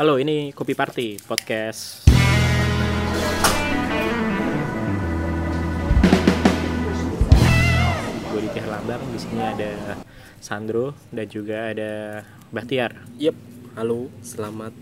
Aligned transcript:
Halo, 0.00 0.16
ini 0.16 0.48
Kopi 0.56 0.72
Party 0.72 1.20
podcast. 1.28 2.08
Gue 8.32 8.40
di 8.40 8.48
Lambang, 8.64 9.02
di 9.12 9.18
sini 9.18 9.42
ada 9.44 10.00
Sandro 10.38 10.96
dan 11.10 11.26
juga 11.28 11.68
ada 11.74 12.24
Bahtiar. 12.48 12.96
Yep, 13.18 13.36
halo, 13.76 14.08
selamat 14.24 14.72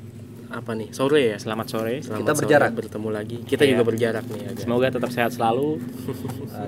apa 0.49 0.71
nih 0.79 0.95
sore 0.95 1.35
ya? 1.35 1.37
Selamat 1.43 1.67
sore. 1.67 1.99
Selamat 1.99 2.23
Kita 2.23 2.33
sore, 2.33 2.41
berjarak. 2.47 2.71
bertemu 2.79 3.09
lagi. 3.11 3.39
Kita 3.43 3.67
Iya. 3.67 3.71
juga 3.75 3.83
berjarak 3.91 4.25
nih 4.31 4.43
agak. 4.55 4.63
Semoga 4.63 4.87
tetap 4.95 5.11
sehat 5.11 5.35
selalu. 5.35 5.83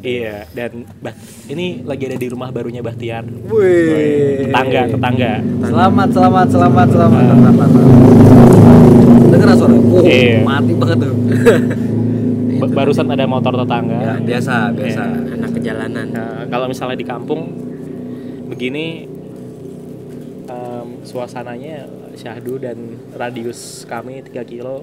iya, 0.03 0.51
dan 0.53 0.91
bah, 0.98 1.14
ini 1.46 1.87
lagi 1.87 2.11
ada 2.11 2.19
di 2.19 2.27
rumah 2.27 2.51
barunya 2.51 2.82
Bahtiar. 2.82 3.25
Wih. 3.30 4.51
Tetangga, 4.51 4.82
tetangga. 4.91 5.32
Selamat, 5.71 6.09
selamat, 6.11 6.46
selamat, 6.51 6.89
selamat, 6.91 7.25
selamat. 7.30 8.09
Dengar 9.31 9.55
suara? 9.55 9.75
Oh, 9.75 10.03
Iya. 10.03 10.43
mati 10.43 10.73
banget 10.75 10.98
tuh. 11.01 11.15
Ba- 12.61 12.73
barusan 12.77 13.07
ada 13.07 13.25
motor 13.25 13.55
tetangga. 13.57 13.97
ya, 13.97 14.15
biasa, 14.19 14.55
biasa. 14.71 15.02
anak 15.33 15.51
kejalanan. 15.55 16.07
Nah, 16.11 16.45
kalau 16.47 16.66
misalnya 16.66 16.95
di 16.95 17.07
kampung 17.07 17.41
begini 18.47 19.07
em, 20.45 20.88
suasananya 21.02 21.87
syahdu 22.12 22.59
dan 22.59 22.77
radius 23.12 23.87
kami 23.87 24.21
3 24.21 24.43
kilo 24.45 24.83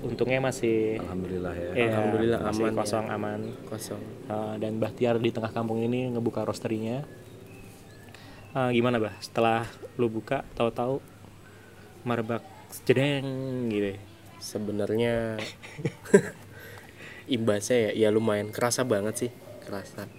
untungnya 0.00 0.40
masih 0.42 0.98
Alhamdulillah 0.98 1.52
ya. 1.54 1.70
ya, 1.72 1.86
Alhamdulillah 1.92 2.38
masih 2.42 2.60
aman 2.60 2.72
ya. 2.72 2.78
kosong 2.78 3.06
aman 3.08 3.40
Kosong. 3.64 4.02
Uh, 4.26 4.54
dan 4.58 4.76
Bahtiar 4.76 5.16
di 5.16 5.30
tengah 5.30 5.48
kampung 5.48 5.80
ini 5.80 6.08
ngebuka 6.10 6.42
roasterinya 6.42 7.04
Uh, 8.50 8.70
gimana 8.70 9.02
bah 9.02 9.10
setelah 9.18 9.66
lu 9.98 10.06
buka 10.06 10.46
tahu-tahu 10.54 11.02
marbak 12.02 12.38
jedeng 12.82 13.68
gitu 13.70 13.94
ya. 13.94 13.98
Sebenarnya 14.42 15.38
imbasnya 17.34 17.90
ya, 17.90 17.90
ya 17.96 18.08
lumayan 18.10 18.50
kerasa 18.50 18.82
banget 18.82 19.28
sih, 19.28 19.30
kerasa. 19.64 20.10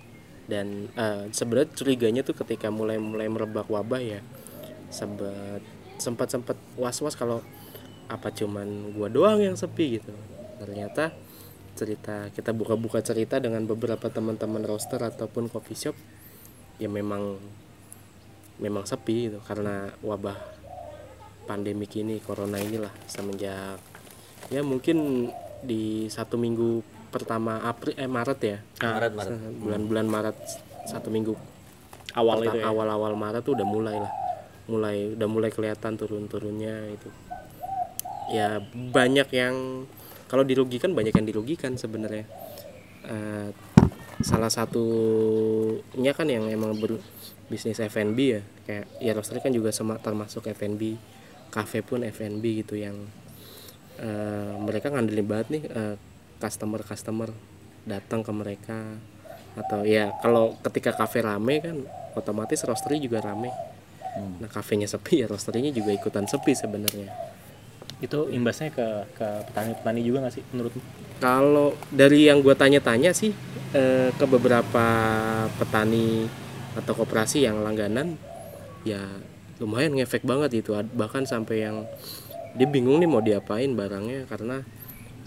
Dan 0.47 0.89
eh, 0.95 1.29
sebenarnya 1.35 1.69
curiganya 1.75 2.21
tuh 2.23 2.37
ketika 2.37 2.71
mulai 2.71 2.97
mulai 3.01 3.27
merebak 3.27 3.67
wabah 3.67 4.01
ya, 4.01 4.21
sempat 4.87 5.61
sempat 5.99 6.27
sempat 6.31 6.57
was 6.79 6.99
was 7.01 7.15
kalau 7.19 7.43
apa 8.05 8.29
cuman 8.29 8.93
gua 8.93 9.11
doang 9.11 9.41
yang 9.41 9.57
sepi 9.59 9.99
gitu. 9.99 10.13
Ternyata 10.61 11.13
cerita 11.75 12.31
kita 12.31 12.55
buka-buka 12.55 13.03
cerita 13.03 13.37
dengan 13.37 13.67
beberapa 13.67 14.07
teman-teman 14.07 14.63
roaster 14.63 15.03
ataupun 15.03 15.51
coffee 15.51 15.75
shop 15.75 15.95
ya 16.79 16.87
memang 16.87 17.35
memang 18.59 18.87
sepi 18.87 19.27
gitu 19.27 19.39
karena 19.43 19.91
wabah 19.99 20.54
pandemik 21.45 21.93
ini 22.01 22.17
corona 22.19 22.57
inilah 22.57 22.91
semenjak 23.05 23.77
ya 24.49 24.61
mungkin 24.61 25.29
di 25.65 26.05
satu 26.11 26.37
minggu 26.37 26.95
pertama 27.09 27.63
April 27.63 27.95
eh 27.95 28.11
Maret 28.11 28.39
ya. 28.43 28.57
Maret, 28.83 29.11
Maret. 29.15 29.37
bulan-bulan 29.63 30.05
Maret 30.05 30.37
satu 30.85 31.07
minggu. 31.07 31.33
Awal 32.15 32.47
itu 32.47 32.57
ya? 32.59 32.67
awal-awal 32.67 33.15
Maret 33.15 33.41
tuh 33.47 33.55
udah 33.55 33.63
mulai 33.63 33.95
lah. 33.97 34.11
Mulai 34.67 35.15
udah 35.15 35.27
mulai 35.31 35.49
kelihatan 35.49 35.95
turun-turunnya 35.95 36.91
itu. 36.91 37.09
Ya 38.35 38.59
banyak 38.73 39.31
yang 39.31 39.87
kalau 40.27 40.43
dirugikan 40.43 40.91
banyak 40.91 41.15
yang 41.15 41.27
dirugikan 41.27 41.79
sebenarnya. 41.79 42.27
Eh, 43.05 43.49
salah 44.19 44.49
satunya 44.49 46.11
kan 46.11 46.27
yang 46.27 46.51
emang 46.51 46.75
berbisnis 46.75 47.79
F&B 47.79 48.19
ya. 48.19 48.41
Kayak 48.67 48.85
ya 48.99 49.11
roastery 49.15 49.39
kan 49.39 49.55
juga 49.55 49.71
sama 49.71 49.95
termasuk 50.03 50.51
F&B 50.51 51.14
cafe 51.53 51.81
pun 51.81 52.03
F&B 52.03 52.65
gitu 52.65 52.75
yang 52.77 52.95
eh, 53.99 54.53
mereka 54.59 54.91
ngandelin 54.91 55.27
banget 55.27 55.47
nih 55.51 55.63
customer 56.41 56.81
customer 56.83 57.29
datang 57.87 58.25
ke 58.25 58.31
mereka. 58.33 58.79
Atau 59.55 59.87
ya 59.87 60.11
kalau 60.19 60.59
ketika 60.59 60.91
kafe 60.91 61.23
rame 61.23 61.63
kan 61.63 61.77
otomatis 62.17 62.59
roastery 62.67 62.99
juga 62.99 63.23
rame. 63.23 63.49
Nah 64.15 64.47
kafenya 64.51 64.87
sepi 64.87 65.23
ya 65.23 65.31
roasterynya 65.31 65.71
juga 65.71 65.95
ikutan 65.95 66.27
sepi 66.27 66.51
sebenarnya. 66.51 67.07
Itu 68.03 68.27
imbasnya 68.27 68.75
ke 68.75 68.87
ke 69.15 69.27
petani-petani 69.47 70.01
juga 70.03 70.27
nggak 70.27 70.35
sih 70.35 70.43
menurutmu 70.51 71.05
kalau 71.19 71.75
dari 71.91 72.27
yang 72.27 72.43
gue 72.43 72.55
tanya-tanya 72.55 73.15
sih 73.15 73.31
eh, 73.71 74.09
ke 74.11 74.25
beberapa 74.27 74.87
petani 75.55 76.27
atau 76.75 76.91
koperasi 76.91 77.47
yang 77.47 77.63
langganan 77.63 78.19
ya 78.83 78.99
lumayan 79.59 79.95
ngefek 79.95 80.27
banget 80.27 80.65
itu 80.65 80.75
bahkan 80.95 81.23
sampai 81.23 81.63
yang 81.63 81.87
dia 82.55 82.67
bingung 82.67 82.99
nih 82.99 83.09
mau 83.09 83.23
diapain 83.23 83.71
barangnya 83.71 84.27
karena 84.27 84.63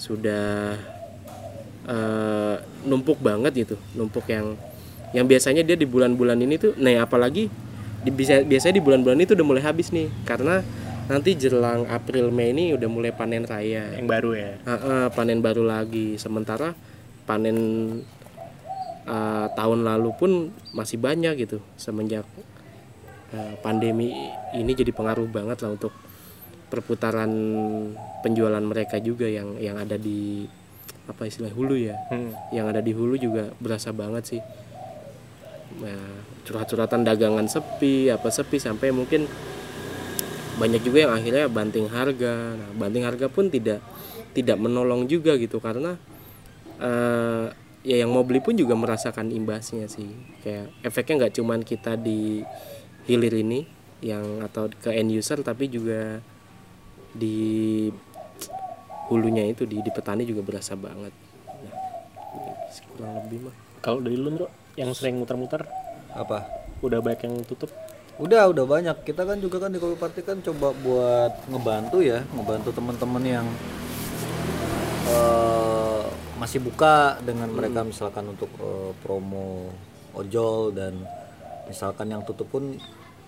sudah 0.01 0.77
eh, 1.89 2.57
numpuk 2.85 3.21
banget 3.21 3.67
gitu 3.67 3.77
numpuk 3.97 4.29
yang 4.29 4.57
yang 5.17 5.25
biasanya 5.25 5.65
dia 5.65 5.77
di 5.77 5.89
bulan-bulan 5.89 6.37
ini 6.41 6.61
tuh 6.61 6.77
nah 6.77 6.93
apalagi 7.01 7.49
di, 8.05 8.11
bisa 8.13 8.45
biasanya 8.45 8.79
di 8.79 8.85
bulan-bulan 8.85 9.19
itu 9.25 9.33
udah 9.33 9.47
mulai 9.47 9.65
habis 9.65 9.91
nih 9.91 10.09
karena 10.29 10.61
nanti 11.09 11.33
jelang 11.35 11.89
April 11.89 12.29
Mei 12.29 12.53
ini 12.53 12.77
udah 12.77 12.85
mulai 12.85 13.17
panen 13.17 13.49
raya. 13.49 13.97
Yang 13.97 14.09
baru 14.13 14.31
ya? 14.37 14.53
Heeh, 14.61 15.05
panen 15.17 15.41
baru 15.41 15.65
lagi 15.65 16.21
sementara 16.21 16.77
panen 17.25 17.59
eh, 19.09 19.47
tahun 19.57 19.89
lalu 19.89 20.11
pun 20.15 20.31
masih 20.77 21.01
banyak 21.01 21.49
gitu 21.49 21.65
semenjak 21.81 22.29
pandemi 23.61 24.33
ini 24.57 24.73
jadi 24.73 24.89
pengaruh 24.93 25.29
banget 25.29 25.61
lah 25.61 25.77
untuk 25.77 25.93
perputaran 26.69 27.33
penjualan 28.21 28.61
mereka 28.61 29.01
juga 29.01 29.25
yang 29.29 29.57
yang 29.57 29.77
ada 29.81 29.97
di 29.97 30.45
apa 31.09 31.25
istilah 31.25 31.53
hulu 31.53 31.77
ya. 31.77 31.97
Hmm. 32.13 32.33
yang 32.53 32.69
ada 32.69 32.85
di 32.85 32.93
hulu 32.93 33.17
juga 33.17 33.53
berasa 33.57 33.93
banget 33.97 34.37
sih. 34.37 34.43
Nah, 35.79 36.25
curhat-curhatan 36.45 37.05
dagangan 37.05 37.49
sepi 37.49 38.09
apa 38.13 38.29
sepi 38.29 38.61
sampai 38.61 38.93
mungkin 38.93 39.29
banyak 40.59 40.83
juga 40.85 41.09
yang 41.09 41.13
akhirnya 41.15 41.47
banting 41.49 41.89
harga. 41.89 42.57
Nah 42.59 42.71
banting 42.77 43.05
harga 43.07 43.27
pun 43.31 43.49
tidak 43.49 43.81
tidak 44.37 44.59
menolong 44.61 45.09
juga 45.09 45.39
gitu 45.41 45.63
karena 45.63 45.97
eh, 46.83 47.47
ya 47.87 47.97
yang 48.05 48.11
mau 48.11 48.27
beli 48.27 48.43
pun 48.43 48.59
juga 48.59 48.75
merasakan 48.75 49.33
imbasnya 49.33 49.87
sih. 49.87 50.13
Kayak 50.45 50.75
efeknya 50.85 51.15
nggak 51.25 51.35
cuman 51.39 51.61
kita 51.63 51.95
di 51.97 52.43
hilir 53.09 53.35
ini 53.41 53.65
yang 54.05 54.45
atau 54.45 54.71
ke 54.71 54.95
end 54.95 55.11
user 55.11 55.43
tapi 55.43 55.67
juga 55.67 56.23
di 57.11 57.89
hulunya 59.09 59.49
itu 59.49 59.65
di 59.65 59.81
di 59.81 59.91
petani 59.91 60.29
juga 60.29 60.45
berasa 60.45 60.77
banget. 60.77 61.11
Nah, 61.49 61.75
kurang 62.95 63.13
lebih 63.25 63.49
mah. 63.49 63.57
Kalau 63.81 63.99
dari 64.05 64.21
lu 64.21 64.31
bro 64.31 64.47
yang 64.77 64.93
sering 64.93 65.17
muter-muter? 65.19 65.65
Apa? 66.13 66.59
udah 66.79 67.03
banyak 67.03 67.27
yang 67.27 67.35
tutup? 67.43 67.71
Udah, 68.19 68.51
udah 68.51 68.65
banyak. 68.67 68.97
Kita 69.07 69.23
kan 69.23 69.39
juga 69.39 69.63
kan 69.63 69.71
di 69.71 69.79
Kopi 69.79 69.97
Party 69.99 70.21
kan 70.27 70.39
coba 70.43 70.75
buat 70.75 71.33
ngebantu 71.47 72.03
ya, 72.03 72.23
ngebantu 72.35 72.71
teman-teman 72.75 73.23
yang 73.23 73.47
eh, 75.07 76.03
masih 76.39 76.63
buka 76.63 77.19
dengan 77.23 77.51
mereka 77.51 77.83
misalkan 77.87 78.27
untuk 78.31 78.51
eh, 78.59 78.91
promo 79.03 79.71
ojol 80.15 80.75
dan 80.75 80.99
misalkan 81.69 82.11
yang 82.11 82.25
tutup 82.25 82.49
pun 82.49 82.77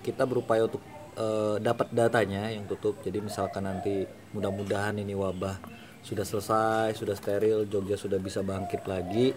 kita 0.00 0.24
berupaya 0.24 0.64
untuk 0.66 0.82
eh, 1.14 1.56
dapat 1.60 1.92
datanya 1.92 2.48
yang 2.50 2.64
tutup. 2.66 2.98
Jadi 3.04 3.20
misalkan 3.20 3.68
nanti 3.68 4.08
mudah-mudahan 4.34 4.96
ini 4.98 5.12
wabah 5.12 5.60
sudah 6.00 6.24
selesai, 6.24 6.96
sudah 6.96 7.12
steril, 7.12 7.68
Jogja 7.68 8.00
sudah 8.00 8.16
bisa 8.16 8.40
bangkit 8.40 8.88
lagi. 8.88 9.36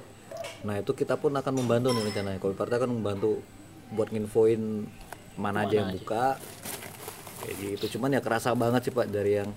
Nah 0.64 0.80
itu 0.80 0.96
kita 0.96 1.20
pun 1.20 1.36
akan 1.36 1.54
membantu 1.60 1.92
nih 1.92 2.04
rencananya. 2.08 2.40
Kopi 2.40 2.56
Party 2.56 2.76
akan 2.80 2.92
membantu 3.00 3.44
buat 3.94 4.10
nginfoin 4.10 4.88
mana 5.38 5.66
aja 5.66 5.86
yang 5.86 5.92
buka 5.94 6.38
kayak 7.44 7.56
gitu 7.60 7.98
cuman 7.98 8.18
ya 8.18 8.22
kerasa 8.24 8.54
banget 8.56 8.90
sih 8.90 8.94
pak 8.94 9.10
dari 9.10 9.42
yang 9.42 9.50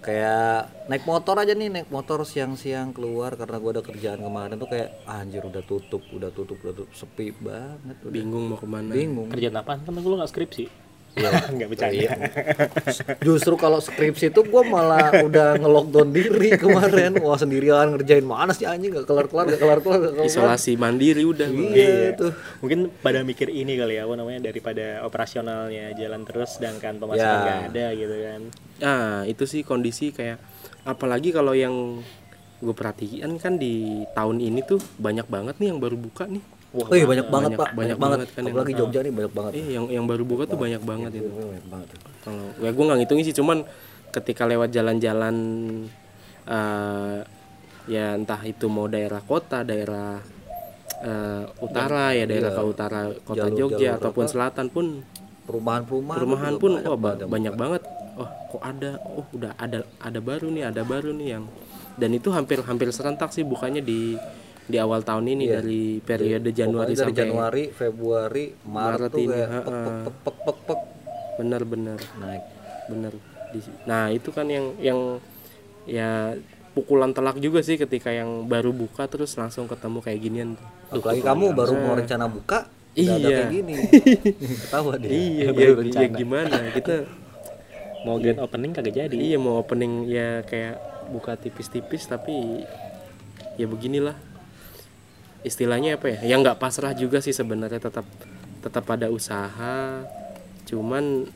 kayak 0.00 0.88
naik 0.90 1.04
motor 1.04 1.36
aja 1.38 1.52
nih 1.52 1.68
naik 1.68 1.88
motor 1.92 2.24
siang-siang 2.24 2.96
keluar 2.96 3.34
karena 3.34 3.56
gua 3.60 3.70
ada 3.78 3.82
kerjaan 3.84 4.20
kemarin 4.22 4.56
tuh 4.56 4.70
kayak 4.70 4.88
anjir 5.04 5.42
udah 5.44 5.62
tutup 5.66 6.02
udah 6.10 6.30
tutup 6.32 6.58
udah 6.64 6.74
tutup. 6.74 6.90
Sepi 6.94 7.34
banget 7.36 7.96
udah. 8.02 8.14
Bingung 8.14 8.44
mau 8.50 8.58
ke 8.58 8.66
mana. 8.66 8.92
Bingung. 8.94 9.28
Kerjaan 9.28 9.60
apaan? 9.60 9.84
Kan 9.84 9.94
lu 9.98 10.16
nggak 10.16 10.32
skripsi 10.32 10.87
Iya. 11.18 11.30
nggak 11.54 11.68
bercanda. 11.68 12.10
Justru 13.18 13.54
kalau 13.54 13.78
skripsi 13.78 14.30
itu 14.30 14.40
gua 14.44 14.62
malah 14.62 15.10
udah 15.20 15.58
nge-lockdown 15.58 16.08
diri 16.10 16.54
kemarin. 16.54 17.18
Wah 17.18 17.34
sendirian 17.34 17.92
ngerjain 17.92 18.22
mana 18.22 18.54
sih 18.54 18.64
anjing? 18.64 18.94
Gak 18.94 19.04
kelar-kelar 19.04 19.46
gak 19.48 19.60
kelar-kelar 19.60 19.98
gak 20.00 20.14
kelar 20.14 20.26
isolasi 20.26 20.74
mandiri 20.74 21.22
udah 21.22 21.48
iya 21.48 22.14
tuh 22.14 22.30
mungkin 22.58 22.88
pada 22.98 23.20
mikir 23.20 23.48
ini 23.48 23.74
kali 23.74 23.98
ya 23.98 24.06
apa 24.06 24.14
namanya 24.14 24.48
daripada 24.48 25.02
operasionalnya 25.02 25.92
jalan 25.92 26.22
terus 26.22 26.56
sedangkan 26.56 26.96
pemasukan 26.96 27.18
Ya. 27.18 27.42
nggak 27.42 27.60
ada 27.72 27.86
gitu 27.92 28.16
kan. 28.16 28.40
Nah, 28.78 29.10
itu 29.24 29.44
sih 29.44 29.62
kondisi 29.62 30.10
kayak 30.10 30.38
apalagi 30.84 31.34
kalau 31.34 31.52
yang 31.52 32.00
gue 32.58 32.74
perhatikan 32.74 33.38
kan 33.38 33.54
di 33.54 34.02
tahun 34.12 34.38
ini 34.38 34.60
tuh 34.62 34.78
banyak 34.98 35.26
banget 35.26 35.54
nih 35.58 35.70
yang 35.70 35.78
baru 35.78 35.94
buka 35.94 36.26
nih. 36.26 36.42
Oh 36.70 36.84
iya 36.90 37.06
banyak 37.06 37.26
banget 37.26 37.50
banyak- 37.50 37.56
pak, 37.56 37.68
banyak 37.70 37.76
banyak, 37.76 37.96
banget. 37.96 38.18
banget 38.18 38.28
kan 38.28 38.40
yang- 38.40 38.52
Apalagi 38.52 38.72
Jogja 38.74 38.98
nih 39.00 39.12
banyak 39.14 39.32
banget. 39.32 39.52
Iya, 39.54 39.68
yang 39.72 39.84
yang 39.88 40.04
baru 40.04 40.22
buka 40.22 40.42
tuh 40.44 40.58
banyak 40.58 40.82
banget 40.82 41.12
itu. 41.14 41.30
Banyak 41.30 41.66
banget. 41.66 41.88
Kalau 42.20 42.44
ya 42.58 42.70
gue 42.70 42.84
nggak 42.84 42.98
ngitungin 42.98 43.24
sih, 43.24 43.34
cuman 43.34 43.58
ketika 44.10 44.42
lewat 44.44 44.68
jalan-jalan 44.68 45.36
eh, 46.46 47.18
ya 47.86 48.06
entah 48.14 48.40
itu 48.42 48.66
mau 48.66 48.84
daerah 48.86 49.20
kota, 49.22 49.62
daerah 49.62 50.20
eh, 51.00 51.44
utara 51.58 52.12
ya 52.12 52.24
daerah 52.24 52.52
ke 52.52 52.62
utara 52.62 53.00
kota 53.22 53.46
Jalur- 53.46 53.56
Jogja 53.56 53.78
jalur 53.88 53.98
ataupun 53.98 54.24
apa? 54.24 54.30
selatan 54.30 54.66
pun 54.68 54.86
Perumahan-perumahan. 55.46 56.18
perumahan 56.18 56.54
pun 56.54 56.72
banyak 56.74 56.84
wah 56.90 57.14
yang 57.14 57.30
banyak 57.30 57.52
buka. 57.52 57.62
banget. 57.62 57.82
Oh 58.18 58.28
kok 58.50 58.62
ada, 58.62 58.90
oh 59.08 59.24
udah 59.30 59.52
ada 59.56 59.78
ada 59.98 60.20
baru 60.20 60.46
nih, 60.48 60.64
ada 60.66 60.82
baru 60.82 61.10
nih 61.10 61.28
yang 61.30 61.44
dan 61.94 62.10
itu 62.12 62.28
hampir 62.28 62.60
hampir 62.60 62.90
serentak 62.90 63.30
sih 63.30 63.42
bukannya 63.42 63.80
di 63.80 64.18
di 64.68 64.76
awal 64.76 65.00
tahun 65.00 65.24
ini 65.26 65.44
dari 65.48 65.82
periode 65.98 66.52
Januari 66.52 66.92
Pokoknya 66.92 67.00
dari 67.00 67.08
sampai 67.08 67.22
Januari, 67.24 67.64
Februari, 67.68 68.44
Maret, 68.60 68.68
Maret 68.68 69.10
tuh 69.10 69.18
ini, 69.18 69.32
kayak 69.32 69.48
pek, 69.48 69.64
pek, 69.64 69.96
pek, 70.14 70.36
pek, 70.38 70.58
pek, 70.62 70.80
benar-benar 71.34 71.98
naik. 72.16 72.44
bener 72.86 73.12
Di- 73.48 73.80
nah 73.82 74.08
itu 74.08 74.28
kan 74.28 74.44
yang 74.44 74.76
yang 74.78 75.00
ya 75.82 76.36
pukulan 76.70 77.10
telak 77.10 77.36
juga 77.38 77.58
sih 77.58 77.74
ketika 77.74 78.08
yang 78.08 78.44
baru 78.44 78.70
buka 78.70 79.04
terus 79.04 79.32
langsung 79.34 79.64
ketemu 79.64 79.98
kayak 79.98 80.20
ginian 80.20 80.48
tuh. 80.52 80.68
Apalagi 80.94 81.20
kamu 81.22 81.44
baru 81.50 81.74
mau 81.74 81.94
rencana 81.94 82.28
buka, 82.28 82.68
Iya. 82.92 83.16
kayak 83.18 83.50
gini. 83.50 83.74
Ketawa 84.62 84.92
dia. 84.94 85.08
iya 85.08 85.44
ya, 85.44 85.50
Baru 85.50 85.64
ya 85.72 85.80
rencana. 85.80 86.12
gimana 86.14 86.56
kita 86.70 86.94
mau 88.04 88.16
grand 88.16 88.38
opening 88.38 88.70
kagak 88.70 88.94
jadi 88.96 89.16
iya 89.16 89.36
mau 89.36 89.56
opening 89.56 90.06
ya 90.06 90.44
kayak 90.44 90.76
buka 91.08 91.34
tipis-tipis 91.34 92.04
tapi 92.04 92.62
ya 93.56 93.64
beginilah 93.64 94.14
istilahnya 95.46 95.98
apa 95.98 96.16
ya? 96.16 96.36
Yang 96.36 96.38
nggak 96.48 96.58
pasrah 96.58 96.92
juga 96.94 97.18
sih 97.22 97.34
sebenarnya 97.34 97.78
tetap 97.78 98.06
tetap 98.62 98.84
ada 98.90 99.10
usaha. 99.10 100.02
Cuman 100.66 101.26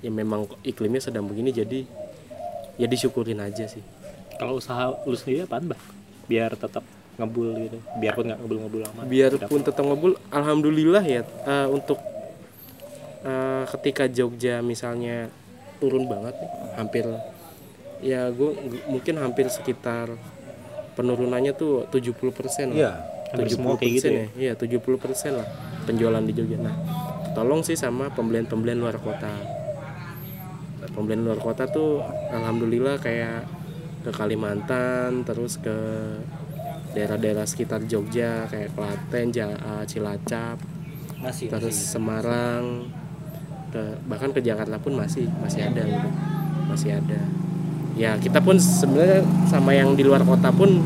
ya 0.00 0.10
memang 0.10 0.48
iklimnya 0.64 1.02
sedang 1.02 1.28
begini 1.28 1.52
jadi 1.52 1.84
ya 2.80 2.86
disyukurin 2.86 3.42
aja 3.42 3.66
sih. 3.66 3.82
Kalau 4.40 4.56
usaha 4.56 4.94
lu 5.04 5.16
sendiri 5.16 5.44
apaan 5.44 5.68
bah 5.68 5.80
biar 6.30 6.54
tetap 6.54 6.86
ngebul 7.20 7.52
gitu 7.68 7.78
biarpun 8.00 8.32
nggak 8.32 8.40
ngebul-ngebul 8.40 8.82
amat 8.86 9.04
biarpun 9.10 9.60
tetap 9.60 9.84
ngebul 9.84 10.16
alhamdulillah 10.32 11.04
ya 11.04 11.20
eh, 11.26 11.68
untuk 11.68 12.00
eh, 13.26 13.64
ketika 13.76 14.08
Jogja 14.08 14.64
misalnya 14.64 15.28
turun 15.82 16.08
banget 16.08 16.32
nih 16.40 16.50
hampir 16.80 17.04
ya 18.00 18.32
gue 18.32 18.50
mungkin 18.88 19.20
hampir 19.20 19.52
sekitar 19.52 20.16
penurunannya 20.96 21.52
tuh 21.56 21.86
70% 21.88 22.74
lah. 22.74 22.76
Iya. 22.76 22.92
Hampir 23.30 23.46
semua 23.48 23.74
kayak 23.74 23.92
gitu 23.94 24.08
ya. 24.10 24.26
Iya, 24.36 24.52
70% 24.54 25.38
lah 25.38 25.46
penjualan 25.82 26.20
di 26.20 26.32
Jogja. 26.32 26.58
Nah, 26.58 26.74
tolong 27.32 27.62
sih 27.62 27.74
sama 27.74 28.10
pembelian-pembelian 28.10 28.78
luar 28.78 28.98
kota. 28.98 29.30
Pembelian 30.90 31.22
luar 31.22 31.38
kota 31.38 31.64
tuh 31.64 32.02
alhamdulillah 32.30 32.98
kayak 32.98 33.46
ke 34.00 34.10
Kalimantan, 34.10 35.22
terus 35.22 35.56
ke 35.56 35.76
daerah-daerah 36.90 37.46
sekitar 37.46 37.86
Jogja 37.86 38.48
kayak 38.48 38.74
Klaten, 38.74 39.30
Ja- 39.30 39.54
eh, 39.54 39.84
Cilacap, 39.86 40.58
Masih, 41.20 41.46
terus 41.46 41.70
masih. 41.70 41.86
Semarang, 41.94 42.64
ke- 43.70 43.98
bahkan 44.08 44.34
ke 44.34 44.42
Jakarta 44.42 44.80
pun 44.80 44.98
masih 44.98 45.30
masih 45.38 45.62
ada 45.62 45.84
gitu. 45.84 46.08
Masih 46.66 46.90
ada. 46.96 47.20
Ya, 47.94 48.16
kita 48.16 48.40
pun 48.40 48.56
sebenarnya 48.56 49.20
sama 49.46 49.70
yang 49.70 49.94
di 49.94 50.02
luar 50.02 50.24
kota 50.24 50.50
pun 50.50 50.80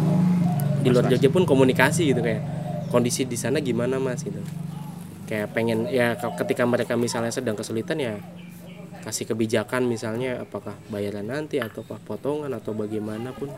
di 0.84 0.92
luar 0.92 1.04
Jogja 1.08 1.28
pun 1.28 1.42
komunikasi 1.42 2.12
gitu 2.12 2.20
kayak 2.20 2.42
kondisi 2.88 3.24
di 3.24 3.34
sana 3.34 3.58
gimana 3.58 3.96
Mas 3.96 4.20
gitu. 4.20 4.38
Kayak 5.24 5.50
pengen 5.50 5.88
ya 5.88 6.14
ke- 6.14 6.36
ketika 6.38 6.62
mereka 6.62 6.94
misalnya 6.94 7.32
sedang 7.32 7.56
kesulitan 7.56 7.96
ya 7.96 8.20
kasih 9.00 9.24
kebijakan 9.26 9.84
misalnya 9.84 10.40
apakah 10.40 10.76
bayaran 10.88 11.28
nanti 11.28 11.60
atau 11.60 11.84
potongan 11.84 12.48
atau 12.52 12.72
bagaimanapun 12.72 13.52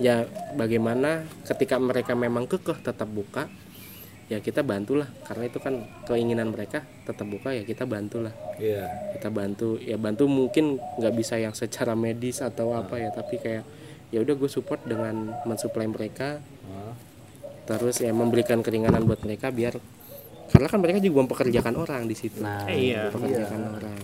ya 0.00 0.24
bagaimana 0.54 1.28
ketika 1.44 1.76
mereka 1.76 2.16
memang 2.16 2.48
kekeh 2.48 2.80
tetap 2.80 3.04
buka 3.04 3.52
ya 4.28 4.40
kita 4.40 4.60
bantulah 4.60 5.04
karena 5.24 5.44
itu 5.44 5.60
kan 5.60 5.74
keinginan 6.04 6.52
mereka 6.52 6.84
tetap 7.04 7.24
buka 7.24 7.52
ya 7.52 7.64
kita 7.64 7.84
bantulah 7.84 8.32
Iya. 8.56 8.88
kita 9.12 9.28
bantu 9.28 9.76
ya 9.76 9.96
bantu 9.96 10.24
mungkin 10.24 10.76
nggak 10.96 11.14
bisa 11.14 11.36
yang 11.36 11.52
secara 11.52 11.92
medis 11.92 12.40
atau 12.40 12.72
apa 12.72 12.96
ya 12.96 13.12
tapi 13.12 13.36
kayak 13.36 13.64
ya 14.08 14.24
udah 14.24 14.34
gue 14.36 14.48
support 14.48 14.80
dengan 14.88 15.36
mensuplai 15.44 15.84
mereka? 15.84 16.40
Terus 17.68 18.00
ya 18.00 18.16
memberikan 18.16 18.64
keringanan 18.64 19.04
buat 19.04 19.20
mereka 19.20 19.52
biar 19.52 19.76
karena 20.48 20.66
kan 20.72 20.80
mereka 20.80 21.04
juga 21.04 21.28
mempekerjakan 21.28 21.74
orang 21.76 22.08
di 22.08 22.16
situ. 22.16 22.40
Nah, 22.40 22.64
iya. 22.72 23.12
Mempekerjakan 23.12 23.60
orang. 23.76 24.00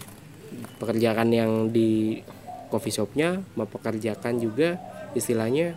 Pekerjaan 0.77 1.29
yang 1.33 1.73
di 1.73 2.21
coffee 2.69 2.93
shopnya 2.93 3.41
mempekerjakan 3.57 4.37
juga 4.37 4.77
istilahnya 5.17 5.73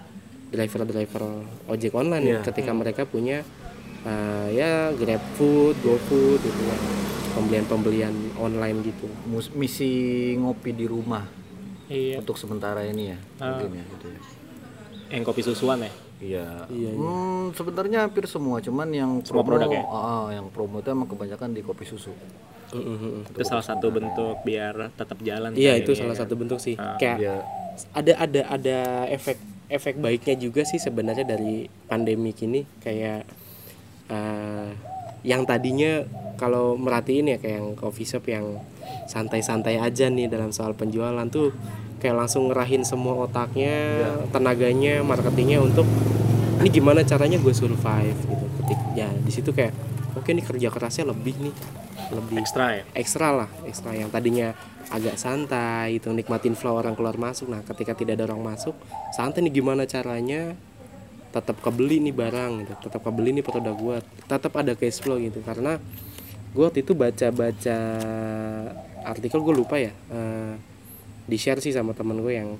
driver-driver 0.51 1.23
ojek 1.71 1.95
online 1.95 2.25
ya, 2.27 2.31
Iya. 2.35 2.39
ketika 2.51 2.71
mereka 2.75 3.07
punya 3.07 3.47
uh, 4.03 4.51
ya 4.51 4.91
grab 4.91 5.23
food 5.39 5.79
GoFood 5.79 6.43
gitu 6.43 6.61
ya. 6.67 6.75
Pembelian-pembelian 7.39 8.35
online 8.35 8.83
gitu. 8.83 9.07
Mus- 9.31 9.53
misi 9.55 10.33
ngopi 10.35 10.75
di 10.75 10.83
rumah 10.83 11.23
iya. 11.87 12.19
untuk 12.19 12.35
sementara 12.35 12.83
ini 12.83 13.15
ya, 13.15 13.17
mungkin 13.39 13.71
ya 13.71 13.85
gitu 13.87 14.07
ya. 14.11 14.19
yang 15.15 15.23
kopi 15.23 15.39
susuan 15.39 15.79
ya 15.79 15.91
Iya. 16.17 16.65
Iya, 16.67 16.89
iya. 16.89 16.91
Hmm, 16.93 17.53
sebenarnya 17.53 17.99
hampir 18.03 18.25
semua, 18.25 18.57
cuman 18.57 18.87
yang 18.89 19.11
Semua 19.21 19.45
promo, 19.45 19.61
produk 19.61 19.69
ya? 19.69 19.83
ah, 19.85 20.27
yang 20.33 20.49
promo 20.49 20.81
itu 20.81 20.89
emang 20.89 21.05
kebanyakan 21.05 21.49
di 21.51 21.61
kopi 21.61 21.85
susu. 21.85 22.13
itu 22.67 23.41
salah 23.41 23.63
satu 23.63 23.87
bentuk 23.87 24.43
biar 24.43 24.91
tetap 24.91 25.15
jalan 25.23 25.55
iya 25.55 25.79
itu 25.79 25.95
ya. 25.95 26.03
salah 26.03 26.19
satu 26.19 26.35
bentuk 26.35 26.59
sih 26.59 26.75
Ah. 26.75 26.99
kayak 26.99 27.17
Dia 27.17 27.35
ada 27.95 28.13
ada 28.19 28.41
ada 28.51 28.77
efek 29.07 29.39
efek 29.69 29.95
baiknya 29.95 30.35
juga 30.35 30.67
sih 30.67 30.75
sebenarnya 30.75 31.23
dari 31.23 31.63
pandemi 31.87 32.35
ini 32.35 32.67
kayak 32.77 33.23
eh, 34.09 34.69
yang 35.23 35.47
tadinya 35.47 36.03
kalau 36.35 36.75
merhatiin 36.75 37.31
ya 37.31 37.37
kayak 37.39 37.55
yang 37.55 37.69
coffee 37.73 38.03
shop 38.03 38.27
yang 38.27 38.59
santai-santai 39.05 39.79
aja 39.79 40.07
nih 40.07 40.27
dalam 40.27 40.51
soal 40.51 40.75
penjualan 40.75 41.23
tuh 41.27 41.55
kayak 41.97 42.15
langsung 42.15 42.49
ngerahin 42.49 42.85
semua 42.85 43.25
otaknya 43.25 44.05
tenaganya 44.29 45.01
marketingnya 45.01 45.61
untuk 45.61 45.85
ini 46.57 46.69
gimana 46.73 47.05
caranya 47.05 47.37
gue 47.37 47.53
survive? 47.53 48.17
gitu. 48.17 48.45
Ketik 48.63 48.79
ya 48.97 49.09
di 49.13 49.31
situ 49.33 49.49
kayak 49.53 49.73
oke 50.17 50.29
nih 50.29 50.45
kerja 50.45 50.67
kerasnya 50.73 51.05
lebih 51.09 51.37
nih 51.37 51.55
lebih 52.07 52.35
ekstra 52.41 52.81
ya? 52.81 52.83
ekstra 52.93 53.27
lah 53.33 53.49
ekstra. 53.65 53.93
Yang 53.93 54.09
tadinya 54.13 54.47
agak 54.87 55.19
santai 55.19 55.99
itu 55.99 56.09
nikmatin 56.13 56.55
flow 56.57 56.79
orang 56.79 56.97
keluar 56.97 57.17
masuk. 57.19 57.49
Nah 57.49 57.61
ketika 57.65 57.93
tidak 57.93 58.21
ada 58.21 58.33
orang 58.33 58.55
masuk 58.55 58.73
santai 59.13 59.45
nih 59.45 59.61
gimana 59.61 59.85
caranya 59.85 60.57
tetap 61.27 61.59
kebeli 61.59 62.01
nih 62.01 62.15
barang 62.15 62.51
gitu 62.65 62.73
tetap 62.87 63.03
kebeli 63.03 63.35
nih 63.35 63.45
produk 63.45 63.75
gua 63.75 63.97
tetap 64.25 64.53
ada 64.57 64.73
cash 64.73 65.03
flow 65.03 65.21
gitu. 65.21 65.43
Karena 65.45 65.77
gua 66.55 66.73
waktu 66.73 66.81
itu 66.81 66.97
baca 66.97 67.27
baca 67.29 67.77
artikel 69.07 69.39
gue 69.39 69.55
lupa 69.55 69.79
ya 69.79 69.95
eh, 70.11 70.53
di 71.27 71.35
share 71.35 71.59
sih 71.59 71.69
sama 71.69 71.91
temen 71.91 72.17
gue 72.17 72.33
yang 72.33 72.55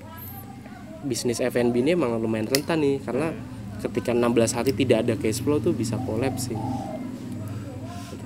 bisnis 1.00 1.40
F&B 1.40 1.72
ini 1.76 1.92
emang 1.92 2.16
lumayan 2.16 2.46
rentan 2.46 2.78
nih 2.78 3.00
karena 3.00 3.32
ketika 3.78 4.10
16 4.10 4.28
hari 4.52 4.72
tidak 4.72 4.98
ada 5.02 5.14
cash 5.14 5.38
flow 5.38 5.56
tuh 5.56 5.72
bisa 5.72 5.96
kolaps 5.98 6.48
sih 6.48 6.58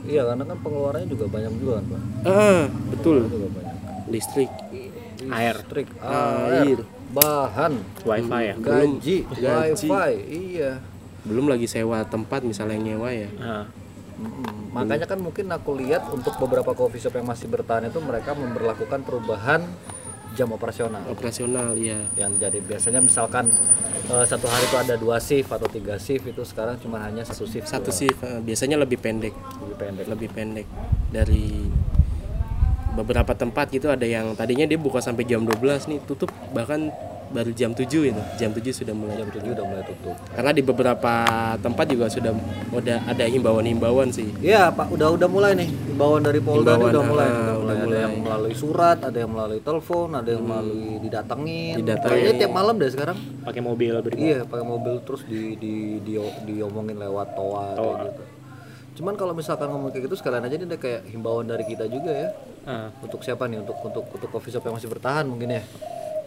Iya, 0.02 0.26
karena 0.26 0.42
kan 0.42 0.58
pengeluarannya 0.58 1.06
juga 1.06 1.24
banyak 1.26 1.52
juga 1.56 1.78
kan, 1.78 1.84
Pak. 1.86 2.00
ah 2.26 2.62
betul 2.90 3.16
Juga 3.24 3.48
banyak. 3.52 3.76
listrik 4.08 4.50
air 5.22 5.56
Listrik, 5.56 5.88
Air. 5.94 6.66
air, 6.66 6.78
bahan, 7.08 7.72
wifi 8.02 8.40
ya 8.42 8.54
gaji, 8.58 9.16
gaji. 9.30 9.86
wifi, 9.86 10.16
iya. 10.28 10.82
belum 11.22 11.46
lagi 11.46 11.64
sewa 11.64 12.02
tempat 12.02 12.42
misalnya 12.42 12.74
yang 12.74 12.98
nyewa 12.98 13.10
ya 13.10 13.30
Ah, 13.38 13.66
Mm, 14.12 14.76
Makanya 14.76 15.06
kan 15.06 15.18
mungkin 15.18 15.48
aku 15.48 15.72
lihat 15.74 16.04
untuk 16.06 16.36
beberapa 16.36 16.68
coffee 16.72 17.00
shop 17.00 17.14
yang 17.14 17.24
masih 17.24 17.48
bertahan 17.48 17.86
itu 17.86 17.96
mereka 17.98 18.34
memperlakukan 18.34 19.00
perubahan 19.00 19.64
jam 20.32 20.48
operasional. 20.50 21.00
operasional 21.08 21.76
ya 21.76 21.98
Yang 22.16 22.32
jadi 22.40 22.58
biasanya 22.64 23.00
misalkan 23.04 23.48
eh, 24.08 24.24
satu 24.24 24.46
hari 24.48 24.64
itu 24.66 24.76
ada 24.80 24.94
dua 24.96 25.16
shift 25.20 25.50
atau 25.52 25.68
tiga 25.68 25.96
shift 26.00 26.24
itu 26.28 26.42
sekarang 26.42 26.80
cuma 26.80 27.00
hanya 27.04 27.22
satu 27.22 27.44
shift. 27.44 27.68
satu 27.68 27.92
doang. 27.92 27.98
shift 28.00 28.18
eh, 28.24 28.40
biasanya 28.40 28.76
lebih 28.80 28.98
pendek 28.98 29.34
lebih 29.36 29.76
pendek. 29.76 30.04
lebih 30.08 30.28
pendek 30.32 30.66
dari 31.12 31.68
beberapa 32.92 33.32
tempat 33.32 33.72
gitu 33.72 33.88
ada 33.88 34.04
yang 34.04 34.36
tadinya 34.36 34.68
dia 34.68 34.76
buka 34.76 35.00
sampai 35.00 35.24
jam 35.24 35.48
12 35.48 35.88
nih 35.88 35.98
tutup 36.04 36.28
bahkan 36.52 36.92
baru 37.32 37.50
jam 37.50 37.72
7 37.72 37.82
itu 37.82 38.22
jam 38.36 38.50
7 38.50 38.60
sudah 38.70 38.92
mulai 38.92 39.16
Jam 39.16 39.26
7 39.26 39.42
udah 39.48 39.64
mulai 39.64 39.82
tutup. 39.82 40.16
karena 40.30 40.50
di 40.50 40.62
beberapa 40.62 41.12
tempat 41.56 41.86
juga 41.86 42.06
sudah 42.06 42.32
udah 42.70 42.98
ada 43.04 43.24
himbauan-himbauan 43.24 44.08
sih 44.08 44.28
Iya 44.38 44.68
Pak, 44.68 44.88
udah 44.90 45.08
udah 45.10 45.26
mulai 45.26 45.52
nih 45.54 45.68
himbauan 45.88 46.20
dari 46.20 46.38
Polda 46.38 46.74
Himbauan, 46.74 46.90
udah 46.90 47.02
mulai, 47.02 47.24
ah, 47.24 47.32
udah 47.32 47.40
udah 47.40 47.54
mulai. 47.56 47.72
Ada 47.72 47.84
mulai. 47.84 48.00
yang 48.00 48.14
melalui 48.18 48.54
surat, 48.54 48.98
ada 49.00 49.16
yang 49.16 49.30
melalui 49.30 49.60
telepon, 49.60 50.08
ada 50.12 50.28
yang 50.28 50.42
melalui 50.42 50.86
didatengin. 51.00 51.74
Didatengin. 51.78 52.12
Kayaknya 52.12 52.34
tiap 52.38 52.52
malam 52.52 52.74
deh 52.76 52.90
sekarang. 52.90 53.16
pakai 53.42 53.60
mobil 53.60 53.92
berdua 53.96 54.20
Iya, 54.20 54.38
pakai 54.44 54.62
mobil 54.62 54.94
terus 55.02 55.22
di 55.24 55.56
di 55.56 55.74
di 55.98 56.14
diomongin 56.46 56.96
lewat 56.96 57.32
toa, 57.32 57.64
kayak 57.70 57.78
Toa. 57.78 58.04
gitu. 58.06 58.22
cuman 58.92 59.16
kalau 59.16 59.32
misalkan 59.32 59.66
ngomong 59.66 59.88
kayak 59.88 60.04
gitu 60.04 60.14
sekalian 60.14 60.44
aja 60.44 60.52
ini 60.52 60.66
ada 60.66 60.76
kayak 60.76 61.08
himbauan 61.08 61.48
dari 61.48 61.64
kita 61.64 61.86
juga 61.86 62.12
ya 62.12 62.28
Ah, 62.62 62.92
untuk 63.00 63.18
siapa 63.18 63.44
nih 63.44 63.58
untuk 63.58 63.74
untuk 63.80 64.04
untuk 64.06 64.28
coffee 64.28 64.50
shop 64.50 64.62
yang 64.62 64.76
masih 64.76 64.86
bertahan 64.86 65.24
mungkin 65.24 65.48
ya 65.50 65.62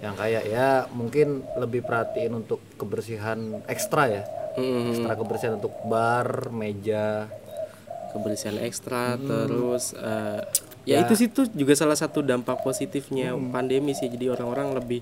yang 0.06 0.14
kayak 0.14 0.44
ya 0.46 0.86
mungkin 0.94 1.42
lebih 1.58 1.82
perhatiin 1.82 2.46
untuk 2.46 2.62
kebersihan 2.78 3.66
ekstra 3.66 4.06
ya. 4.06 4.24
Mm-mm. 4.56 4.94
ekstra 4.94 5.18
kebersihan 5.18 5.58
untuk 5.58 5.74
bar 5.90 6.54
meja. 6.54 7.26
Kebersihan 8.14 8.62
ekstra 8.62 9.18
terus 9.20 9.92
eh, 9.98 10.40
ya, 10.88 11.04
itu 11.04 11.14
sih 11.18 11.28
tuh 11.28 11.50
juga 11.52 11.74
salah 11.76 11.98
satu 11.98 12.22
dampak 12.22 12.62
positifnya 12.62 13.34
pandemi 13.50 13.98
sih. 13.98 14.08
Jadi 14.08 14.30
orang-orang 14.30 14.78
lebih 14.78 15.02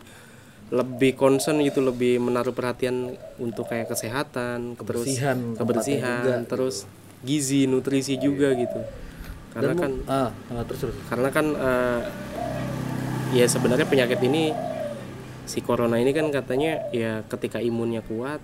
lebih 0.74 1.14
concern 1.20 1.62
gitu 1.62 1.86
lebih 1.86 2.18
menaruh 2.18 2.56
perhatian 2.56 3.14
untuk 3.38 3.70
kayak 3.70 3.94
kesehatan 3.94 4.74
Kebersihan 4.74 5.54
terus 5.54 5.60
kebersihan 5.60 6.24
juga, 6.24 6.36
terus 6.50 6.76
gizi 7.22 7.70
nutrisi 7.70 8.18
juga 8.18 8.56
gitu. 8.58 8.82
Karena 9.54 9.74
kan 9.78 9.92
ah 10.10 10.32
terus 10.66 10.90
terus. 10.90 10.96
karena 11.12 11.30
kan 11.30 11.46
eh, 11.54 12.02
ya 13.38 13.46
sebenarnya 13.46 13.86
penyakit 13.86 14.18
ini 14.26 14.73
si 15.44 15.60
corona 15.60 16.00
ini 16.00 16.16
kan 16.16 16.32
katanya 16.32 16.88
ya 16.96 17.22
ketika 17.28 17.60
imunnya 17.60 18.00
kuat 18.04 18.40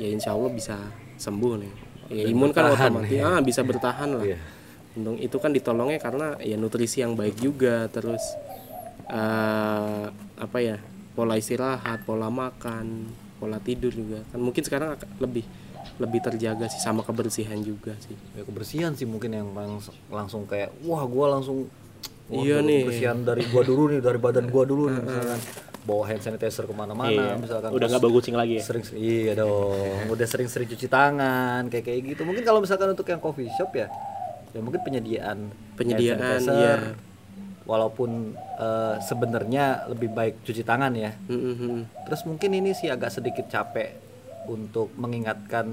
ya 0.00 0.08
insya 0.08 0.32
Allah 0.32 0.52
bisa 0.52 0.76
sembuh 1.16 1.54
nih. 1.60 1.72
Ya 2.06 2.24
imun 2.30 2.54
kan 2.54 2.70
otomatis 2.70 3.18
ah 3.20 3.40
bisa 3.42 3.60
bertahan 3.66 4.20
lah. 4.20 4.24
Iya. 4.24 4.38
Untung 4.96 5.20
itu 5.20 5.36
kan 5.36 5.52
ditolongnya 5.52 6.00
karena 6.00 6.40
ya 6.40 6.56
nutrisi 6.56 7.04
yang 7.04 7.18
baik 7.18 7.36
juga 7.40 7.90
terus 7.92 8.22
eh 9.06 10.06
apa 10.36 10.58
ya 10.58 10.76
pola 11.14 11.38
istirahat 11.38 12.04
pola 12.04 12.32
makan 12.32 13.10
pola 13.36 13.60
tidur 13.60 13.92
juga. 13.92 14.24
Kan 14.32 14.40
mungkin 14.40 14.62
sekarang 14.64 14.96
lebih 15.20 15.44
lebih 15.96 16.20
terjaga 16.20 16.68
sih 16.68 16.80
sama 16.80 17.00
kebersihan 17.04 17.56
juga 17.60 17.96
sih. 18.04 18.16
Ya 18.36 18.44
kebersihan 18.44 18.92
sih 18.92 19.08
mungkin 19.08 19.32
yang 19.32 19.48
langs- 19.56 19.92
langsung 20.12 20.44
kayak 20.44 20.72
wah 20.84 21.04
gua 21.08 21.38
langsung 21.38 21.68
wah, 22.28 22.38
Iya 22.38 22.56
nih. 22.60 22.82
kebersihan 22.84 23.18
dari 23.20 23.42
gua 23.46 23.62
dulu 23.62 23.82
nih 23.88 24.00
dari 24.00 24.18
badan 24.18 24.46
gua 24.46 24.64
dulu 24.64 24.84
nih 24.88 25.00
misalkan 25.00 25.40
bawa 25.82 26.02
hand 26.04 26.18
sanitizer 26.18 26.64
ke 26.64 26.74
mana-mana 26.74 27.14
iya. 27.14 27.32
misalkan 27.36 27.70
Udah 27.70 27.86
nggak 27.86 28.00
bau 28.00 28.12
kucing 28.12 28.34
lagi 28.34 28.58
ya? 28.58 28.62
sering 28.62 28.82
iya 28.92 29.32
dong 29.34 30.10
udah 30.10 30.26
sering-sering 30.26 30.66
cuci 30.66 30.86
tangan 30.86 31.62
kayak 31.66 31.84
kayak 31.84 32.00
gitu 32.08 32.22
mungkin 32.22 32.42
kalau 32.42 32.58
misalkan 32.58 32.90
untuk 32.90 33.06
yang 33.06 33.18
coffee 33.18 33.46
shop 33.48 33.70
ya 33.72 33.86
ya 34.50 34.58
mungkin 34.58 34.82
penyediaan 34.82 35.38
hand 35.46 35.76
Penyediaan, 35.76 36.18
sanitizer, 36.40 36.58
iya. 36.58 36.74
walaupun 37.62 38.34
eh, 38.34 38.94
sebenarnya 39.00 39.64
lebih 39.86 40.10
baik 40.10 40.42
cuci 40.42 40.62
tangan 40.62 40.90
ya 40.90 41.14
Mm-mm. 41.26 41.86
terus 42.02 42.24
mungkin 42.24 42.50
ini 42.50 42.72
sih 42.72 42.88
agak 42.88 43.12
sedikit 43.12 43.46
capek 43.46 43.94
untuk 44.46 44.90
mengingatkan 44.94 45.66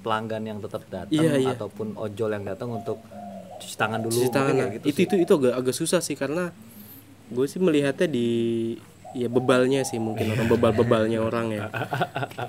pelanggan 0.00 0.42
yang 0.44 0.58
tetap 0.58 0.82
datang 0.88 1.14
Iya, 1.14 1.34
iya. 1.36 1.50
ataupun 1.54 1.94
ojol 1.94 2.30
yang 2.30 2.44
datang 2.44 2.70
untuk 2.72 2.98
cuci 3.58 3.76
tangan 3.76 3.98
dulu 3.98 4.14
cuci 4.14 4.20
mungkin 4.24 4.38
tangan. 4.38 4.54
nah, 4.54 4.68
gitu 4.72 4.84
itu 4.86 4.98
sih. 4.98 5.06
itu 5.06 5.14
itu 5.26 5.32
agak 5.34 5.54
agak 5.58 5.74
susah 5.74 6.00
sih 6.00 6.16
karena 6.16 6.54
gue 7.28 7.44
sih 7.44 7.60
melihatnya 7.60 8.08
di 8.08 8.28
ya 9.16 9.28
bebalnya 9.28 9.84
sih 9.88 9.96
mungkin 9.96 10.36
orang 10.36 10.48
bebal-bebalnya 10.52 11.18
orang 11.24 11.46
ya. 11.52 11.64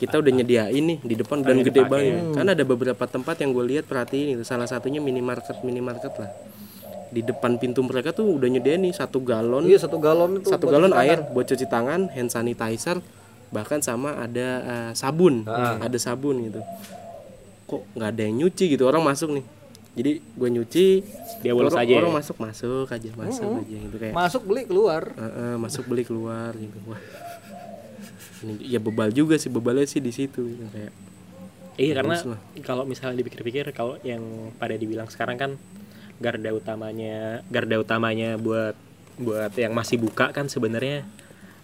Kita 0.01 0.20
udah 0.20 0.32
nyediain 0.32 0.84
nih 0.84 1.00
di 1.00 1.16
depan 1.16 1.39
dan 1.39 1.63
gede 1.63 1.88
banget. 1.88 2.36
Karena 2.36 2.51
ada 2.51 2.66
beberapa 2.68 3.04
tempat 3.08 3.39
yang 3.39 3.56
gue 3.56 3.66
lihat 3.75 3.86
perhatiin 3.88 4.36
itu 4.39 4.44
salah 4.44 4.68
satunya 4.68 5.00
minimarket 5.00 5.63
minimarket 5.63 6.12
lah. 6.20 6.32
Di 7.10 7.25
depan 7.25 7.58
pintu 7.58 7.82
mereka 7.82 8.12
tuh 8.12 8.28
udah 8.28 8.48
nyediain 8.51 8.84
nih 8.84 8.92
satu 8.96 9.24
galon. 9.24 9.68
Iya 9.68 9.88
satu 9.88 9.98
galon 10.00 10.44
itu 10.44 10.51
satu 10.51 10.68
galon 10.68 10.92
tangan. 10.92 11.04
air 11.08 11.18
buat 11.32 11.48
cuci 11.48 11.66
tangan 11.68 12.12
hand 12.12 12.32
sanitizer 12.32 13.00
bahkan 13.50 13.82
sama 13.82 14.20
ada 14.20 14.48
eh, 14.62 14.92
sabun. 14.94 15.48
Ah. 15.48 15.80
ada 15.80 15.98
sabun 15.98 16.44
gitu. 16.44 16.62
Kok 17.72 17.82
nggak 17.96 18.10
ada 18.13 18.22
yang 18.22 18.36
nyuci 18.46 18.66
gitu? 18.75 18.84
Orang 18.84 19.08
masuk 19.08 19.32
nih 19.32 19.46
jadi 19.98 20.22
gue 20.22 20.50
nyuci 20.53 20.88
Dia 21.41 21.51
bolos 21.58 21.74
aja. 21.74 21.93
orang 21.98 22.13
masuk 22.22 22.38
masuk 22.38 22.88
aja 22.88 23.10
masuk 23.17 23.65
aja 23.65 23.75
gitu 23.89 23.98
kayak. 23.98 24.13
Masuk 24.13 24.41
beli 24.46 24.63
keluar. 24.69 25.03
Eh, 25.17 25.25
eh, 25.25 25.55
masuk 25.58 25.84
beli 25.89 26.03
keluar 26.05 26.53
gitu. 26.53 26.77
Wah. 26.86 27.01
Ini 28.46 28.53
ya 28.63 28.79
bebal 28.79 29.10
juga 29.12 29.36
sih 29.36 29.50
bebalnya 29.50 29.89
sih 29.89 30.00
di 30.00 30.13
situ. 30.13 30.46
Gitu 30.46 30.65
kayak 30.72 30.93
Iya 31.79 32.03
karena 32.03 32.15
kalau 32.60 32.84
misalnya 32.84 33.24
dipikir-pikir 33.24 33.72
kalau 33.72 33.96
yang 34.03 34.51
pada 34.60 34.75
dibilang 34.75 35.08
sekarang 35.08 35.39
kan 35.39 35.51
garda 36.19 36.51
utamanya 36.51 37.39
garda 37.48 37.79
utamanya 37.79 38.36
buat 38.36 38.75
buat 39.15 39.55
yang 39.55 39.72
masih 39.72 39.96
buka 39.96 40.36
kan 40.36 40.51
sebenarnya 40.51 41.08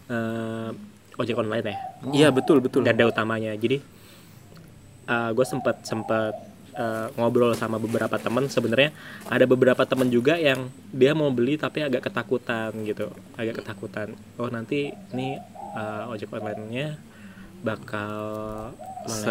eh, 0.07 0.69
ojek 1.19 1.35
online 1.35 1.67
ya. 1.67 1.77
iya 2.15 2.27
betul 2.31 2.63
betul. 2.63 2.83
Garda 2.83 3.05
utamanya. 3.07 3.53
Jadi 3.55 3.79
gue 5.05 5.45
sempat 5.45 5.85
sempat 5.85 6.54
eh, 6.75 7.07
ngobrol 7.15 7.51
sama 7.53 7.75
beberapa 7.75 8.15
teman 8.15 8.45
sebenarnya 8.45 8.91
ada 9.25 9.45
beberapa 9.45 9.83
teman 9.83 10.07
juga 10.07 10.35
yang 10.35 10.67
dia 10.91 11.11
mau 11.11 11.27
beli 11.29 11.55
tapi 11.55 11.81
agak 11.81 12.05
ketakutan 12.05 12.75
gitu. 12.83 13.09
Agak 13.33 13.63
ketakutan. 13.63 14.11
Oh 14.35 14.47
nanti 14.47 14.91
ini 15.11 15.39
eh, 15.73 16.03
ojek 16.05 16.29
online-nya 16.29 16.99
bakal 17.61 18.13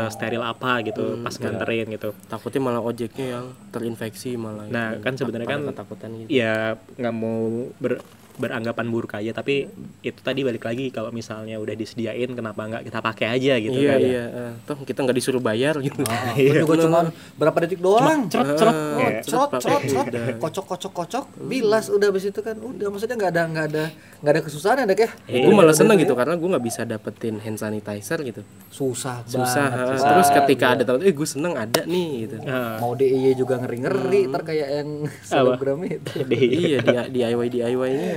steril 0.08 0.42
apa 0.42 0.82
gitu 0.82 1.18
pas 1.22 1.34
nganterin 1.34 1.86
gitu. 1.90 2.10
Takutnya 2.26 2.60
malah 2.62 2.82
ojeknya 2.82 3.26
yang 3.28 3.46
terinfeksi 3.70 4.34
malah 4.34 4.66
Nah, 4.66 4.98
kan 4.98 5.14
sebenarnya 5.14 5.46
kan 5.46 5.60
ketakutan 5.66 6.10
gitu. 6.18 6.28
ya 6.30 6.74
nggak 6.94 7.14
mau 7.14 7.70
ber- 7.78 8.02
beranggapan 8.34 8.86
buruk 8.86 9.14
aja 9.14 9.30
tapi 9.30 9.70
itu 10.00 10.18
tadi 10.18 10.42
balik 10.42 10.62
lagi 10.62 10.90
kalau 10.90 11.08
misalnya 11.08 11.56
udah 11.56 11.72
disediain 11.72 12.26
kenapa 12.28 12.60
nggak 12.60 12.82
kita 12.84 12.98
pakai 12.98 13.26
aja 13.30 13.54
gitu 13.56 13.74
iya 13.74 13.90
kan 13.90 14.00
iya 14.00 14.24
eh, 14.26 14.52
toh 14.62 14.78
kita 14.80 14.98
nggak 15.00 15.14
disuruh 15.14 15.38
bayar 15.38 15.78
gitu. 15.78 16.02
Ah, 16.04 16.34
itu 16.36 16.60
juga 16.60 16.82
cuman 16.82 17.04
berapa 17.34 17.56
detik 17.60 17.78
doang. 17.78 18.26
Cerot 18.26 18.54
cerot 18.54 18.74
Oh, 18.74 18.96
Kayak, 18.96 19.22
cerot, 19.22 19.50
cerot, 19.58 19.82
cerot, 19.84 20.06
udah. 20.06 20.24
kocok, 20.38 20.64
kocok, 20.66 20.92
kocok, 20.94 21.24
bilas 21.42 21.86
udah 21.88 22.06
habis 22.08 22.24
itu 22.24 22.40
kan, 22.40 22.54
udah. 22.54 22.86
Maksudnya 22.88 23.16
nggak 23.16 23.32
ada, 23.32 23.42
nggak 23.44 23.66
ada, 23.70 23.84
nggak 24.20 24.32
ada 24.32 24.40
kesusahan 24.40 24.76
ya, 24.80 24.86
Dek 24.86 25.00
ya? 25.00 25.10
gue 25.26 25.52
malah 25.52 25.72
seneng 25.72 25.96
gitu 25.96 26.14
karena 26.14 26.34
gue 26.34 26.48
nggak 26.48 26.64
bisa 26.64 26.82
dapetin 26.82 27.38
hand 27.38 27.56
sanitizer 27.56 28.18
gitu. 28.20 28.42
Susah, 28.68 29.22
susah 29.24 29.66
banget. 29.68 29.98
ha. 29.98 30.08
terus 30.10 30.28
ketika 30.32 30.66
ada 30.72 30.82
teman 30.82 31.00
eh 31.00 31.10
gue 31.10 31.28
seneng 31.28 31.54
ada 31.54 31.82
nih 31.84 32.08
gitu. 32.24 32.36
Nah, 32.40 32.78
Mau 32.78 32.94
DIY 32.94 33.34
juga 33.34 33.54
ngeri 33.56 33.78
ngeri, 33.80 34.20
ntar 34.26 34.42
kayak 34.42 34.68
yang 34.74 34.88
selebgram 35.22 35.78
itu. 35.84 36.12
iya 36.30 36.78
di 36.80 36.92
DIY 37.14 37.46
DIY 37.50 37.90
nya 37.94 38.12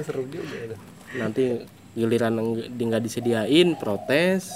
Seru 0.00 0.22
juga. 0.24 0.76
nanti 1.10 1.64
giliran 1.92 2.32
nggak- 2.34 2.68
di 2.70 2.82
nggak 2.84 3.02
disediain 3.02 3.68
protes 3.74 4.52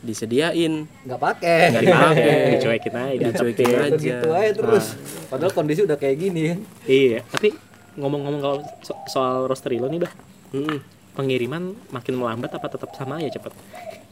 disediain 0.00 0.88
Nggak 1.04 1.20
pakai. 1.20 1.60
nggak 1.70 1.82
dipakai 1.82 2.36
dicuekin 2.52 2.94
aja 2.96 3.24
dicuekin 3.26 3.66
aja 3.68 3.96
Gitu 3.96 4.28
aja 4.30 4.52
terus. 4.54 4.86
Padahal 5.26 5.52
kondisi 5.52 5.80
udah 5.82 5.94
kayak 5.94 6.16
gini 6.18 6.40
kan. 6.48 6.58
iya 6.84 7.20
tapi 7.26 7.52
ngomong-ngomong 7.92 8.40
kalau 8.40 8.56
so- 8.80 8.96
soal 9.06 9.44
roastery 9.44 9.76
lo 9.76 9.86
nih 9.86 10.00
bah 10.00 10.12
Mm-mm. 10.50 10.78
pengiriman 11.12 11.62
makin 11.90 12.14
melambat 12.14 12.50
apa 12.50 12.66
tetap 12.66 12.90
sama 12.92 13.18
aja 13.18 13.28
cepet 13.32 13.52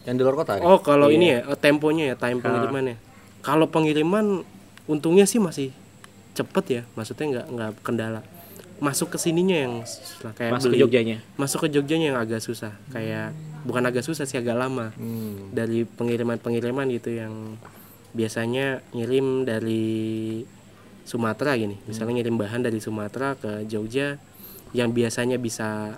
Yang 0.05 0.15
di 0.15 0.23
luar 0.23 0.37
kota. 0.37 0.53
oh 0.59 0.79
kalau 0.79 1.09
ini 1.09 1.27
ya 1.31 1.41
eh, 1.43 1.57
temponya 1.57 2.05
ya 2.07 2.17
time 2.17 2.39
pengirimannya 2.39 2.97
kalau 3.41 3.65
pengiriman 3.67 4.45
untungnya 4.85 5.25
sih 5.25 5.39
masih 5.39 5.73
cepet 6.35 6.65
ya 6.69 6.83
maksudnya 6.93 7.27
nggak 7.33 7.47
nggak 7.49 7.71
kendala 7.81 8.21
masuk 8.79 9.11
ke 9.11 9.19
sininya 9.19 9.57
yang 9.57 9.75
susah 9.83 10.31
kayak 10.33 10.53
masuk 10.53 10.69
ke 10.69 10.73
beli- 10.73 10.83
Jogjanya. 10.83 11.17
masuk 11.35 11.59
ke 11.61 11.69
Jogjanya 11.71 12.07
yang 12.09 12.19
agak 12.19 12.39
susah. 12.39 12.73
Kayak 12.89 13.35
bukan 13.61 13.83
agak 13.85 14.03
susah 14.03 14.23
sih 14.23 14.37
agak 14.37 14.55
lama. 14.55 14.95
Hmm. 14.95 15.51
dari 15.51 15.83
pengiriman-pengiriman 15.85 16.87
gitu 16.93 17.11
yang 17.13 17.59
biasanya 18.11 18.81
ngirim 18.91 19.43
dari 19.43 20.43
Sumatera 21.03 21.57
gini. 21.57 21.81
Misalnya 21.85 22.21
ngirim 22.21 22.37
bahan 22.37 22.61
dari 22.63 22.79
Sumatera 22.79 23.33
ke 23.35 23.65
Jogja 23.65 24.21
yang 24.71 24.93
biasanya 24.93 25.37
bisa 25.37 25.97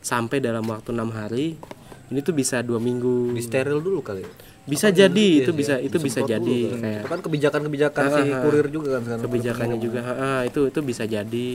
sampai 0.00 0.38
dalam 0.38 0.64
waktu 0.64 0.90
enam 0.90 1.10
hari 1.10 1.60
ini 2.06 2.20
tuh 2.20 2.32
bisa 2.32 2.60
dua 2.60 2.78
minggu. 2.78 3.32
Di 3.32 3.42
steril 3.42 3.78
dulu 3.78 4.00
kali. 4.00 4.24
bisa 4.66 4.90
jadi 4.90 5.46
itu 5.46 5.54
bisa 5.54 5.78
itu 5.78 5.94
bisa 5.96 6.26
Disemprot 6.26 6.32
jadi 6.32 6.58
kan. 6.66 6.78
kayak 6.82 6.98
Itu 6.98 7.06
kan 7.06 7.20
kebijakan-kebijakan 7.22 8.02
si 8.10 8.22
kurir 8.42 8.66
juga 8.66 8.88
kan 8.90 9.02
sekarang. 9.04 9.22
kebijakannya 9.22 9.78
juga 9.78 10.00
ha, 10.02 10.14
ha, 10.18 10.30
itu 10.42 10.60
itu 10.66 10.80
bisa 10.82 11.06
jadi 11.06 11.48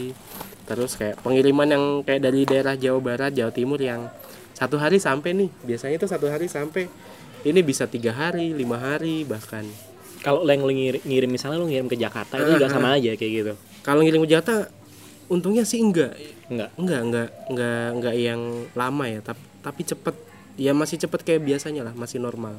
terus 0.66 0.96
kayak 0.96 1.20
pengiriman 1.26 1.68
yang 1.68 1.84
kayak 2.06 2.22
dari 2.22 2.46
daerah 2.46 2.78
Jawa 2.78 3.00
Barat 3.02 3.32
Jawa 3.34 3.52
Timur 3.52 3.80
yang 3.82 4.08
satu 4.56 4.78
hari 4.78 5.02
sampai 5.02 5.34
nih. 5.34 5.50
Biasanya 5.66 5.96
itu 5.98 6.06
satu 6.06 6.30
hari 6.30 6.46
sampai. 6.46 6.86
Ini 7.42 7.66
bisa 7.66 7.90
tiga 7.90 8.14
hari 8.14 8.54
lima 8.54 8.78
hari 8.78 9.26
bahkan. 9.26 9.66
Kalau 10.22 10.46
lo 10.46 10.54
ngirim, 10.54 11.02
ngirim 11.02 11.30
misalnya 11.34 11.58
lo 11.58 11.66
ngirim 11.66 11.90
ke 11.90 11.98
Jakarta 11.98 12.38
itu 12.38 12.62
juga 12.62 12.70
sama 12.70 12.94
aja 12.94 13.18
kayak 13.18 13.32
gitu. 13.34 13.54
Kalau 13.82 14.06
ngirim 14.06 14.22
ke 14.22 14.30
Jakarta 14.30 14.70
untungnya 15.26 15.66
sih 15.66 15.82
enggak. 15.82 16.14
Enggak? 16.54 16.70
Enggak 16.78 17.02
enggak 17.02 17.30
enggak 17.50 17.86
enggak 17.98 18.16
yang 18.22 18.42
lama 18.78 19.04
ya. 19.10 19.20
Tapi 19.26 19.42
tapi 19.66 19.82
cepet. 19.82 20.16
Ya 20.62 20.78
masih 20.78 21.02
cepet 21.02 21.26
kayak 21.26 21.42
biasanya 21.42 21.82
lah 21.90 21.98
masih 21.98 22.22
normal. 22.22 22.54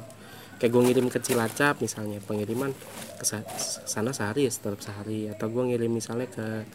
Kayak 0.59 0.75
gue 0.75 0.81
ngirim 0.91 1.07
ke 1.07 1.23
Cilacap 1.23 1.79
misalnya 1.79 2.19
pengiriman 2.19 2.75
ke 3.15 3.23
sa- 3.23 3.47
sana 3.87 4.11
sehari 4.11 4.43
ya 4.43 4.51
tetap 4.51 4.83
sehari. 4.83 5.31
Atau 5.31 5.47
gue 5.47 5.63
ngirim 5.71 5.87
misalnya 5.87 6.27
ke 6.27 6.67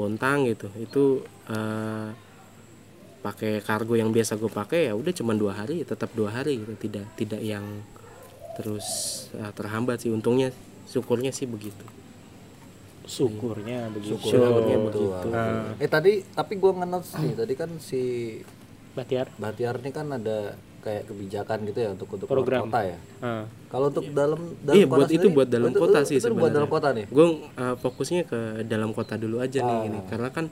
Bontang 0.00 0.48
gitu. 0.48 0.72
Itu 0.80 1.04
eh, 1.52 2.08
pakai 3.20 3.60
kargo 3.60 4.00
yang 4.00 4.08
biasa 4.16 4.40
gue 4.40 4.48
pakai 4.48 4.88
ya 4.88 4.96
udah 4.96 5.12
cuma 5.12 5.36
dua 5.36 5.52
hari 5.52 5.84
tetap 5.84 6.08
dua 6.16 6.32
hari 6.32 6.56
gitu. 6.64 6.72
Tidak 6.88 7.20
tidak 7.20 7.40
yang 7.44 7.84
terus 8.56 8.86
eh, 9.36 9.52
terhambat 9.52 10.00
sih. 10.00 10.08
Untungnya 10.08 10.48
syukurnya 10.88 11.36
sih 11.36 11.44
begitu. 11.44 11.84
Syukurnya 13.04 13.90
begitu. 13.92 14.16
Syukurnya 14.22 14.78
Betul, 14.80 15.12
begitu. 15.12 15.28
betul. 15.28 15.82
Eh 15.82 15.90
tadi 15.90 16.12
tapi 16.32 16.56
gua 16.56 16.72
nge-notes 16.80 17.10
nih, 17.20 17.32
tadi 17.36 17.54
kan 17.58 17.70
si 17.76 18.02
Bahtiar 18.94 19.28
Bahtiar 19.36 19.78
ini 19.82 19.90
kan 19.90 20.06
ada 20.14 20.54
kayak 20.80 21.02
kebijakan 21.04 21.58
gitu 21.64 21.78
ya 21.78 21.88
untuk 21.90 22.08
untuk 22.08 22.26
Program. 22.26 22.66
kota 22.66 22.80
ya. 22.82 22.98
Ah. 23.18 23.44
Kalau 23.66 23.86
untuk 23.88 24.04
dalam 24.10 24.40
dalam 24.58 24.74
Iya, 24.74 24.86
kota 24.86 24.96
buat 24.96 25.06
itu 25.06 25.14
sendiri, 25.18 25.34
buat 25.34 25.48
dalam 25.48 25.70
itu- 25.70 25.78
kota 25.78 25.98
itu- 25.98 26.06
sih 26.06 26.14
itu 26.14 26.22
buat 26.22 26.30
sebenarnya. 26.32 26.54
dalam 26.56 26.68
kota 26.68 26.88
nih. 26.90 27.04
Gue 27.06 27.26
uh, 27.52 27.76
fokusnya 27.76 28.22
ke 28.24 28.38
dalam 28.64 28.90
kota 28.90 29.14
dulu 29.14 29.36
aja 29.38 29.58
nih 29.58 29.76
Ah. 29.76 29.86
ini 29.86 29.98
karena 30.06 30.28
kan 30.28 30.46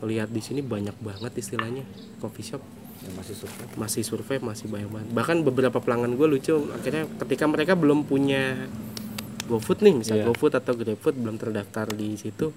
lihat 0.00 0.28
di 0.28 0.38
sini 0.38 0.60
banyak 0.60 0.94
banget 0.96 1.32
istilahnya 1.36 1.82
coffee 2.16 2.46
shop 2.46 2.62
Yang 2.98 3.14
masih 3.14 3.34
survei. 3.36 3.66
masih 3.76 4.02
survei 4.02 4.38
masih 4.40 4.66
banyak 4.66 4.88
banget 4.88 5.08
bahkan 5.10 5.36
beberapa 5.40 5.78
pelanggan 5.78 6.14
gue 6.14 6.26
lucu 6.28 6.54
akhirnya 6.72 7.06
ketika 7.18 7.44
mereka 7.44 7.72
belum 7.74 8.02
punya 8.02 8.54
GoFood 9.44 9.80
nih 9.80 9.94
misal 9.96 10.16
Iya. 10.16 10.24
GoFood 10.26 10.54
atau 10.54 10.72
GrabFood 10.72 11.16
belum 11.16 11.36
terdaftar 11.36 11.90
di 11.90 12.14
situ 12.14 12.52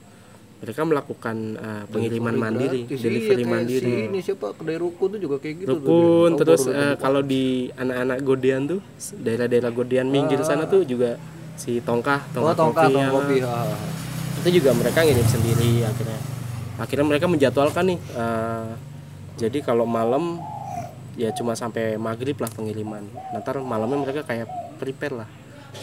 mereka 0.62 0.86
melakukan 0.86 1.36
uh, 1.58 1.84
pengiriman 1.90 2.38
mandiri 2.38 2.86
Gratis. 2.86 3.02
delivery 3.02 3.42
Iya, 3.42 3.50
mandiri 3.50 3.82
Si 3.82 4.06
ini 4.08 4.20
siapa 4.22 4.54
kedai 4.54 4.78
rukun 4.78 5.18
tuh 5.18 5.20
juga 5.20 5.36
kayak 5.42 5.56
gitu. 5.58 5.70
Rukun 5.74 6.30
terus 6.38 6.62
Oh, 6.64 6.72
eh, 6.72 6.96
kalau 6.96 7.22
di 7.22 7.44
anak-anak 7.74 8.18
Godean 8.22 8.62
tuh 8.70 8.80
daerah-daerah 9.18 9.74
Godean 9.74 10.08
minggir 10.08 10.38
sana 10.46 10.70
tuh 10.70 10.86
juga 10.86 11.18
si 11.58 11.82
Tongkah 11.82 12.22
Oh, 12.38 12.54
Tongkah, 12.54 12.56
tongkat, 12.56 12.88
Kopi, 12.88 12.94
tongkat 12.94 13.02
ya. 13.02 13.10
kopi. 13.10 13.38
ha, 13.42 13.62
ha. 13.66 13.78
itu 14.42 14.50
juga 14.62 14.70
mereka 14.74 15.00
ngirim 15.02 15.28
sendiri 15.28 15.72
akhirnya 15.82 16.20
akhirnya 16.78 17.06
mereka 17.06 17.26
menjadwalkan 17.26 17.84
nih 17.88 18.00
eh, 18.14 18.70
jadi 19.38 19.58
kalau 19.62 19.90
malam 19.90 20.38
ya 21.14 21.34
cuma 21.34 21.54
sampai 21.54 21.98
maghrib 21.98 22.38
lah 22.38 22.50
pengiriman 22.50 23.02
nanti 23.34 23.50
malamnya 23.60 23.98
mereka 24.00 24.22
kayak 24.22 24.46
prepare 24.78 25.26
lah 25.26 25.30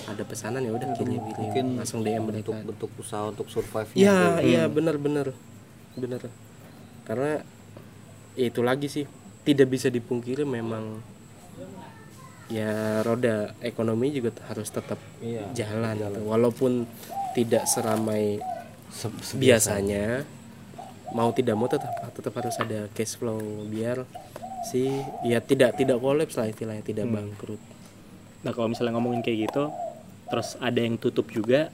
ada 0.07 0.23
pesanan 0.23 0.61
ya 0.61 0.71
udah 0.71 0.89
kirim 0.95 1.21
Mungkin 1.21 1.65
langsung 1.77 2.01
DM 2.01 2.23
Untuk 2.23 2.53
mereka 2.53 2.67
bentuk 2.67 2.91
usaha 2.97 3.25
untuk 3.25 3.49
survive 3.49 3.89
Iya, 3.93 4.39
iya 4.41 4.63
benar-benar. 4.67 5.33
Benar. 5.95 6.29
Karena 7.03 7.41
ya 8.33 8.47
itu 8.47 8.61
lagi 8.61 8.87
sih 8.87 9.05
tidak 9.43 9.69
bisa 9.69 9.89
dipungkiri 9.89 10.45
memang 10.45 11.01
ya 12.49 13.01
roda 13.01 13.53
ekonomi 13.61 14.09
juga 14.11 14.33
harus 14.47 14.69
tetap 14.69 14.97
Iya. 15.19 15.45
jalan, 15.55 15.97
gitu. 15.99 16.21
walaupun 16.25 16.89
tidak 17.33 17.65
seramai 17.65 18.41
Se- 18.89 19.13
biasanya 19.37 20.25
mau 21.13 21.29
tidak 21.31 21.55
mau 21.55 21.69
tetap 21.69 21.93
tetap 22.11 22.33
harus 22.35 22.57
ada 22.57 22.89
cash 22.91 23.17
flow 23.17 23.37
biar 23.65 24.09
si 24.65 24.89
ya 25.23 25.41
tidak 25.41 25.77
tidak 25.77 25.97
kolaps 25.99 26.37
lah 26.37 26.49
istilahnya 26.49 26.81
tidak 26.81 27.05
bangkrut 27.07 27.61
Nah 28.43 28.51
kalau 28.55 28.71
misalnya 28.71 28.95
ngomongin 28.95 29.23
kayak 29.25 29.51
gitu, 29.51 29.73
terus 30.31 30.55
ada 30.61 30.79
yang 30.79 30.95
tutup 31.01 31.27
juga, 31.31 31.73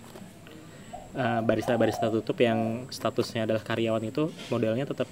eh, 1.14 1.40
barista-barista 1.44 2.09
tutup 2.09 2.40
yang 2.40 2.88
statusnya 2.88 3.44
adalah 3.44 3.62
karyawan 3.62 4.04
itu 4.04 4.33
modelnya 4.49 4.88
tetap 4.88 5.09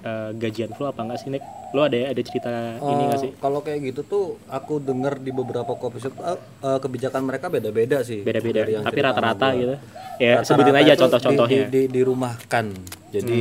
eh, 0.00 0.30
gajian 0.36 0.72
full 0.76 0.88
apa 0.88 1.00
enggak 1.04 1.18
sih 1.20 1.28
Nick? 1.32 1.44
Lo 1.70 1.86
ada 1.86 1.96
ada 1.96 2.22
cerita 2.24 2.50
ini 2.82 3.02
nggak 3.08 3.20
sih? 3.20 3.30
Eh, 3.30 3.38
Kalau 3.38 3.60
kayak 3.62 3.80
gitu 3.94 4.00
tuh 4.02 4.24
aku 4.50 4.80
dengar 4.82 5.20
di 5.20 5.30
beberapa 5.30 5.72
coffee 5.76 6.02
shop 6.02 6.14
eh, 6.20 6.78
kebijakan 6.80 7.22
mereka 7.24 7.46
beda-beda 7.52 8.00
sih. 8.02 8.24
Beda-beda, 8.24 8.64
tapi 8.84 8.98
rata-rata 9.00 9.46
gitu. 9.56 9.76
Ya 10.20 10.40
Rata-rata 10.40 10.48
sebutin 10.48 10.76
aja 10.76 10.92
contoh-contohnya. 11.00 11.64
Di, 11.68 11.88
di, 11.88 12.00
dirumahkan. 12.00 12.66
Jadi 13.12 13.40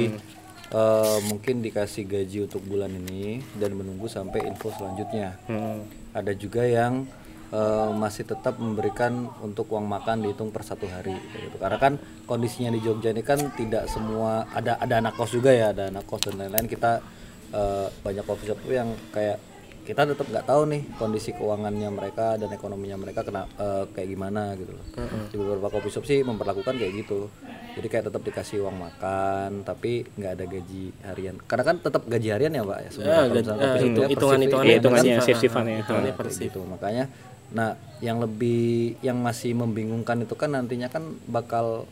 eh, 0.72 1.18
mungkin 1.28 1.56
dikasih 1.66 2.04
gaji 2.06 2.38
untuk 2.48 2.62
bulan 2.63 2.92
ini 2.92 3.44
dan 3.58 3.75
menunggu 3.75 4.08
sampai 4.08 4.46
info 4.48 4.72
selanjutnya. 4.75 5.36
Hmm. 5.50 5.84
Ada 6.13 6.34
juga 6.36 6.66
yang 6.66 7.08
eh, 7.50 7.89
masih 7.94 8.24
tetap 8.24 8.56
memberikan 8.56 9.12
untuk 9.39 9.70
uang 9.70 9.86
makan 9.86 10.22
dihitung 10.22 10.50
per 10.50 10.62
satu 10.62 10.86
hari 10.86 11.13
gitu. 11.36 11.58
Karena 11.58 11.75
kan 11.75 11.94
kondisinya 12.24 12.70
di 12.70 12.79
Jogja 12.79 13.10
ini 13.10 13.22
kan 13.22 13.41
tidak 13.53 13.86
semua 13.86 14.46
ada 14.50 14.77
ada 14.77 15.00
anak 15.00 15.13
kos 15.13 15.32
juga 15.32 15.50
ya, 15.50 15.72
ada 15.72 15.89
anak 15.89 16.06
kos 16.06 16.24
dan 16.24 16.38
lain-lain 16.38 16.65
kita 16.65 17.01
eh, 17.50 17.88
banyak 18.00 18.24
coffee 18.24 18.48
shop 18.48 18.60
tuh 18.60 18.74
yang 18.74 18.89
kayak 19.10 19.41
kita 19.79 20.06
tetap 20.06 20.29
nggak 20.29 20.46
tahu 20.46 20.70
nih 20.70 20.86
kondisi 20.96 21.34
keuangannya 21.34 21.89
mereka 21.89 22.38
dan 22.38 22.53
ekonominya 22.53 22.94
mereka 22.96 23.25
kena 23.25 23.50
eh, 23.50 23.90
kayak 23.90 24.05
gimana 24.07 24.53
gitu 24.53 24.70
loh. 24.70 24.85
Di 25.25 25.35
beberapa 25.35 25.68
coffee 25.68 25.90
shop 25.90 26.05
sih 26.05 26.22
memperlakukan 26.22 26.77
kayak 26.77 26.94
gitu. 26.96 27.25
Jadi 27.70 27.88
kayak 27.88 28.05
tetap 28.05 28.22
dikasih 28.22 28.62
uang 28.62 28.77
makan 28.77 29.50
tapi 29.64 30.05
nggak 30.14 30.31
ada 30.31 30.46
gaji 30.46 30.83
harian. 31.03 31.35
Karena 31.42 31.64
kan 31.64 31.75
tetap 31.79 32.05
gaji 32.05 32.29
harian 32.29 32.53
ya, 32.53 32.62
Pak 32.62 32.77
ya. 32.77 32.90
sebenarnya 32.92 33.18
gaji- 33.25 33.50
eh, 33.50 33.57
coffee 33.57 33.66
shop 33.74 33.81
hitung- 33.81 33.98
ya, 33.98 34.09
hitungan- 34.14 34.42
hitungannya 34.46 34.75
hitungannya 34.77 35.74
ya. 35.74 35.79
hitungannya 35.81 36.14
per 36.14 36.25
kayak 36.27 36.38
shift. 36.38 36.46
gitu 36.53 36.59
makanya 36.62 37.03
nah 37.50 37.74
yang 38.00 38.22
lebih 38.22 38.96
yang 39.03 39.20
masih 39.20 39.57
membingungkan 39.57 40.24
itu 40.24 40.35
kan 40.38 40.53
nantinya 40.55 40.88
kan 40.88 41.18
bakal 41.27 41.90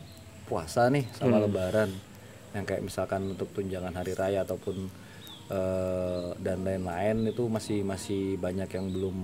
puasa 0.47 0.87
nih 0.87 1.05
sama 1.17 1.43
lebaran. 1.43 1.91
Yang 2.55 2.65
kayak 2.73 2.83
misalkan 2.85 3.21
untuk 3.35 3.51
tunjangan 3.51 3.91
hari 3.91 4.15
raya 4.15 4.47
ataupun 4.47 4.87
eh, 5.51 6.27
dan 6.39 6.63
lain-lain 6.63 7.31
itu 7.31 7.43
masih 7.51 7.83
masih 7.83 8.39
banyak 8.39 8.69
yang 8.71 8.87
belum 8.93 9.17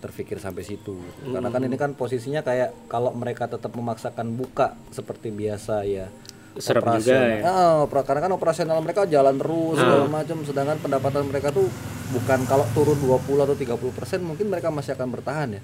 terpikir 0.00 0.40
sampai 0.40 0.64
situ 0.64 0.96
karena 1.28 1.52
kan 1.52 1.60
ini 1.60 1.76
kan 1.76 1.92
posisinya 1.92 2.40
kayak 2.40 2.72
kalau 2.88 3.12
mereka 3.12 3.44
tetap 3.46 3.68
memaksakan 3.76 4.32
buka 4.32 4.72
seperti 4.88 5.28
biasa 5.28 5.84
ya 5.84 6.08
Juga 6.50 6.80
operasional- 6.82 7.30
ya. 7.30 7.40
Ah, 7.46 7.74
opera- 7.84 8.02
karena 8.02 8.20
kan 8.26 8.32
operasional 8.32 8.78
mereka 8.82 9.06
jalan 9.06 9.34
terus 9.38 9.76
segala 9.78 10.06
macam. 10.08 10.36
Sedangkan 10.42 10.76
pendapatan 10.78 11.22
mereka 11.26 11.48
tuh 11.50 11.66
bukan 12.10 12.42
kalau 12.44 12.66
turun 12.74 12.98
20 12.98 13.46
atau 13.46 13.54
30 13.54 13.92
persen 13.94 14.18
mungkin 14.20 14.50
mereka 14.50 14.68
masih 14.68 14.98
akan 14.98 15.08
bertahan 15.10 15.48
ya. 15.56 15.62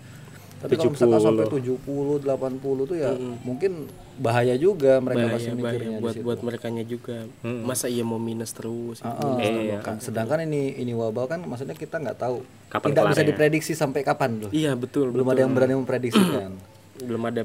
Tapi 0.57 0.73
kalau 0.73 0.89
misalkan 0.89 1.21
sampai 1.21 1.47
70 1.53 2.17
80 2.17 2.89
tuh 2.89 2.97
ya 2.97 3.13
mungkin 3.45 3.93
bahaya 4.17 4.57
juga 4.57 4.97
mereka 5.05 5.29
bahaya 5.29 5.37
masih 5.37 5.51
bahaya 5.53 5.77
mikirnya 5.77 5.99
buat 6.01 6.09
di 6.09 6.17
situ. 6.17 6.25
buat 6.25 6.39
mereka 6.41 6.67
juga. 6.89 7.17
Masa 7.45 7.87
iya 7.93 8.01
mau 8.09 8.17
minus 8.17 8.57
terus? 8.57 9.05
Ah, 9.05 9.13
ah. 9.13 9.37
Kan. 9.85 10.01
sedangkan 10.01 10.49
ini 10.49 10.81
ini 10.81 10.97
wabah 10.97 11.29
kan 11.29 11.45
maksudnya 11.45 11.77
kita 11.77 12.01
nggak 12.01 12.17
tahu. 12.17 12.41
Kapan 12.73 12.89
tidak 12.89 13.03
bisa 13.05 13.13
kelarnya? 13.13 13.29
diprediksi 13.29 13.73
sampai 13.77 14.01
kapan 14.01 14.31
loh. 14.41 14.51
Iya 14.51 14.73
betul 14.73 15.13
belum 15.13 15.29
ada 15.29 15.45
yang 15.45 15.53
berani 15.53 15.77
memprediksikan. 15.77 16.57
Belum 17.05 17.21
ada 17.21 17.45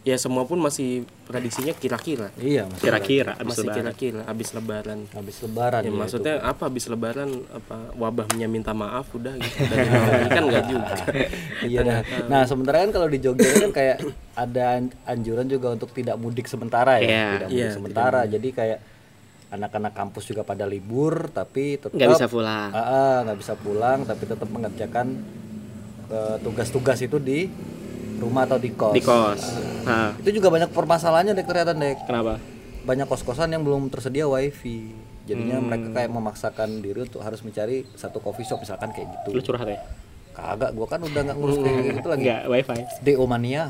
ya 0.00 0.16
semua 0.16 0.48
pun 0.48 0.56
masih 0.56 1.04
prediksinya 1.28 1.76
kira-kira. 1.76 2.32
Iya 2.40 2.64
Kira-kira 2.80 3.36
abis 3.36 3.60
masih 3.60 3.68
kira-kira 3.68 4.20
habis 4.24 4.48
lebaran. 4.56 5.04
Habis 5.12 5.36
lebaran 5.44 5.82
ya, 5.84 5.92
ya, 5.92 5.92
maksudnya 5.92 6.34
apa 6.40 6.62
habis 6.72 6.84
lebaran 6.88 7.28
apa 7.52 7.76
wabahnya 8.00 8.48
minta 8.48 8.72
maaf 8.72 9.12
udah 9.12 9.36
gitu. 9.36 9.60
Kan 10.34 10.42
nggak 10.48 10.64
juga. 10.72 10.94
Iya 11.68 11.80
nah. 11.84 12.00
Nah, 12.32 12.42
sementara 12.48 12.80
kan 12.88 12.90
kalau 12.96 13.08
di 13.12 13.20
Jogja 13.20 13.44
kan 13.60 13.72
kayak 13.76 14.00
ada 14.32 14.80
an- 14.80 14.94
anjuran 15.04 15.44
juga 15.44 15.76
untuk 15.76 15.92
tidak 15.92 16.16
mudik 16.16 16.48
sementara 16.48 16.96
ya, 16.96 17.04
Iya, 17.04 17.26
tidak 17.36 17.48
mudik 17.52 17.60
iya, 17.60 17.68
sementara. 17.76 18.20
Jadi 18.24 18.48
kayak 18.56 18.78
anak-anak 19.50 19.92
kampus 19.92 20.24
juga 20.30 20.46
pada 20.46 20.64
libur 20.64 21.28
tapi 21.28 21.76
tetap 21.76 21.92
Nggak 21.92 22.16
bisa 22.16 22.26
pulang. 22.30 22.70
Nggak 23.28 23.38
bisa 23.38 23.54
pulang 23.60 23.98
tapi 24.08 24.24
tetap 24.24 24.48
mengerjakan 24.48 25.06
eh, 26.08 26.36
tugas-tugas 26.40 26.96
itu 27.04 27.20
di 27.20 27.50
rumah 28.20 28.44
atau 28.44 28.60
di 28.60 28.70
kos. 28.70 28.92
Di 28.92 29.00
kos. 29.00 29.42
Nah, 29.82 30.12
Itu 30.14 30.30
juga 30.30 30.48
banyak 30.48 30.70
permasalahannya 30.70 31.32
dek 31.32 31.46
ternyata 31.48 31.72
dek. 31.72 32.04
kenapa? 32.04 32.36
Banyak 32.80 33.06
kos-kosan 33.06 33.50
yang 33.50 33.64
belum 33.64 33.88
tersedia 33.88 34.24
wifi. 34.24 34.92
Jadinya 35.24 35.58
Hmm. 35.58 35.66
mereka 35.66 35.88
kayak 35.92 36.10
memaksakan 36.10 36.80
diri 36.80 37.00
untuk 37.02 37.20
harus 37.20 37.40
mencari 37.40 37.86
satu 37.92 38.18
coffee 38.18 38.42
shop 38.42 38.60
misalkan 38.60 38.90
kayak 38.90 39.08
gitu. 39.10 39.28
Lu 39.32 39.40
curhat 39.40 39.64
ya? 39.64 39.80
Kagak, 40.30 40.70
gua 40.72 40.86
kan 40.86 41.00
udah 41.00 41.20
nggak 41.22 41.36
ngurus 41.36 41.56
kayak 41.58 41.96
gitu 41.96 42.08
lagi. 42.08 42.22
Enggak, 42.22 42.42
wifi. 42.46 42.78
DO 43.02 43.24
mania. 43.26 43.64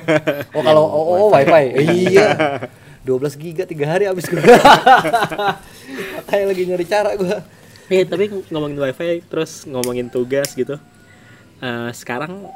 oh 0.56 0.62
kalau 0.62 0.84
oh, 0.84 1.04
oh, 1.16 1.28
wifi. 1.30 1.64
iya. 2.12 2.28
12 3.04 3.36
giga 3.36 3.64
tiga 3.64 3.84
hari 3.86 4.08
habis 4.08 4.24
gua. 4.24 4.40
Kayak 6.24 6.46
lagi 6.50 6.62
nyari 6.64 6.86
cara 6.86 7.10
gua. 7.16 7.44
Iya, 7.84 8.08
tapi 8.08 8.32
ngomongin 8.48 8.78
wifi 8.80 9.20
terus 9.28 9.68
ngomongin 9.68 10.08
tugas 10.08 10.56
gitu. 10.56 10.80
Eh, 11.60 11.90
sekarang 11.92 12.48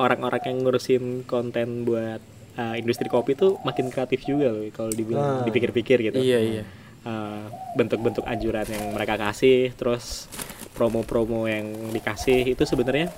orang-orang 0.00 0.40
yang 0.48 0.56
ngurusin 0.64 1.04
konten 1.28 1.84
buat 1.84 2.24
eh, 2.56 2.74
industri 2.80 3.12
kopi 3.12 3.36
tuh 3.36 3.60
makin 3.62 3.92
kreatif 3.92 4.24
juga 4.24 4.48
loh 4.48 4.64
kalau 4.72 4.88
dibilang 4.88 5.44
dipikir-pikir 5.44 6.00
gitu. 6.08 6.18
iya 6.18 6.40
iya 6.40 6.64
Eh, 7.00 7.44
bentuk-bentuk 7.80 8.28
anjuran 8.28 8.68
yang 8.68 8.92
mereka 8.92 9.16
kasih, 9.16 9.72
terus 9.72 10.28
promo-promo 10.76 11.48
yang 11.48 11.64
dikasih 11.96 12.52
itu 12.52 12.68
sebenarnya 12.68 13.08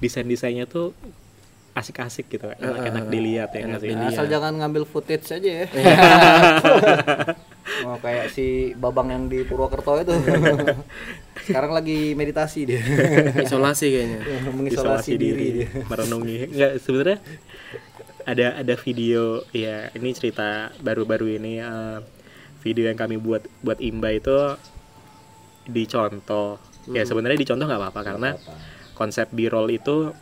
desain-desainnya 0.00 0.64
tuh 0.64 0.96
asik-asik 1.76 2.32
gitu, 2.32 2.48
enak-enak 2.48 3.04
dilihat 3.12 3.52
ya 3.52 3.76
sih? 3.76 3.92
Nah, 3.92 4.08
asal 4.08 4.24
jangan 4.24 4.56
ngambil 4.56 4.88
footage 4.88 5.36
aja 5.36 5.50
ya. 5.52 5.66
oh, 7.84 8.00
kayak 8.00 8.32
si 8.32 8.72
Babang 8.72 9.12
yang 9.12 9.28
di 9.28 9.44
Purwokerto 9.44 10.00
itu. 10.00 10.16
Sekarang 11.44 11.72
lagi 11.72 12.12
meditasi 12.12 12.64
dia. 12.64 12.80
isolasi 13.44 13.86
kayaknya 13.86 14.20
Mengisolasi 14.50 15.12
diri 15.14 15.46
dia. 15.54 15.68
merenungi 15.84 16.50
nggak 16.50 16.72
sebenarnya 16.80 17.18
ada 18.24 18.46
ada 18.56 18.74
video 18.76 19.44
ya 19.52 19.92
ini 19.92 20.10
cerita 20.12 20.72
baru-baru 20.80 21.36
ini 21.36 21.60
eh, 21.60 21.98
video 22.60 22.88
yang 22.88 22.96
kami 22.96 23.20
buat 23.20 23.44
buat 23.60 23.76
imba 23.78 24.08
itu 24.10 24.56
dicontoh 25.64 26.56
Hmm. 26.84 26.92
ya 26.92 27.08
sebenarnya 27.08 27.40
dicontoh 27.40 27.64
nggak 27.64 27.80
apa-apa 27.80 28.00
karena 28.04 28.30
konsep 28.92 29.32
b-roll 29.32 29.72
itu 29.72 30.12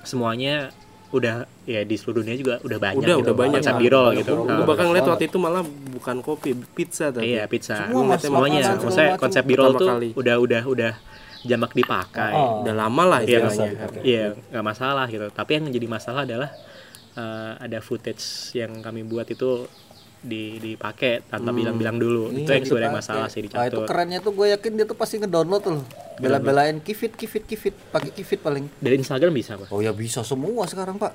semuanya 0.00 0.72
udah 1.08 1.34
ya 1.64 1.80
di 1.82 1.96
seluruh 1.96 2.20
dunia 2.20 2.36
juga 2.36 2.60
udah 2.60 2.78
banyak 2.78 3.00
Udah, 3.00 3.16
gitu, 3.16 3.24
udah 3.24 3.34
banyak. 3.34 3.54
konsep 3.56 3.74
banyak 3.74 4.12
gitu. 4.18 4.32
gue 4.44 4.64
bahkan 4.66 4.84
ngeliat 4.86 5.06
waktu 5.08 5.24
itu 5.24 5.38
malah 5.38 5.62
bukan 5.64 6.16
kopi 6.20 6.50
pizza 6.68 7.08
tapi 7.08 7.32
Iya 7.32 7.44
pizza. 7.46 7.80
Semua 7.82 8.04
mas- 8.06 8.20
semuanya. 8.20 8.60
makanan, 8.62 8.76
Maksudnya 8.82 9.08
macam. 9.08 9.22
konsep 9.22 9.42
birol 9.42 9.72
tuh 9.74 9.88
kali. 9.88 10.08
udah 10.12 10.36
udah 10.36 10.62
udah 10.64 10.92
jamak 11.40 11.72
dipakai. 11.72 12.32
Oh. 12.32 12.60
udah 12.60 12.74
lama 12.76 13.02
lah 13.06 13.20
Iya, 13.22 13.40
dipakai. 13.40 14.00
Iya 14.02 14.24
nggak 14.46 14.64
masalah 14.66 15.06
gitu. 15.06 15.26
Tapi 15.30 15.50
yang 15.54 15.64
jadi 15.70 15.86
masalah 15.86 16.22
adalah 16.22 16.50
eh, 17.14 17.52
ada 17.58 17.78
footage 17.78 18.22
yang 18.52 18.78
kami 18.78 19.00
buat 19.02 19.26
itu 19.26 19.64
di 20.18 20.58
dipakai 20.58 21.22
tanpa 21.30 21.54
bilang-bilang 21.54 21.96
dulu. 21.96 22.34
itu 22.34 22.50
yang 22.50 22.66
sebenarnya 22.66 22.94
masalah 22.94 23.28
sih 23.30 23.46
Nah, 23.48 23.70
itu 23.70 23.80
kerennya 23.86 24.18
tuh 24.18 24.34
gue 24.34 24.46
yakin 24.50 24.72
dia 24.74 24.86
tuh 24.86 24.98
pasti 24.98 25.22
ngedownload 25.22 25.62
tuh. 25.62 25.80
Bela-belain 26.18 26.82
kifit 26.82 27.14
kifit 27.14 27.46
kifit 27.46 27.74
pakai 27.94 28.10
kifit 28.10 28.42
paling. 28.42 28.66
Dari 28.82 28.98
Instagram 28.98 29.30
bisa 29.30 29.54
pak. 29.54 29.70
Oh 29.70 29.78
ya 29.78 29.94
bisa 29.94 30.26
semua 30.26 30.66
sekarang 30.66 30.98
pak. 30.98 31.14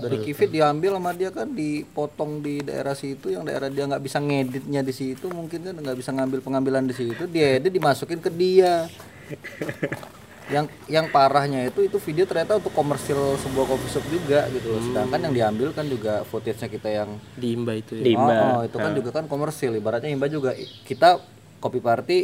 Dari 0.00 0.24
kifit 0.24 0.48
diambil 0.48 0.96
sama 0.96 1.12
dia 1.12 1.28
kan 1.28 1.52
dipotong 1.52 2.40
di 2.40 2.64
daerah 2.64 2.96
situ 2.96 3.28
yang 3.28 3.44
daerah 3.44 3.68
dia 3.68 3.84
nggak 3.84 4.00
bisa 4.00 4.24
ngeditnya 4.24 4.80
di 4.80 4.92
situ 4.92 5.28
mungkin 5.28 5.68
kan 5.68 5.76
nggak 5.76 5.96
bisa 6.00 6.16
ngambil 6.16 6.40
pengambilan 6.40 6.88
di 6.88 6.94
situ 6.96 7.28
dia 7.28 7.60
edit 7.60 7.72
dimasukin 7.72 8.20
ke 8.20 8.30
dia. 8.32 8.88
yang 10.50 10.66
yang 10.90 11.06
parahnya 11.12 11.70
itu 11.70 11.86
itu 11.86 11.96
video 12.02 12.26
ternyata 12.26 12.58
untuk 12.58 12.74
komersil 12.74 13.38
sebuah 13.38 13.64
coffee 13.68 13.92
shop 13.92 14.04
juga 14.10 14.48
gitu 14.50 14.74
loh. 14.74 14.80
Sedangkan 14.82 15.20
yang 15.30 15.34
diambil 15.34 15.68
kan 15.70 15.86
juga 15.86 16.26
footage-nya 16.26 16.68
kita 16.72 16.88
yang 16.90 17.10
di 17.38 17.54
Imba 17.54 17.78
itu 17.78 17.94
ya 18.00 18.02
Di 18.02 18.12
Imba. 18.16 18.34
Oh, 18.34 18.50
oh, 18.58 18.62
itu 18.66 18.76
kan 18.80 18.92
juga 18.96 19.10
kan 19.14 19.24
komersil. 19.30 19.72
Ibaratnya 19.78 20.10
Imba 20.10 20.26
juga 20.26 20.56
kita 20.88 21.22
kopi 21.62 21.78
party 21.78 22.18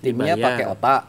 timnya 0.00 0.38
pakai 0.40 0.64
otak 0.70 1.02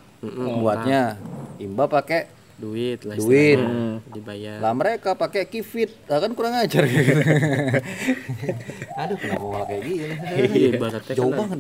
buatnya. 0.60 1.16
Imba 1.62 1.88
pakai 1.88 2.41
duit 2.62 3.00
lah 3.02 3.18
Duit. 3.18 3.58
istilahnya. 3.58 4.06
dibayar 4.08 4.58
lah 4.60 4.72
mereka 4.72 5.10
pakai 5.14 5.44
kifit. 5.44 5.90
Lah 6.06 6.18
kan 6.18 6.32
kurang 6.32 6.54
ajar 6.54 6.86
gitu. 6.86 7.12
Aduh, 9.02 9.18
kenapa 9.18 9.42
malah 9.44 9.66
kayak 9.66 9.82
gini? 9.82 10.06
iya 10.54 10.70
ibaratnya 10.72 11.14
Jauh 11.14 11.32
kan 11.32 11.58
banget. 11.58 11.60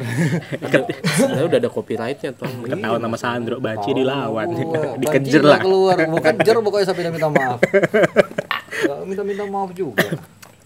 sebenarnya 1.10 1.46
udah 1.48 1.60
ada 1.60 1.70
copyrightnya 1.70 2.30
tuh 2.32 2.46
Ketahuan 2.64 3.02
nama 3.02 3.18
Sandro 3.18 3.58
Banci 3.58 3.92
dilawan, 3.92 4.48
Wah, 4.48 4.94
dikejar 5.02 5.42
lah. 5.42 5.60
keluar. 5.60 5.98
Bukan 6.08 6.34
jer 6.40 6.56
pokoknya 6.56 6.86
sampai 6.86 7.04
dia 7.04 7.12
minta 7.12 7.28
maaf. 7.28 7.60
Minta-minta 9.10 9.44
maaf 9.46 9.72
juga. 9.74 10.06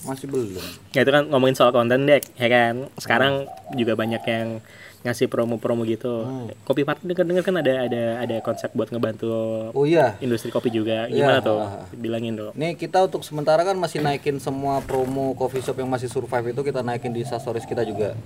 Masih 0.04 0.30
belum. 0.30 0.62
Ya 0.94 1.02
itu 1.02 1.10
kan 1.10 1.26
ngomongin 1.28 1.56
soal 1.56 1.72
konten 1.72 2.06
dek, 2.06 2.28
ya 2.36 2.46
kan. 2.46 2.92
Sekarang 2.96 3.48
juga 3.74 3.96
banyak 3.96 4.22
yang 4.22 4.62
ngasih 5.06 5.30
promo-promo 5.30 5.86
gitu. 5.86 6.26
Kopi 6.66 6.82
Party 6.82 7.06
denger-denger 7.06 7.46
kan 7.46 7.56
ada 7.62 7.86
ada 7.86 8.04
ada 8.26 8.36
konsep 8.42 8.74
buat 8.74 8.90
ngebantu 8.90 9.30
Oh 9.72 9.86
iya, 9.86 10.18
industri 10.18 10.50
kopi 10.50 10.74
juga. 10.74 11.06
Iya, 11.06 11.30
Gimana 11.30 11.40
tuh? 11.46 11.62
ah. 11.62 11.86
Bilangin 11.94 12.34
dong. 12.34 12.58
Nih 12.58 12.74
kita 12.74 13.06
untuk 13.06 13.22
sementara 13.22 13.62
kan 13.62 13.78
masih 13.78 14.02
naikin 14.02 14.42
semua 14.42 14.82
promo 14.82 15.38
coffee 15.38 15.62
shop 15.62 15.78
yang 15.78 15.90
masih 15.94 16.10
survive 16.10 16.58
itu 16.58 16.62
kita 16.66 16.82
naikin 16.82 17.14
di 17.14 17.22
stories 17.22 17.70
kita 17.70 17.86
juga. 17.86 18.18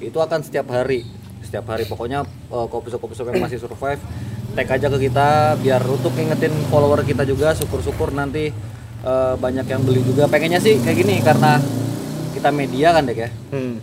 Itu 0.00 0.24
akan 0.24 0.40
setiap 0.40 0.72
hari, 0.72 1.04
setiap 1.44 1.68
hari 1.68 1.84
pokoknya 1.84 2.24
eh, 2.24 2.66
coffee 2.72 2.88
shop 2.88 3.04
coffee 3.04 3.18
shop 3.20 3.28
yang 3.28 3.44
masih 3.44 3.60
survive 3.60 4.00
tag 4.54 4.70
aja 4.70 4.86
ke 4.86 5.10
kita 5.10 5.58
biar 5.58 5.82
untuk 5.82 6.14
ngingetin 6.14 6.54
follower 6.70 7.02
kita 7.02 7.26
juga 7.26 7.52
syukur-syukur 7.52 8.16
nanti 8.16 8.48
eh, 9.04 9.34
banyak 9.36 9.66
yang 9.68 9.84
beli 9.84 10.00
juga. 10.00 10.24
Pengennya 10.24 10.62
sih 10.64 10.80
kayak 10.80 10.96
gini 10.96 11.20
karena 11.20 11.60
kita 12.32 12.48
media 12.48 12.96
kan 12.96 13.04
dek 13.04 13.18
ya. 13.18 13.30
Hmm. 13.52 13.76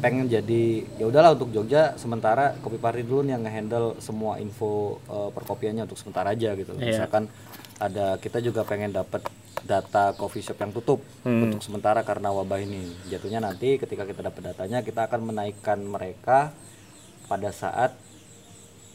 Pengen 0.00 0.32
jadi 0.32 0.84
ya 0.96 1.04
udahlah 1.06 1.36
untuk 1.36 1.52
Jogja 1.52 1.94
sementara 2.00 2.56
Kopi 2.64 2.80
Party 2.80 3.04
dulu 3.04 3.20
nih 3.24 3.36
yang 3.36 3.44
ngehandle 3.44 4.00
semua 4.00 4.40
info 4.40 4.96
eh, 5.06 5.30
perkopiannya 5.32 5.84
untuk 5.84 6.00
sementara 6.00 6.32
aja 6.32 6.56
gitu. 6.56 6.72
Iya. 6.80 6.96
Misalkan 6.96 7.28
ada 7.76 8.16
kita 8.16 8.40
juga 8.40 8.64
pengen 8.64 8.92
dapat 8.96 9.24
data 9.60 10.16
coffee 10.16 10.40
shop 10.40 10.56
yang 10.56 10.72
tutup 10.72 11.04
untuk 11.24 11.60
sementara 11.60 12.00
karena 12.00 12.32
wabah 12.32 12.60
ini. 12.64 12.88
Jatuhnya 13.12 13.44
nanti 13.44 13.76
ketika 13.76 14.08
kita 14.08 14.24
dapat 14.24 14.52
datanya 14.52 14.80
kita 14.80 15.04
akan 15.04 15.20
menaikkan 15.32 15.78
mereka 15.84 16.52
pada 17.28 17.52
saat 17.52 17.92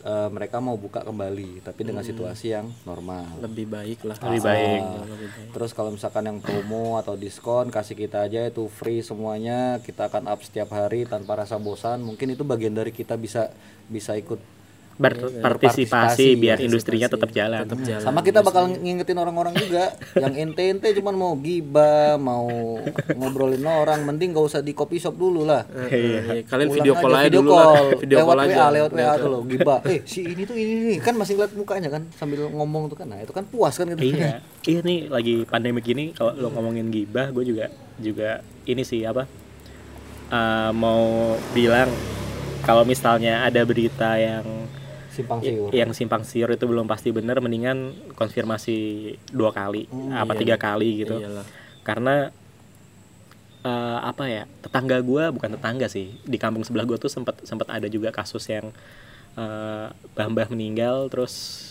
eh, 0.06 0.30
mereka 0.30 0.62
mau 0.62 0.78
buka 0.78 1.02
kembali 1.02 1.66
tapi 1.66 1.82
dengan 1.82 2.06
situasi 2.06 2.54
yang 2.54 2.70
normal. 2.86 3.26
lebih 3.42 3.66
baik 3.66 4.06
lah 4.06 4.16
Lebih 4.22 4.42
baik. 4.46 4.82
Terus 5.52 5.72
kalau 5.74 5.92
misalkan 5.92 6.30
yang 6.30 6.40
promo 6.40 7.02
atau 7.02 7.18
diskon 7.18 7.74
kasih 7.74 7.98
kita 7.98 8.30
aja 8.30 8.46
itu 8.46 8.70
free 8.70 9.02
semuanya, 9.02 9.82
kita 9.82 10.08
akan 10.08 10.30
up 10.30 10.40
setiap 10.46 10.70
hari 10.72 11.10
tanpa 11.10 11.42
rasa 11.42 11.58
bosan. 11.58 12.06
Mungkin 12.06 12.38
itu 12.38 12.46
bagian 12.46 12.78
dari 12.78 12.94
kita 12.94 13.18
bisa 13.18 13.50
bisa 13.90 14.14
ikut 14.14 14.55
Berpartisipasi 14.96 16.40
biar 16.40 16.58
ya, 16.60 16.72
industrinya 16.72 17.12
tetap 17.12 17.30
jalan. 17.36 17.68
tetap 17.68 17.80
jalan. 17.84 18.04
Sama 18.04 18.24
kita 18.24 18.40
bakal 18.40 18.72
ngingetin 18.72 19.20
orang-orang 19.20 19.54
juga. 19.60 19.92
Yang 20.16 20.34
ente-ente 20.40 20.88
cuman 20.96 21.16
mau 21.20 21.34
gibah, 21.36 22.16
mau 22.16 22.48
ngobrolin 23.12 23.66
orang, 23.68 24.08
mending 24.08 24.32
gak 24.32 24.46
usah 24.48 24.62
di 24.64 24.72
kopi 24.72 25.00
shop 25.00 25.20
dulu 25.20 25.44
lah. 25.44 25.68
Iya, 25.92 26.48
kalian 26.48 26.70
video 26.72 26.94
call 26.96 27.14
aja 27.16 27.30
dulu 27.30 27.52
lah. 27.52 27.72
video 28.00 28.18
lewat 28.24 28.28
call 28.32 28.42
aja. 28.48 28.56
WA, 28.56 28.68
lewat 28.72 28.92
WA 28.96 29.14
tuh 29.20 29.30
loh, 29.30 29.42
gibah. 29.44 29.80
Eh, 29.84 30.00
si 30.08 30.24
ini 30.24 30.44
tuh 30.48 30.56
ini 30.56 30.96
nih, 30.96 30.98
kan 31.04 31.14
masih 31.20 31.36
lihat 31.36 31.52
mukanya 31.54 31.92
kan 31.92 32.08
sambil 32.16 32.48
ngomong 32.48 32.88
tuh 32.88 32.98
kan. 33.00 33.08
Nah, 33.12 33.20
itu 33.20 33.36
kan 33.36 33.44
puas 33.48 33.76
kan 33.76 33.92
gitu. 33.92 34.16
iya. 34.16 34.40
Iya 34.66 34.80
nih 34.82 35.00
lagi 35.14 35.36
pandemi 35.46 35.80
gini 35.86 36.10
kalau 36.18 36.34
lo 36.34 36.50
ngomongin 36.50 36.90
gibah 36.90 37.30
gue 37.30 37.46
juga 37.46 37.70
juga 38.02 38.42
ini 38.66 38.82
sih 38.82 39.06
apa 39.06 39.30
eh, 40.34 40.72
mau 40.74 41.36
bilang 41.54 41.90
kalau 42.66 42.82
misalnya 42.82 43.46
ada 43.46 43.62
berita 43.62 44.18
yang 44.18 44.42
Simpang 45.16 45.40
i- 45.40 45.56
siur. 45.56 45.70
yang 45.72 45.92
simpang 45.96 46.28
siur 46.28 46.52
itu 46.52 46.66
belum 46.68 46.84
pasti 46.86 47.16
benar 47.16 47.40
mendingan 47.40 47.96
konfirmasi 48.14 48.78
dua 49.32 49.56
kali 49.56 49.88
apa 50.12 50.36
tiga 50.36 50.60
kali 50.60 51.08
gitu 51.08 51.16
Iyalah. 51.16 51.48
karena 51.88 52.16
eh, 53.64 54.00
apa 54.04 54.24
ya 54.28 54.44
tetangga 54.60 55.00
gua 55.00 55.32
bukan 55.32 55.56
tetangga 55.56 55.88
sih 55.88 56.12
di 56.22 56.36
kampung 56.36 56.68
sebelah 56.68 56.84
gua 56.84 57.00
tuh 57.00 57.08
sempat 57.08 57.40
sempat 57.48 57.72
ada 57.72 57.88
juga 57.88 58.12
kasus 58.12 58.44
yang 58.52 58.76
eh, 59.36 59.88
mbah-mbah 60.14 60.52
meninggal 60.52 61.08
terus 61.08 61.64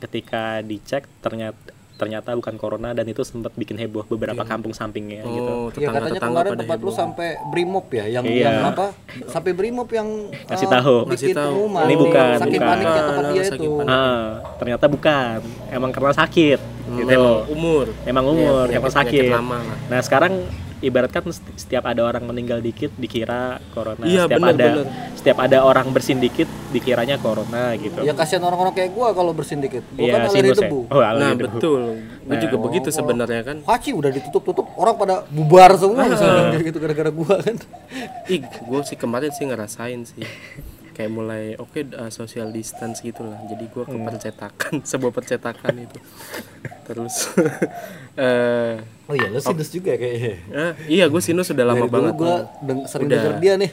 ketika 0.00 0.64
dicek 0.64 1.04
ternyata 1.20 1.73
ternyata 1.94 2.34
bukan 2.34 2.54
corona 2.54 2.90
dan 2.90 3.04
itu 3.04 3.22
sempat 3.22 3.54
bikin 3.54 3.76
heboh 3.76 4.02
beberapa 4.04 4.42
kampung 4.42 4.70
sampingnya 4.70 5.22
gitu 5.22 5.46
oh 5.46 5.66
Iya 5.70 5.88
katanya 5.88 6.18
tetangga-tetangga 6.18 6.26
kemarin 6.42 6.50
tempat 6.58 6.76
lu 6.76 6.82
heboh 6.82 6.94
sampai 6.96 7.28
brimob 7.46 7.86
ya 7.88 8.04
yang 8.08 8.24
Iya. 8.24 8.44
yang 8.44 8.56
apa 8.68 8.86
sampai 9.24 9.50
brimob 9.52 9.88
yang 9.88 10.08
Ngasih 10.44 10.66
eh, 10.66 10.72
tahu. 10.72 10.94
bikin 11.04 11.10
Ngasih 11.14 11.34
tahu. 11.34 11.54
pengumuman. 11.54 11.82
Ini 11.84 11.94
bukan, 11.96 12.34
saking 12.36 12.58
bukan. 12.58 12.68
paniknya 12.68 13.00
tempat 13.00 13.22
Ah, 13.22 13.30
dia 13.30 13.42
itu 13.44 13.70
panik. 13.70 13.88
ah 13.88 14.22
ternyata 14.56 14.84
bukan 14.86 15.36
emang 15.70 15.90
karena 15.90 16.12
sakit 16.12 16.58
gitu 16.84 17.08
memang 17.08 17.34
umur 17.48 17.86
emang 18.04 18.24
umur 18.28 18.64
Iya, 18.66 18.76
emang 18.76 18.92
sakit 18.92 19.22
lama 19.30 19.58
nah 19.86 20.00
sekarang 20.00 20.32
ibaratkan 20.84 21.24
seti- 21.26 21.56
setiap 21.56 21.84
ada 21.84 22.04
orang 22.04 22.22
meninggal 22.22 22.60
dikit 22.60 22.92
dikira 22.94 23.56
corona. 23.70 24.04
Iya, 24.04 24.28
setiap 24.28 24.38
bener, 24.38 24.52
ada 24.52 24.66
bener. 24.76 24.86
setiap 25.14 25.38
ada 25.38 25.58
orang 25.60 25.86
bersin 25.88 26.18
dikit 26.18 26.44
dikiranya 26.70 27.16
corona 27.16 27.72
gitu. 27.74 27.98
Ya 28.00 28.12
kasihan 28.12 28.44
orang-orang 28.44 28.72
kayak 28.72 28.92
gua 28.92 29.10
kalau 29.10 29.32
bersin 29.32 29.58
dikit. 29.58 29.80
Gua 29.90 30.04
Iya, 30.04 30.12
kan 30.12 30.20
alergi 30.22 30.36
sinus 30.36 30.54
ya. 30.54 30.62
debu. 30.62 30.80
Oh, 30.86 31.00
alergi 31.00 31.18
nah 31.18 31.32
debu. 31.34 31.56
betul. 31.56 31.82
Gue 32.24 32.36
juga 32.38 32.56
begitu 32.58 32.88
sebenarnya 32.90 33.42
kan. 33.42 33.56
Haci 33.62 33.90
udah 33.90 34.10
ditutup-tutup 34.10 34.66
orang 34.74 34.94
pada 34.94 35.14
bubar 35.26 35.72
semua 35.74 36.00
Ah. 36.00 36.08
misalnya 36.08 36.60
gitu 36.60 36.78
gara-gara 36.78 37.10
gua 37.10 37.40
kan. 37.40 37.56
Ih 38.26 38.40
gue 38.40 38.80
sih 38.84 38.94
kemarin 38.94 39.30
sih 39.30 39.44
ngerasain 39.44 40.04
sih 40.04 40.24
kayak 40.94 41.10
mulai 41.10 41.58
oke 41.58 41.74
uh, 41.92 42.08
social 42.08 42.54
distance 42.54 43.02
gitu 43.02 43.26
lah 43.26 43.42
jadi 43.50 43.66
gue 43.66 43.84
ke 43.84 43.96
percetakan 43.98 44.72
sebuah 44.90 45.12
percetakan 45.12 45.74
itu. 45.82 45.98
Terus 46.86 47.34
eh 48.22 48.78
oh 49.10 49.14
iya 49.18 49.26
lu 49.28 49.42
sinus 49.42 49.74
juga 49.74 49.98
kayaknya. 49.98 50.34
Eh, 50.54 50.72
iya 50.88 51.04
gue 51.10 51.18
sinus 51.18 51.50
sudah 51.50 51.66
lama 51.66 51.84
Dari 51.84 51.92
banget 51.92 52.14
gua 52.14 52.34
deng- 52.62 52.86
sering 52.86 53.10
Udah. 53.10 53.18
denger 53.18 53.34
dia 53.42 53.54
nih. 53.58 53.70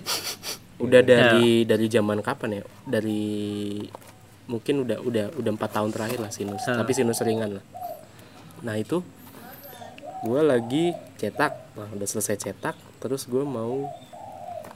Udah 0.82 1.02
dari 1.06 1.48
dari 1.64 1.86
zaman 1.86 2.20
kapan 2.26 2.58
ya? 2.58 2.64
Dari 2.90 3.22
mungkin 4.50 4.84
udah 4.84 4.98
udah 5.00 5.26
udah 5.38 5.52
empat 5.54 5.72
tahun 5.78 5.94
terakhir 5.94 6.20
lah 6.20 6.32
sinus. 6.34 6.66
Tapi 6.66 6.92
sinus 6.92 7.22
ringan 7.22 7.62
lah. 7.62 7.66
Nah 8.66 8.76
itu 8.82 9.06
gue 10.22 10.42
lagi 10.42 10.94
cetak. 11.22 11.78
Nah, 11.78 11.88
udah 11.94 12.08
selesai 12.10 12.50
cetak 12.50 12.76
terus 12.98 13.26
gue 13.26 13.42
mau 13.46 13.90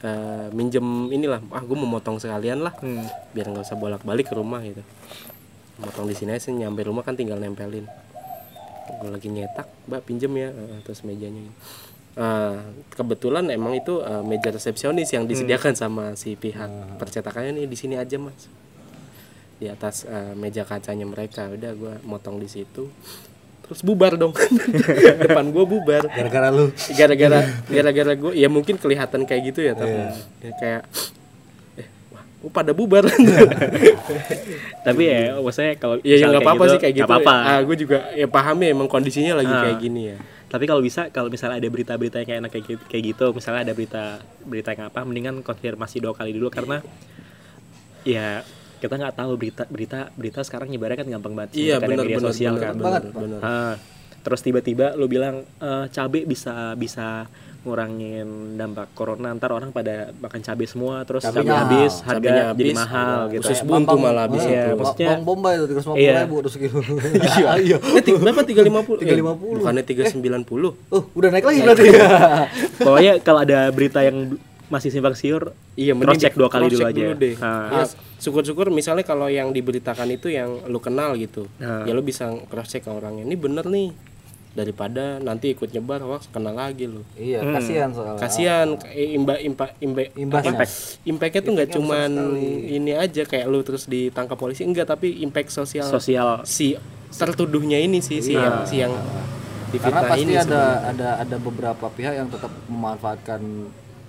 eh, 0.02 0.48
minjem 0.52 1.14
inilah 1.14 1.40
ah 1.54 1.64
gue 1.64 1.78
mau 1.78 1.88
motong 1.88 2.18
sekalian 2.20 2.66
lah. 2.66 2.74
Biar 3.32 3.46
nggak 3.52 3.64
usah 3.68 3.78
bolak 3.78 4.04
balik 4.04 4.32
ke 4.32 4.36
rumah 4.36 4.60
gitu. 4.66 4.82
Motong 5.80 6.08
di 6.08 6.16
sini 6.16 6.36
aja 6.36 6.52
nyampe 6.52 6.84
rumah 6.88 7.04
kan 7.04 7.16
tinggal 7.16 7.40
nempelin. 7.40 7.88
Gue 9.02 9.10
lagi 9.12 9.28
nyetak 9.28 9.68
mbak 9.90 10.02
pinjem 10.06 10.34
ya 10.38 10.50
Eh, 10.50 10.80
terus 10.86 11.02
mejanya 11.06 11.42
Eh, 12.16 12.60
kebetulan 12.96 13.44
emang 13.52 13.76
itu 13.76 14.00
eh, 14.00 14.24
meja 14.24 14.48
resepsionis 14.48 15.12
yang 15.12 15.28
disediakan 15.28 15.76
sama 15.76 16.16
si 16.16 16.40
pihak 16.40 16.96
percetakannya 16.96 17.60
nih 17.60 17.68
di 17.68 17.76
sini 17.76 18.00
aja 18.00 18.16
mas. 18.16 18.48
Di 19.60 19.68
atas 19.68 20.08
eh, 20.08 20.32
meja 20.32 20.64
kacanya 20.64 21.04
mereka. 21.04 21.52
Udah 21.52 21.76
gue 21.76 21.94
motong 22.08 22.40
di 22.40 22.48
situ 22.48 22.88
terus 23.66 23.82
bubar 23.82 24.14
dong. 24.14 24.30
Depan 25.26 25.50
gue 25.50 25.66
bubar. 25.66 26.06
Gara-gara 26.06 26.54
lu. 26.54 26.70
Gara-gara 26.94 27.40
gara-gara 27.66 28.14
gue 28.14 28.32
ya 28.38 28.46
mungkin 28.46 28.78
kelihatan 28.78 29.26
kayak 29.26 29.42
gitu 29.50 29.66
ya 29.66 29.74
tapi 29.74 29.98
ya 30.46 30.52
kayak 30.62 30.82
eh 31.82 31.88
wah 32.14 32.24
oh, 32.46 32.52
pada 32.54 32.72
bubar. 32.78 33.10
Tapi 34.86 35.02
ya 35.10 35.42
maksudnya 35.42 35.74
kalau 35.82 35.98
ya 36.06 36.16
ya 36.22 36.30
nggak 36.30 36.46
apa-apa 36.46 36.64
gitu, 36.70 36.74
sih 36.78 36.80
kayak 36.80 36.94
gitu. 36.94 37.02
nggak 37.10 37.18
apa-apa. 37.26 37.36
Ah 37.42 37.60
gue 37.66 37.76
juga 37.76 37.98
ya 38.14 38.28
paham 38.30 38.58
ya 38.62 38.70
emang 38.70 38.86
kondisinya 38.86 39.34
lagi 39.42 39.50
Ah. 39.50 39.62
kayak 39.66 39.78
gini 39.82 40.02
ya. 40.14 40.18
Tapi 40.46 40.64
kalau 40.70 40.80
bisa 40.86 41.10
kalau 41.10 41.34
misalnya 41.34 41.58
ada 41.58 41.68
berita-berita 41.68 42.22
yang 42.22 42.28
kayak 42.30 42.40
enak 42.46 42.52
kayak 42.54 42.66
gitu, 42.70 42.84
kayak 42.86 43.04
gitu 43.12 43.26
misalnya 43.34 43.62
ada 43.66 43.74
berita 43.74 44.04
berita 44.46 44.70
yang 44.78 44.94
apa 44.94 45.00
mendingan 45.02 45.36
konfirmasi 45.42 45.98
dua 46.00 46.14
kali 46.14 46.38
dulu 46.38 46.54
karena 46.54 46.86
ya 48.06 48.46
kita 48.78 48.94
nggak 48.94 49.16
tahu 49.16 49.32
berita 49.36 49.64
berita 49.66 50.00
berita 50.12 50.40
sekarang 50.42 50.68
nyebarnya 50.68 50.98
kan 50.98 51.08
gampang 51.10 51.34
banget 51.34 51.50
iya 51.56 51.76
Ada 51.76 51.86
benar 51.86 51.98
media 52.02 52.16
benar 52.16 52.30
sosial 52.30 52.54
benar 52.54 52.64
kan 52.64 52.76
Banget, 52.78 53.02
benar, 53.06 53.22
benar. 53.22 53.40
Ah, 53.42 53.74
terus 54.22 54.42
tiba-tiba 54.42 54.94
lu 54.94 55.06
bilang 55.06 55.36
eh, 55.42 55.86
cabe 55.90 56.24
bisa 56.24 56.54
bisa 56.74 57.30
ngurangin 57.66 58.30
dampak 58.54 58.94
corona 58.94 59.34
ntar 59.34 59.50
orang 59.50 59.70
pada 59.70 60.14
makan 60.16 60.38
cabai 60.40 60.66
semua 60.66 61.02
terus 61.02 61.20
cabai 61.20 61.42
Cabenya 61.42 61.58
habis 61.60 61.94
harga 62.00 62.14
Cabenya 62.22 62.44
jadi 62.46 62.46
habis, 62.46 62.76
mahal 62.76 63.20
gitu 63.28 63.42
khusus 63.42 63.60
buntu 63.64 63.96
malah 63.98 64.24
habis 64.24 64.42
Iya, 64.44 64.62
itu 64.64 64.76
maksudnya- 64.78 65.10
Bawang 65.10 65.26
bombay 65.26 65.54
itu 65.56 65.66
350 65.66 65.98
Iya. 65.98 66.14
ribu 66.22 66.36
terus 66.40 66.56
gitu. 66.62 66.78
Iya. 67.18 67.50
Iya. 67.58 67.78
eh 67.98 68.04
tiga, 68.04 68.18
berapa 68.20 68.42
tiga 68.44 68.62
lima 68.62 68.82
puluh 68.82 68.98
350. 69.02 69.58
bukannya 69.58 69.84
tiga 69.84 70.04
sembilan 70.06 70.42
puluh 70.44 70.72
Oh, 70.88 71.04
udah 71.12 71.30
naik 71.32 71.42
lagi 71.44 71.60
berarti. 71.60 71.88
pokoknya 72.86 73.14
kalau 73.22 73.40
ada 73.42 73.60
berita 73.70 74.00
yang 74.02 74.38
masih 74.66 74.90
simpang 74.90 75.14
siur 75.14 75.54
Iya, 75.76 75.94
cross 75.94 76.18
check 76.18 76.34
dua 76.34 76.50
kali 76.50 76.72
dulu 76.72 76.88
aja 76.88 77.14
deh. 77.14 77.36
Ah. 77.38 77.84
Ya, 77.84 77.84
syukur-syukur 78.18 78.72
misalnya 78.72 79.04
kalau 79.04 79.28
yang 79.28 79.52
diberitakan 79.52 80.08
itu 80.10 80.32
yang 80.32 80.64
lu 80.66 80.80
kenal 80.80 81.14
gitu. 81.20 81.46
Ah. 81.60 81.84
Ya 81.84 81.92
lu 81.92 82.02
bisa 82.02 82.32
cross 82.48 82.72
check 82.72 82.88
ke 82.88 82.90
orangnya. 82.90 83.28
Ini 83.28 83.36
bener 83.36 83.68
nih. 83.68 83.92
Daripada 84.56 85.20
nanti 85.20 85.52
ikut 85.52 85.68
nyebar 85.68 86.00
hoax 86.00 86.32
kena 86.32 86.56
lagi 86.56 86.88
lu. 86.88 87.04
Iya, 87.20 87.44
kasihan 87.44 87.92
soalnya. 87.92 88.24
Kasihan 88.24 88.68
imba 88.96 89.36
impa 89.36 89.66
imba 89.84 90.08
Imbasnya. 90.16 90.52
impact. 90.56 90.74
Impactnya 91.04 91.42
tuh 91.44 91.52
nggak 91.60 91.70
cuman 91.76 92.12
ini 92.64 92.96
aja 92.96 93.28
kayak 93.28 93.52
lu 93.52 93.60
terus 93.68 93.84
ditangkap 93.84 94.40
polisi 94.40 94.64
enggak 94.64 94.88
tapi 94.88 95.20
impact 95.28 95.52
sosial 95.52 95.84
sosial 95.84 96.40
si 96.48 96.80
tertuduhnya 97.12 97.84
ini 97.84 98.00
sih 98.00 98.24
si 98.24 98.32
yang 98.32 98.64
si 98.64 98.80
yang 98.80 98.96
Karena 99.76 100.08
pasti 100.08 100.24
ini 100.24 100.40
ada 100.40 100.88
ada 100.88 101.10
ada 101.20 101.36
beberapa 101.36 101.92
pihak 101.92 102.16
yang 102.16 102.32
tetap 102.32 102.48
memanfaatkan 102.72 103.44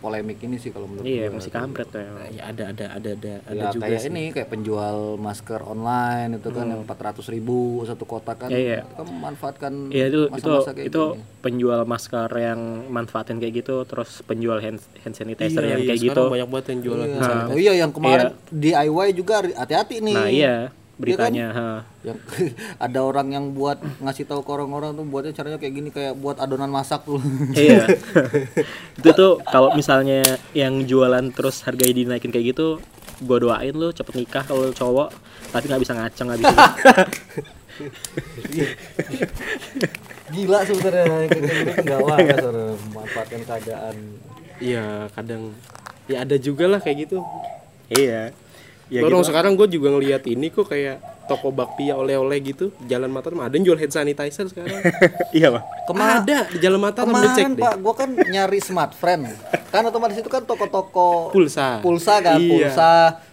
polemik 0.07 0.39
ini 0.41 0.57
sih 0.57 0.71
kalau 0.71 0.87
menurut 0.87 1.03
iya 1.05 1.27
gue. 1.27 1.35
masih 1.35 1.51
kampret 1.51 1.89
tuh 1.89 1.99
Nah, 1.99 2.31
ya 2.31 2.43
ada 2.47 2.65
ada 2.69 2.87
ada 2.93 3.11
ada 3.13 3.33
ada 3.43 3.59
ya, 3.59 3.71
juga 3.71 3.83
kayak 3.85 4.01
sih. 4.01 4.09
ini 4.09 4.23
kayak 4.31 4.49
penjual 4.49 4.97
masker 5.19 5.61
online 5.61 6.31
itu 6.37 6.49
kan 6.49 6.67
yang 6.69 6.83
400 6.83 6.95
ribu 7.29 7.59
satu 7.83 8.05
kotak 8.05 8.37
kan 8.39 8.49
Iya, 8.49 8.61
iya. 8.61 8.81
itu 8.81 8.95
kan 8.95 9.07
memanfaatkan 9.09 9.73
Iya 9.91 10.05
itu 10.07 10.21
itu 10.23 10.33
masa-masa 10.33 10.71
kayak 10.73 10.87
itu 10.87 11.03
gini. 11.11 11.23
penjual 11.41 11.81
masker 11.85 12.31
yang 12.31 12.61
manfaatin 12.89 13.37
kayak 13.37 13.55
gitu, 13.59 13.83
terus 13.83 14.23
penjual 14.23 14.59
hand, 14.59 14.79
hand 14.97 15.15
sanitizer 15.15 15.61
Iya, 15.61 15.69
yang 15.69 15.81
iya, 15.81 15.89
kayak 15.89 16.01
gitu. 16.05 16.23
banyak 16.29 16.49
banget 16.49 16.67
yang 16.69 16.81
jualan 16.83 17.07
Iya. 17.09 17.33
oh 17.47 17.59
iya 17.59 17.73
yang 17.77 17.91
kemarin 17.91 18.27
DIY 18.49 19.09
juga 19.13 19.35
hati-hati 19.43 19.99
nih 20.01 20.15
Nah 20.15 20.29
iya 20.29 20.55
beritanya. 20.97 21.47
ha. 21.53 21.69
yang 22.01 22.17
ada 22.89 22.99
orang 23.05 23.29
yang 23.29 23.45
buat 23.53 23.77
ngasih 24.01 24.25
tahu 24.25 24.41
ke 24.41 24.51
orang-orang 24.51 24.97
tuh 24.97 25.05
buatnya 25.05 25.33
caranya 25.37 25.59
kayak 25.61 25.75
gini 25.77 25.89
kayak 25.93 26.17
buat 26.17 26.41
adonan 26.41 26.73
masak 26.73 27.05
tuh 27.05 27.21
iya. 27.53 27.85
itu 28.97 29.11
tuh 29.13 29.37
kalau 29.45 29.77
misalnya 29.77 30.25
yang 30.57 30.89
jualan 30.89 31.29
terus 31.37 31.61
harganya 31.69 31.93
dinaikin 31.93 32.33
kayak 32.33 32.57
gitu, 32.57 32.81
gua 33.21 33.37
doain 33.37 33.77
lu 33.77 33.93
cepet 33.93 34.25
nikah 34.25 34.41
kalau 34.45 34.73
cowok, 34.73 35.13
tapi 35.53 35.69
nggak 35.69 35.83
bisa 35.85 35.93
ngaceng 35.93 36.27
nggak 36.33 36.41
bisa. 36.41 36.57
gila 40.33 40.59
sebenarnya 40.65 41.29
nggak 41.85 41.99
wah 42.03 42.19
sebenarnya 42.19 42.73
memanfaatkan 42.89 43.41
keadaan 43.45 43.97
Iya, 44.57 45.13
kadang 45.13 45.53
ya 46.09 46.25
ada 46.25 46.41
juga 46.41 46.65
lah 46.65 46.81
kayak 46.81 47.05
gitu. 47.05 47.21
iya. 47.93 48.33
Ya 48.87 49.03
Tolong 49.03 49.19
gitu. 49.19 49.29
sekarang 49.29 49.53
gue 49.53 49.67
juga 49.69 49.91
ngeliat 49.91 50.23
ini 50.25 50.47
kok 50.47 50.65
kayak 50.65 50.99
toko 51.27 51.51
bakpia 51.51 51.93
oleh-oleh 51.93 52.39
gitu, 52.41 52.71
Jalan 52.81 53.11
Mataram 53.11 53.43
ada 53.43 53.51
yang 53.51 53.67
jual 53.67 53.75
hand 53.75 53.91
sanitizer 53.91 54.47
sekarang. 54.47 54.79
iya 55.35 55.51
bang. 55.51 55.65
Kema- 55.85 56.23
ada 56.23 56.39
di 56.47 56.59
Jalan 56.59 56.79
Mataram 56.79 57.11
cek 57.11 57.19
kemarin 57.19 57.51
deh. 57.51 57.63
pak 57.63 57.75
gua 57.77 57.95
kan 57.95 58.11
nyari 58.15 58.61
smart 58.61 58.93
friend 58.93 59.27
kan 59.69 59.83
otomatis 59.83 60.15
itu 60.17 60.27
kan 60.27 60.41
toko-toko 60.41 61.29
Pulsa. 61.29 61.79
pulsa 61.79 62.21
kan 62.21 62.39
Iya. 62.39 62.47
pulsa 62.49 62.91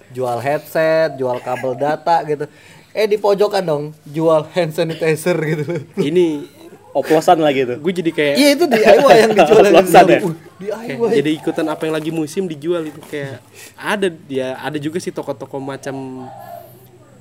jual 0.10 0.38
headset 0.38 1.14
jual 1.16 1.38
kabel 1.38 1.74
data 1.76 2.22
gitu 2.24 2.50
eh 2.90 3.06
di 3.06 3.16
pojokan 3.16 3.62
dong 3.64 3.84
jual 4.04 4.50
hand 4.50 4.72
sanitizer 4.72 5.38
gitu 5.38 5.86
Ini 5.96 6.50
Oplosan 6.94 7.42
lah 7.42 7.50
gitu. 7.50 7.74
gue 7.82 7.94
jadi 7.94 8.12
kayak 8.14 8.36
iya 8.38 8.50
itu 8.54 8.66
DIY 8.70 9.14
yang 9.18 9.34
dijual 9.34 9.64
yang 9.68 9.78
Oplosan 9.82 10.06
ya? 10.06 10.20
Uh, 10.22 10.34
kayak 10.62 11.12
jadi 11.18 11.30
ikutan 11.34 11.66
apa 11.68 11.82
yang 11.90 11.94
lagi 11.98 12.12
musim 12.14 12.46
dijual 12.46 12.86
itu 12.86 13.02
kayak 13.10 13.42
ada 13.74 14.08
dia 14.14 14.56
ada 14.62 14.78
juga 14.78 15.02
sih 15.02 15.10
toko-toko 15.10 15.58
macam 15.58 16.30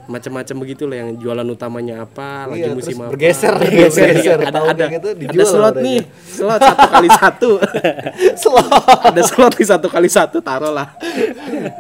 macam-macam 0.03 0.57
begitu 0.59 0.83
lah 0.85 0.97
yang 0.99 1.11
jualan 1.15 1.47
utamanya 1.47 2.03
apa 2.03 2.47
lagi 2.47 2.63
Iya, 2.63 2.75
musim 2.75 2.93
terus 2.93 3.01
apa. 3.01 3.13
bergeser, 3.13 3.53
Bergeser, 3.63 4.03
bergeser. 4.09 4.39
ada 4.41 4.51
Tahun 4.53 4.69
ada 4.69 4.83
yang 4.83 4.95
itu 4.95 5.09
ada 5.09 5.19
dijual 5.19 5.47
slot 5.47 5.63
orangnya. 5.71 5.83
nih. 5.85 6.01
Slot 6.27 6.61
satu 6.61 6.87
kali 6.89 7.09
satu. 7.11 7.51
Selalu. 8.43 8.79
ada 9.03 9.21
slot 9.23 9.53
nih 9.55 9.69
satu 9.69 9.87
kali 9.89 10.09
satu 10.09 10.39
taruh 10.39 10.71
lah 10.71 10.89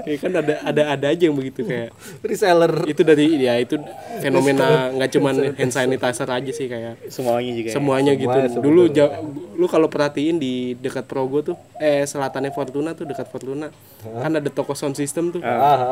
ya 0.03 0.17
kan 0.19 0.33
ada 0.35 0.55
ada 0.63 0.83
ada 0.93 1.07
aja 1.09 1.23
yang 1.23 1.35
begitu 1.35 1.63
kayak. 1.63 1.91
Reseller. 2.21 2.73
Itu 2.85 3.03
dari 3.03 3.27
ya 3.39 3.55
itu 3.57 3.75
fenomena 4.19 4.93
nggak 4.93 5.11
cuman 5.11 5.35
hand 5.53 5.73
sanitizer 5.73 6.29
aja 6.29 6.51
sih 6.51 6.67
kayak. 6.67 7.09
Semuanya 7.09 7.53
juga. 7.53 7.69
ya. 7.69 7.75
semuanya 7.75 8.13
gitu. 8.15 8.31
Semuanya 8.33 8.61
dulu 8.61 8.83
ja- 8.89 9.15
lu 9.53 9.67
kalau 9.67 9.87
perhatiin 9.87 10.37
di 10.37 10.55
dekat 10.75 11.05
Progo 11.05 11.43
tuh 11.43 11.57
eh 11.77 12.03
selatannya 12.03 12.51
Fortuna 12.51 12.93
tuh 12.93 13.05
dekat 13.05 13.27
Fortuna. 13.27 13.69
Kan 14.03 14.33
ada 14.33 14.47
toko 14.47 14.73
sound 14.73 14.95
system 14.95 15.31
tuh. 15.31 15.41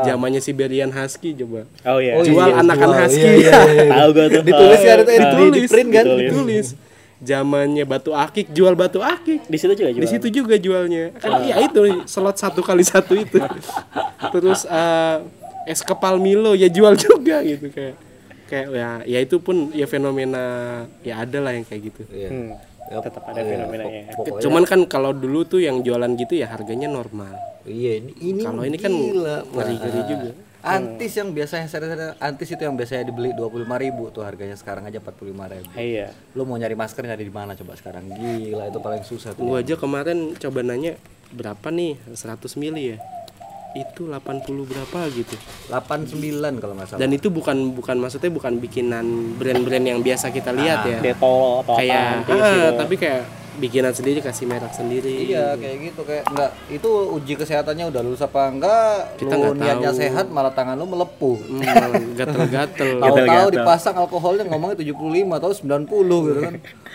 Zamannya 0.03 0.39
Siberian 0.39 0.91
Husky 0.91 1.35
coba. 1.35 1.67
Oh 1.85 1.99
iya. 1.99 2.20
Oh, 2.21 2.27
jual 2.27 2.47
iya, 2.47 2.57
anakan 2.59 2.87
jual. 2.87 3.01
husky 3.01 3.21
Iya, 3.21 3.33
iya, 3.35 3.53
iya. 3.67 3.85
Tahu 3.97 4.09
gua 4.11 4.27
tuh. 4.27 4.43
Ditulis 4.43 4.81
kan 4.81 4.97
itu, 4.99 5.11
Ah, 5.11 5.17
di- 5.17 5.17
ditulis 5.17 5.53
di 5.57 5.63
print 5.67 5.91
kan? 5.91 6.05
Ditulis. 6.05 6.27
ditulis 6.27 6.67
zamannya 7.21 7.85
batu 7.85 8.11
akik 8.15 8.49
jual 8.49 8.73
batu 8.75 8.99
akik 8.99 9.45
Di 9.45 9.55
situ 9.55 9.73
juga 9.75 9.91
di 9.91 9.97
jual. 9.99 10.09
situ 10.09 10.29
juga 10.31 10.55
jualnya 10.57 11.13
kan 11.15 11.45
ya 11.45 11.61
itu 11.61 11.77
slot 12.07 12.33
satu 12.35 12.61
kali 12.61 12.81
satu 12.83 13.13
itu 13.15 13.37
terus 14.31 14.65
eh, 14.65 15.17
es 15.67 15.81
kepal 15.81 16.17
Milo 16.17 16.53
ya 16.55 16.67
jual 16.67 16.97
juga 16.97 17.43
gitu 17.43 17.69
kayak 17.69 17.95
kayak 18.47 18.67
ya 18.73 18.89
ya 19.07 19.19
itu 19.21 19.37
pun 19.37 19.69
ya 19.71 19.85
fenomena 19.85 20.45
ya 21.01 21.21
ada 21.21 21.39
lah 21.39 21.53
yang 21.53 21.63
kayak 21.63 21.83
gitu 21.87 22.03
Iya. 22.09 22.29
Hmm. 22.31 22.51
Yap. 22.91 23.03
Tetap 23.05 23.23
ada 23.23 23.39
Iya, 23.39 23.53
fenomenanya. 23.55 24.03
pok- 24.09 24.17
pokoknya- 24.17 24.43
cuman 24.43 24.63
kan 24.65 24.81
kalau 24.89 25.11
dulu 25.13 25.41
tuh 25.45 25.61
yang 25.61 25.79
jualan 25.79 26.11
gitu 26.17 26.35
ya 26.35 26.49
harganya 26.49 26.89
normal 26.89 27.37
Iya, 27.63 28.01
ini, 28.01 28.13
ini 28.19 28.41
Kalau 28.41 28.65
ini 28.65 28.75
kan 28.75 28.89
gila, 28.91 29.45
ngeri-ngeri 29.47 30.01
juga. 30.09 30.31
Antis 30.61 31.17
yang 31.17 31.33
biasanya 31.33 31.67
saya 31.73 32.13
antis 32.21 32.53
itu 32.53 32.61
yang 32.61 32.77
biasanya 32.77 33.09
dibeli 33.09 33.33
25.000 33.33 33.65
ribu 33.81 34.13
tuh 34.13 34.21
harganya 34.21 34.57
sekarang 34.61 34.85
aja 34.85 35.01
45.000 35.01 35.33
ribu. 35.33 35.73
Iya. 35.73 36.13
Lu 36.37 36.45
mau 36.45 36.61
nyari 36.61 36.77
masker 36.77 37.01
nyari 37.09 37.25
di 37.25 37.33
mana 37.33 37.57
coba 37.57 37.73
sekarang? 37.81 38.05
Gila 38.13 38.69
itu 38.69 38.79
paling 38.79 39.03
susah 39.03 39.33
tuh. 39.33 39.41
gua 39.41 39.65
aja 39.65 39.75
kemarin 39.81 40.37
coba 40.37 40.61
nanya 40.61 41.01
berapa 41.33 41.71
nih 41.73 41.97
100 42.13 42.61
mili 42.61 42.95
ya 42.95 42.99
itu 43.71 44.03
80 44.11 44.43
berapa 44.67 44.99
gitu 45.15 45.37
89 45.71 46.59
kalau 46.59 46.75
nggak 46.75 46.89
salah. 46.91 47.01
dan 47.07 47.11
itu 47.15 47.31
bukan 47.31 47.71
bukan 47.71 48.03
maksudnya 48.03 48.31
bukan 48.35 48.59
bikinan 48.59 49.39
brand-brand 49.39 49.87
yang 49.87 50.01
biasa 50.03 50.35
kita 50.35 50.51
lihat 50.51 50.83
ya 50.83 50.99
Detol 50.99 51.63
atau 51.63 51.79
kayak 51.79 52.27
apa? 52.27 52.35
ah, 52.35 52.71
tapi 52.75 52.95
kayak 52.99 53.23
bikinan 53.61 53.93
sendiri 53.93 54.25
kasih 54.25 54.49
merek 54.49 54.73
sendiri. 54.73 55.29
Iya 55.29 55.55
kayak 55.61 55.77
gitu 55.93 56.01
kayak 56.09 56.25
enggak 56.33 56.51
itu 56.73 56.91
uji 57.21 57.33
kesehatannya 57.37 57.85
udah 57.93 58.01
lulus 58.01 58.25
apa 58.25 58.49
enggak? 58.49 59.21
Kita 59.21 59.35
lu 59.37 59.53
nggak 59.53 59.61
niatnya 59.61 59.91
tahu. 59.93 60.01
sehat 60.01 60.27
malah 60.33 60.53
tangan 60.57 60.75
lu 60.81 60.89
melepuh. 60.89 61.37
Hmm, 61.37 62.17
gatel-gatel. 62.17 62.99
Tahu-tahu 63.05 63.49
dipasang 63.53 63.97
alkoholnya 64.01 64.45
ngomongnya 64.49 64.81
75 64.81 65.39
atau 65.39 65.51
90 65.53 66.27
gitu 66.27 66.41
kan. 66.41 66.55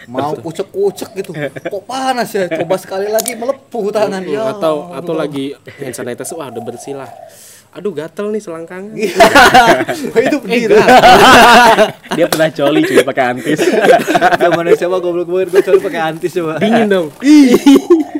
Mau 0.10 0.34
kucek-kucek 0.42 1.10
gitu. 1.22 1.32
Kok 1.70 1.84
panas 1.86 2.34
ya? 2.34 2.50
Coba 2.50 2.76
sekali 2.82 3.08
lagi 3.14 3.38
melepuh 3.38 3.86
tangan. 3.94 4.26
Ya 4.26 4.50
atau 4.50 4.90
atau 4.92 5.14
lagi 5.14 5.54
hand 5.78 5.94
sanitizer 5.94 6.36
wah 6.36 6.50
udah 6.50 6.64
bersih 6.66 6.98
lah 6.98 7.08
aduh 7.76 7.92
gatel 7.92 8.32
nih 8.32 8.40
selangkangan 8.40 8.96
itu 10.26 10.38
pedih 10.40 10.72
tuh. 10.72 10.80
Dia 12.16 12.26
pernah 12.32 12.48
coli 12.48 12.80
cuy 12.88 13.04
pakai 13.04 13.24
antis. 13.36 13.60
Zaman 14.40 14.64
SMA 14.80 14.98
goblok 15.04 15.28
banget 15.28 15.48
gue 15.52 15.62
coba 15.68 15.80
pakai 15.92 16.02
antis 16.16 16.32
coba. 16.40 16.56
dingin 16.64 16.88
dong 16.88 17.08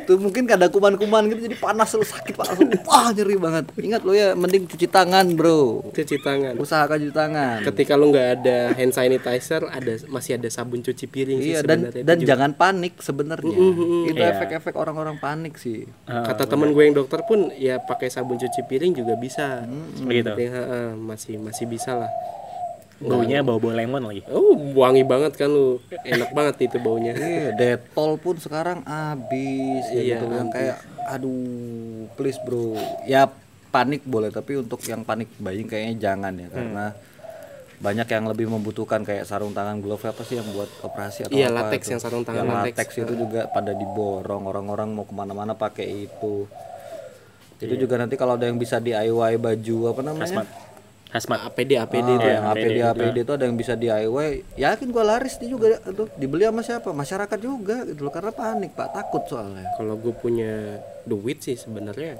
Tuh 0.06 0.16
mungkin 0.16 0.46
ada 0.46 0.66
kuman-kuman 0.66 1.26
gitu 1.26 1.44
jadi 1.44 1.56
panas 1.56 1.90
lu 1.92 2.02
sakit 2.02 2.32
Pak. 2.32 2.46
Wah, 2.82 3.10
nyeri 3.10 3.36
banget. 3.36 3.64
Ingat 3.74 4.02
lo 4.02 4.12
ya 4.12 4.32
mending 4.32 4.64
cuci 4.64 4.86
tangan, 4.86 5.26
Bro. 5.32 5.90
cuci 5.90 6.16
tangan 6.18 6.54
Usahakan 6.56 6.96
cuci 7.00 7.12
tangan. 7.12 7.58
ketika 7.64 7.92
lu 7.92 8.08
nggak 8.08 8.28
ada 8.38 8.58
hand 8.72 8.90
sanitizer 8.90 9.66
ada 9.66 9.92
masih 10.06 10.34
ada 10.34 10.46
sabun 10.46 10.80
cuci 10.80 11.04
piring 11.04 11.38
sih 11.38 11.52
Iya 11.52 11.60
dan 11.60 11.78
sebenarnya 11.82 12.02
dan 12.02 12.14
Itu 12.14 12.20
juga. 12.20 12.30
jangan 12.30 12.50
panik 12.52 12.94
sebenarnya. 12.98 13.56
Itu 14.06 14.14
Iya. 14.16 14.30
efek-efek 14.32 14.74
orang-orang 14.74 15.18
panik 15.18 15.54
sih. 15.56 15.84
kata 16.06 16.46
temen 16.46 16.70
gue 16.70 16.82
yang 16.82 16.94
dokter 16.94 17.20
pun 17.20 17.50
ya 17.52 17.76
pakai 17.78 18.06
sabun 18.06 18.36
cuci 18.36 18.62
piring 18.64 18.94
juga 18.94 19.14
bisa. 19.14 19.66
Tapi, 19.98 20.44
ha, 20.46 20.62
ha, 20.62 20.78
masih 20.94 21.36
masih 21.36 21.66
bisa 21.66 21.92
lah 21.92 22.10
Baunya 22.98 23.40
bau-bau 23.40 23.68
lemon 23.68 24.00
lagi. 24.02 24.24
oh 24.26 24.56
wangi 24.72 25.02
banget 25.02 25.36
kan 25.36 25.48
lu 25.48 25.76
enak 26.02 26.32
banget 26.32 26.54
itu 26.64 26.76
baunya 26.78 27.12
Iya, 27.18 27.52
Detol 27.52 28.16
pun 28.16 28.36
sekarang 28.36 28.80
habis 28.82 29.84
ya 29.86 30.00
Iya, 30.00 30.16
gitu 30.16 30.26
kan 30.30 30.46
kayak 30.48 30.76
aduh, 31.06 31.36
please 32.16 32.40
bro. 32.40 32.72
Ya 33.04 33.28
panik 33.68 34.00
boleh 34.02 34.28
tapi 34.28 34.56
untuk 34.56 34.80
yang 34.82 35.02
panik 35.02 35.28
buying 35.36 35.66
kayaknya 35.66 35.94
jangan 36.02 36.32
ya 36.34 36.48
karena 36.48 36.86
banyak 37.76 38.08
yang 38.08 38.24
lebih 38.24 38.48
membutuhkan 38.48 39.04
kayak 39.04 39.22
sarung 39.22 39.52
tangan 39.52 39.76
glove 39.78 40.00
apa 40.00 40.24
sih 40.24 40.40
yang 40.40 40.48
buat 40.48 40.70
operasi 40.80 41.28
atau 41.28 41.36
Iya, 41.36 41.52
apa 41.52 41.68
latex 41.68 41.80
itu. 41.82 41.90
yang 41.92 42.00
sarung 42.00 42.24
tangan 42.24 42.40
Yang 42.40 42.48
latex. 42.50 42.72
latex 42.72 42.88
itu 42.96 43.12
juga 43.14 43.40
pada 43.46 43.72
diborong 43.72 44.42
orang-orang 44.42 44.88
mau 44.90 45.04
ke 45.04 45.12
mana-mana 45.12 45.52
pakai 45.52 46.08
itu 46.08 46.48
itu 47.58 47.74
juga 47.78 47.96
nanti 47.96 48.16
kalau 48.16 48.36
ada 48.36 48.44
yang 48.44 48.56
bisa 48.56 48.76
DIY 48.78 49.12
baju 49.36 49.76
apa 49.86 50.00
namanya. 50.02 50.44
Hazmat. 51.06 51.38
APD 51.48 51.78
APD 51.78 52.08
Ah, 52.08 52.16
itu 52.18 52.26
ya. 52.26 52.34
yang 52.36 52.46
APD 52.50 52.76
APD 52.82 53.16
itu 53.22 53.32
ada 53.32 53.44
yang 53.46 53.56
bisa 53.56 53.72
DIY 53.72 54.58
yakin 54.58 54.88
gua 54.90 55.04
laris 55.06 55.38
dia 55.38 55.48
juga 55.48 55.78
tuh 55.80 56.10
dibeli 56.14 56.42
sama 56.44 56.60
siapa 56.66 56.90
masyarakat 56.90 57.38
juga 57.38 57.86
gitu 57.86 58.04
loh 58.04 58.12
karena 58.12 58.34
panik 58.34 58.74
pak 58.74 58.90
takut 58.90 59.22
soalnya 59.24 59.64
Kalau 59.74 59.94
gue 59.96 60.12
punya 60.12 60.82
duit 61.02 61.40
sih 61.40 61.54
sebenarnya 61.54 62.18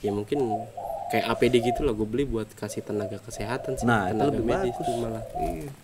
ya 0.00 0.10
mungkin 0.10 0.40
kayak 1.04 1.30
APD 1.30 1.54
gitu 1.62 1.84
lah 1.84 1.92
gue 1.92 2.08
beli 2.08 2.24
buat 2.24 2.48
kasih 2.56 2.80
tenaga 2.82 3.20
kesehatan 3.22 3.76
sih. 3.78 3.86
Nah, 3.86 4.08
itu 4.08 4.18
tenaga 4.18 4.28
lebih 4.34 4.44
medis 4.44 4.74
bagus. 4.74 4.96
malah. 4.98 5.22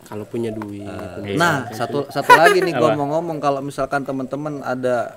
Kalau 0.09 0.25
punya 0.27 0.51
duit. 0.51 0.83
punya 0.83 1.37
Nah, 1.37 1.57
satu 1.71 2.09
satu 2.09 2.33
lagi 2.35 2.59
nih 2.65 2.75
gua 2.75 2.97
mau 2.97 3.07
ngomong 3.15 3.39
kalau 3.39 3.61
misalkan 3.61 4.03
teman-teman 4.03 4.65
ada 4.65 5.13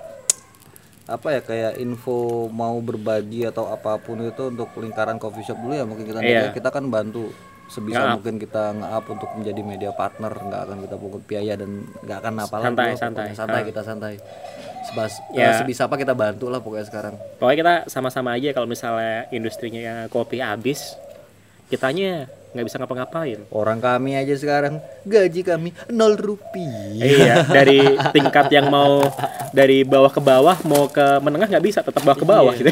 apa 1.04 1.28
ya 1.30 1.40
kayak 1.40 1.72
info 1.76 2.48
mau 2.48 2.80
berbagi 2.80 3.44
atau 3.44 3.68
apa 3.68 4.00
pun 4.00 4.18
itu 4.18 4.48
untuk 4.48 4.72
lingkaran 4.74 5.20
coffee 5.20 5.44
shop 5.44 5.60
dulu 5.60 5.72
ya 5.72 5.84
mungkin 5.84 6.04
kita 6.04 6.20
Iya. 6.20 6.48
kita 6.50 6.72
kan 6.72 6.88
bantu 6.88 7.28
sebisa 7.66 8.12
mungkin 8.14 8.36
kita 8.36 8.72
nge-up 8.72 9.04
untuk 9.10 9.30
menjadi 9.34 9.60
media 9.60 9.90
partner 9.90 10.32
nggak 10.32 10.60
akan 10.62 10.78
kita 10.80 10.96
pungut 10.96 11.22
biaya 11.24 11.56
dan 11.56 11.70
nggak 11.98 12.18
akan 12.18 12.34
apa 12.38 12.54
lah 12.54 12.64
Santai, 12.66 12.90
santai. 12.94 13.26
santai 13.32 13.60
kita 13.64 13.80
santai 13.80 14.14
Sebas, 14.84 15.12
Ya. 15.32 15.48
eh, 15.48 15.54
sebisa 15.56 15.88
apa 15.88 15.96
kita 15.96 16.12
bantu 16.12 16.52
lah 16.52 16.60
pokoknya 16.60 16.84
sekarang 16.84 17.14
Pokoknya 17.36 17.56
kita 17.56 17.74
sama-sama 17.88 18.36
aja 18.36 18.52
kalau 18.52 18.68
misalnya 18.68 19.24
industrinya 19.30 20.08
kopi 20.08 20.44
habis, 20.44 21.00
kitanya 21.66 22.26
nggak 22.54 22.70
bisa 22.70 22.78
ngapa-ngapain. 22.78 23.42
orang 23.50 23.82
kami 23.82 24.14
aja 24.14 24.30
sekarang 24.38 24.78
gaji 25.02 25.42
kami 25.42 25.74
nol 25.90 26.14
rupiah 26.14 27.02
iya, 27.02 27.42
dari 27.50 27.82
tingkat 28.14 28.46
yang 28.54 28.70
mau 28.70 29.02
dari 29.50 29.82
bawah 29.82 30.06
ke 30.06 30.22
bawah 30.22 30.62
mau 30.62 30.86
ke 30.86 31.02
menengah 31.18 31.50
nggak 31.50 31.64
bisa, 31.66 31.82
tetap 31.82 32.06
bawah 32.06 32.14
ke 32.14 32.22
bawah 32.22 32.54
gitu. 32.54 32.70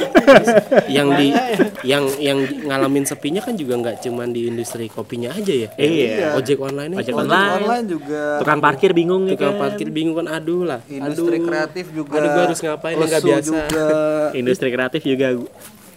yang 1.02 1.10
di 1.18 1.34
yang 1.82 2.06
yang 2.22 2.38
ngalamin 2.62 3.02
sepinya 3.02 3.42
kan 3.42 3.58
juga 3.58 3.74
nggak 3.74 4.06
cuman 4.06 4.30
di 4.30 4.46
industri 4.46 4.86
kopinya 4.86 5.34
aja 5.34 5.50
ya. 5.50 5.68
Iya. 5.74 6.38
Ojek 6.38 6.62
online 6.62 7.02
Ojek 7.02 7.14
online. 7.18 7.66
online 7.66 7.86
juga 7.90 8.38
Tukang 8.38 8.62
parkir 8.62 8.94
bingung 8.94 9.26
ya 9.26 9.34
Tukang 9.34 9.58
kan? 9.58 9.62
parkir 9.66 9.88
bingung 9.90 10.14
kan 10.14 10.30
aduh 10.30 10.62
lah. 10.62 10.78
industri 10.86 11.42
aduh. 11.42 11.46
kreatif 11.50 11.90
juga 11.90 12.22
Aduh 12.22 12.30
gua 12.30 12.42
harus 12.46 12.60
ngapain 12.62 12.94
yang 12.94 13.10
nggak 13.10 13.24
biasa. 13.26 13.46
juga 13.50 13.86
Industri 14.32 14.68
kreatif 14.70 15.02
juga 15.02 15.26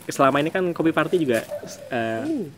selama 0.06 0.42
ini 0.42 0.50
kan 0.50 0.74
kopi 0.74 0.90
party 0.90 1.22
juga 1.22 1.46
eh, 1.94 2.50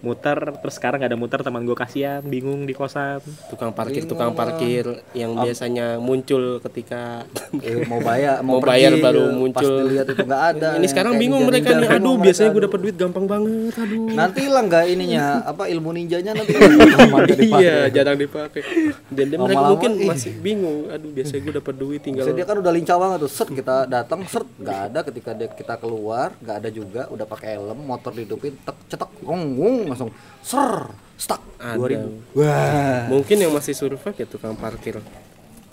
muter 0.00 0.34
terus 0.56 0.74
sekarang 0.74 0.98
nggak 0.98 1.10
ada 1.10 1.18
muter 1.18 1.40
teman 1.40 1.62
gue 1.62 1.74
kasihan 1.74 2.20
bingung 2.20 2.64
di 2.64 2.72
kosan. 2.72 3.20
Tukang 3.46 3.70
parkir 3.70 4.04
tukang 4.04 4.32
parkir 4.32 4.84
yang 5.12 5.34
biasanya 5.34 5.96
muncul 5.96 6.58
ketika 6.60 7.24
Eh, 7.60 7.84
mau 7.84 7.98
bayar 7.98 8.40
Mau 8.46 8.58
pergi, 8.58 8.70
bayar 8.70 8.92
baru 8.98 9.22
ya, 9.22 9.34
muncul. 9.34 9.74
pas 9.74 9.84
dilihat 9.84 10.06
itu 10.06 10.22
nggak 10.22 10.42
ada. 10.50 10.68
Ini 10.76 10.86
sekarang 10.86 11.12
Kayak 11.12 11.22
bingung 11.22 11.42
mereka 11.44 11.68
nih. 11.68 11.78
bingung 11.80 11.96
aduh 11.96 12.16
biasanya 12.16 12.50
gue 12.50 12.62
dapat 12.64 12.80
duit 12.80 12.96
gampang 12.96 13.24
banget 13.24 13.74
aduh. 13.76 14.06
Nanti 14.10 14.38
hilang 14.40 14.66
nggak 14.66 14.84
ininya? 14.88 15.24
Apa 15.44 15.62
ilmu 15.66 15.90
ninjanya 15.90 16.32
nanti? 16.32 16.52
Iya 17.50 17.90
jarang 17.90 18.16
dipakai. 18.16 18.62
Dan 19.08 19.24
dia 19.26 19.38
mereka 19.38 19.62
mungkin 19.66 19.90
ih. 19.96 20.08
masih 20.08 20.32
bingung. 20.38 20.88
Aduh 20.88 21.10
biasanya 21.10 21.40
gue 21.42 21.54
dapat 21.56 21.74
duit 21.76 22.00
tinggal 22.00 22.24
Maksudnya 22.24 22.38
dia 22.38 22.46
kan 22.46 22.56
udah 22.58 22.72
lincah 22.72 22.96
banget 22.96 23.18
tuh. 23.20 23.30
Set 23.30 23.48
kita 23.50 23.74
datang 23.86 24.20
set. 24.24 24.46
Nggak 24.56 24.78
ada 24.86 24.98
ketika 25.04 25.30
dia 25.32 25.48
kita 25.50 25.74
keluar 25.76 26.32
nggak 26.38 26.56
ada 26.56 26.70
juga. 26.70 27.02
Udah 27.08 27.26
pakai 27.26 27.56
helm 27.56 27.80
motor 27.80 28.12
dihidupin 28.12 28.54
tek 28.60 28.76
cetek 28.88 29.10
wong 29.22 29.42
langsung 29.90 30.10
ser 30.40 30.88
stuck 31.14 31.42
Ada. 31.56 31.76
2000 31.76 32.32
wah. 32.32 33.04
Mungkin 33.08 33.36
yang 33.36 33.50
masih 33.50 33.74
survive 33.74 34.14
ya 34.14 34.26
tukang 34.26 34.54
parkir 34.54 35.02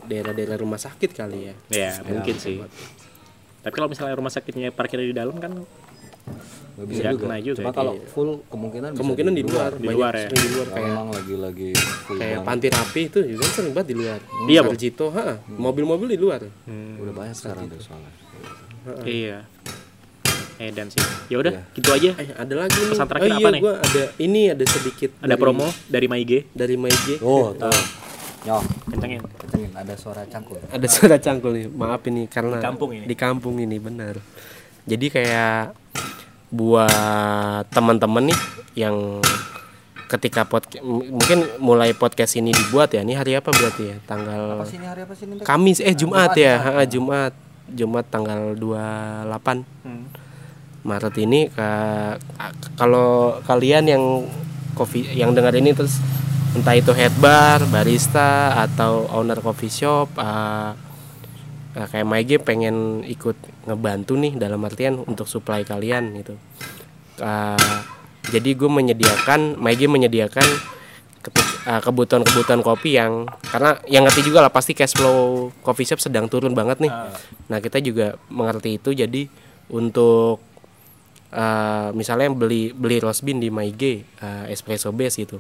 daerah-daerah 0.03 0.57
rumah 0.57 0.77
sakit 0.77 1.11
kali 1.11 1.47
ya. 1.47 1.55
Ya 1.69 1.91
mungkin 2.03 2.35
sih. 2.35 2.59
tapi 3.57 3.73
kalau 3.73 3.87
misalnya 3.87 4.15
rumah 4.15 4.29
sakitnya 4.29 4.71
parkir 4.71 4.97
di 4.97 5.11
dalam 5.11 5.35
kan 5.35 5.51
nggak 6.77 6.87
bisa 6.87 6.99
Nggak 7.01 7.11
juga. 7.11 7.23
kena 7.25 7.37
juga, 7.41 7.57
cuma 7.57 7.71
kalau 7.73 7.93
full 8.05 8.29
kemungkinan 8.45 8.89
bisa 8.91 8.99
kemungkinan 9.01 9.33
di 9.33 9.43
luar 9.43 9.71
Di 9.73 9.87
luar 9.89 10.13
ya. 10.13 10.27
di 10.29 10.49
luar 10.51 10.67
kayak 10.69 10.87
memang 10.87 11.07
lagi 11.09 11.35
lagi 11.35 11.69
full 12.05 12.17
kayak 12.17 12.31
banget. 12.37 12.47
panti 12.47 12.67
rapi 12.69 13.01
itu 13.03 13.19
juga 13.25 13.41
kan 13.41 13.51
sering 13.51 13.73
banget 13.73 13.87
di 13.87 13.95
luar. 13.97 14.19
Iya, 14.45 14.59
Bang. 14.61 14.71
Sarjito 14.71 15.05
ha 15.09 15.27
mobil-mobil 15.49 16.07
di 16.07 16.17
luar. 16.17 16.39
Udah 16.97 17.13
banyak 17.15 17.35
sekarang 17.35 17.65
tuh 17.67 17.81
soalnya. 17.81 18.11
Iya 19.03 19.37
edan 20.59 20.87
sih. 20.89 21.01
Ya 21.29 21.37
udah 21.37 21.53
gitu 21.71 21.89
aja. 21.93 22.09
Eh 22.17 22.27
ada 22.33 22.53
lagi 22.57 22.77
nih. 22.77 22.89
Pesan 22.93 23.07
terakhir 23.07 23.29
oh, 23.29 23.37
apa 23.37 23.41
iya 23.41 23.53
nih? 23.53 23.61
gua 23.61 23.73
ada 23.77 24.03
ini 24.17 24.41
ada 24.51 24.65
sedikit 24.65 25.09
ada 25.17 25.33
dari- 25.33 25.41
promo 25.41 25.67
dari 25.87 26.07
Maige. 26.09 26.39
Dari 26.51 26.75
Maige. 26.75 27.15
Oh 27.21 27.53
tuh 27.53 27.69
nyok 28.45 28.63
kencengin. 28.93 29.21
Kencengin 29.23 29.71
ada 29.75 29.93
suara 29.99 30.23
cangkul. 30.25 30.57
Ada 30.71 30.87
suara 30.89 31.17
cangkul 31.21 31.51
nih. 31.53 31.65
Maaf 31.69 32.01
ini 32.07 32.25
karena 32.25 32.57
Di 32.57 32.65
kampung 32.65 32.89
ini. 32.95 33.05
di 33.05 33.15
kampung 33.15 33.55
ini 33.59 33.77
benar. 33.77 34.15
Jadi 34.87 35.05
kayak 35.11 35.75
buat 36.47 37.67
teman-teman 37.75 38.31
nih 38.31 38.39
yang 38.87 39.19
ketika 40.07 40.47
podcast 40.47 40.79
mungkin 40.87 41.43
mulai 41.59 41.91
podcast 41.91 42.39
ini 42.39 42.55
dibuat 42.55 42.95
ya. 42.95 43.03
Ini 43.03 43.19
hari 43.19 43.35
apa 43.35 43.51
berarti 43.51 43.83
ya? 43.91 43.97
Tanggal 44.07 44.55
apa 44.55 44.63
sih 44.63 44.79
ini 44.79 44.87
hari 44.87 45.03
apa 45.03 45.13
sih 45.13 45.27
ini? 45.27 45.43
Kamis. 45.43 45.83
Eh 45.83 45.91
Jumat 45.91 46.31
ya. 46.39 46.55
Ha, 46.63 46.87
Jumat. 46.87 47.35
Jumat 47.67 48.07
tanggal 48.07 48.55
28 48.55 49.27
Maret 50.87 51.15
ini 51.19 51.51
kalau 52.79 53.43
kalian 53.43 53.91
yang 53.91 54.03
coffee 54.71 55.03
yang 55.11 55.35
dengar 55.35 55.51
ini 55.59 55.75
terus 55.75 55.99
entah 56.55 56.73
itu 56.73 56.95
head 56.95 57.11
bar, 57.19 57.59
barista 57.67 58.55
atau 58.55 59.05
owner 59.11 59.43
coffee 59.43 59.69
shop 59.69 60.15
uh, 60.15 60.71
kayak 61.77 62.07
Maige 62.07 62.35
pengen 62.41 63.05
ikut 63.05 63.37
ngebantu 63.69 64.17
nih 64.17 64.33
dalam 64.39 64.63
artian 64.65 64.97
untuk 65.05 65.29
supply 65.29 65.61
kalian 65.61 66.17
gitu. 66.17 66.33
Uh, 67.21 67.77
jadi 68.33 68.57
gue 68.57 68.69
menyediakan 68.71 69.59
Maige 69.61 69.85
menyediakan 69.85 70.47
uh, 71.67 71.81
kebutuhan-kebutuhan 71.83 72.65
kopi 72.65 72.97
yang 72.97 73.29
karena 73.53 73.77
yang 73.85 74.07
ngerti 74.07 74.25
juga 74.25 74.41
lah 74.41 74.49
pasti 74.49 74.73
cash 74.73 74.97
flow 74.97 75.51
coffee 75.61 75.85
shop 75.85 76.01
sedang 76.01 76.25
turun 76.31 76.57
banget 76.57 76.81
nih. 76.81 76.93
Nah 77.51 77.59
kita 77.61 77.77
juga 77.83 78.17
mengerti 78.31 78.81
itu 78.81 78.95
jadi 78.97 79.29
untuk 79.69 80.41
uh, 81.33 81.89
misalnya 81.91 82.31
beli 82.31 82.71
beli 82.71 83.01
roast 83.03 83.23
bean 83.23 83.41
di 83.41 83.51
Maige 83.51 84.05
uh, 84.21 84.45
espresso 84.51 84.93
base 84.93 85.23
gitu. 85.23 85.39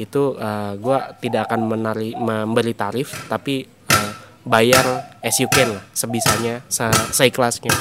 Itu 0.00 0.36
uh, 0.40 0.76
gua 0.80 1.12
tidak 1.20 1.50
akan 1.50 1.68
menari 1.68 2.16
memberi 2.16 2.72
tarif 2.72 3.28
tapi 3.28 3.66
uh, 3.92 4.12
bayar 4.42 5.16
as 5.22 5.36
you 5.38 5.48
can 5.52 5.76
lah 5.76 5.84
sebisanya 5.92 6.64
se 6.66 6.86
seikhlasnya. 7.12 7.72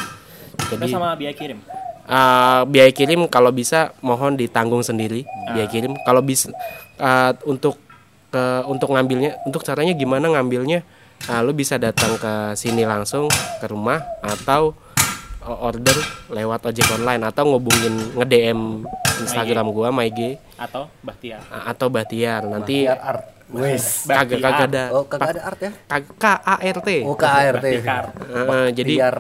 Kita 0.69 0.83
jadi 0.83 0.91
sama 0.93 1.15
biaya 1.15 1.33
kirim? 1.35 1.59
Uh, 2.11 2.67
biaya 2.67 2.91
kirim 2.91 3.23
kalau 3.31 3.55
bisa 3.55 3.95
mohon 4.03 4.35
ditanggung 4.35 4.83
sendiri. 4.83 5.23
Biaya 5.51 5.67
kirim 5.71 5.95
kalau 6.03 6.19
bisa 6.19 6.51
uh, 6.99 7.31
untuk 7.47 7.79
ke 8.31 8.43
untuk 8.67 8.95
ngambilnya 8.95 9.39
untuk 9.47 9.63
caranya 9.63 9.95
gimana 9.95 10.31
ngambilnya? 10.31 10.83
Uh, 11.29 11.45
lu 11.45 11.53
bisa 11.53 11.77
datang 11.77 12.17
ke 12.17 12.57
sini 12.57 12.81
langsung 12.81 13.29
ke 13.61 13.65
rumah 13.69 14.01
atau 14.25 14.73
uh, 14.73 14.90
order 15.59 15.97
lewat 16.31 16.63
ojek 16.71 16.87
online 16.95 17.23
atau 17.27 17.43
ngubungin 17.47 18.15
nge 18.15 18.25
DM 18.27 18.59
Instagram 19.21 19.67
gua 19.75 19.89
Maige. 19.91 20.39
Atau 20.55 20.87
Bahtiar. 21.03 21.41
Uh, 21.51 21.63
atau 21.67 21.87
Bahtiar. 21.91 22.41
Nanti 22.47 22.87
Biar 22.87 23.01
art. 23.01 23.23
Wes 23.51 24.07
kagak 24.07 24.39
kagak 24.39 24.67
ada. 24.71 24.83
Oh 24.95 25.03
kagak 25.03 25.35
ada 25.35 25.41
art 25.43 25.59
ya? 25.59 25.71
K 25.99 26.25
A 26.39 26.55
R 26.63 26.77
T. 26.79 26.89
Oh 27.03 27.19
KART 27.19 27.59
Bahtikar 27.59 28.05
Uh, 28.31 28.71
jadi 28.71 28.93
biar 28.95 29.17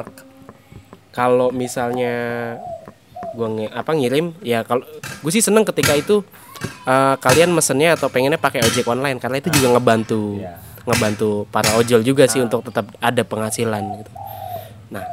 kalau 1.11 1.51
misalnya 1.51 2.55
gua 3.35 3.47
nge 3.51 3.67
apa 3.71 3.91
ngirim 3.91 4.31
ya 4.39 4.63
kalau 4.63 4.87
gue 5.23 5.31
sih 5.31 5.43
seneng 5.43 5.63
ketika 5.63 5.95
itu 5.95 6.19
eh, 6.83 7.15
kalian 7.15 7.51
mesennya 7.55 7.95
atau 7.95 8.11
pengennya 8.11 8.35
pakai 8.35 8.59
ojek 8.63 8.83
online 8.87 9.19
karena 9.23 9.39
itu 9.39 9.49
juga 9.55 9.77
ngebantu 9.77 10.43
ngebantu 10.83 11.45
para 11.53 11.77
ojol 11.77 12.01
juga 12.01 12.25
sih 12.25 12.41
untuk 12.41 12.65
tetap 12.65 12.89
ada 12.97 13.21
penghasilan 13.21 14.01
gitu. 14.01 14.11
Nah 14.89 15.05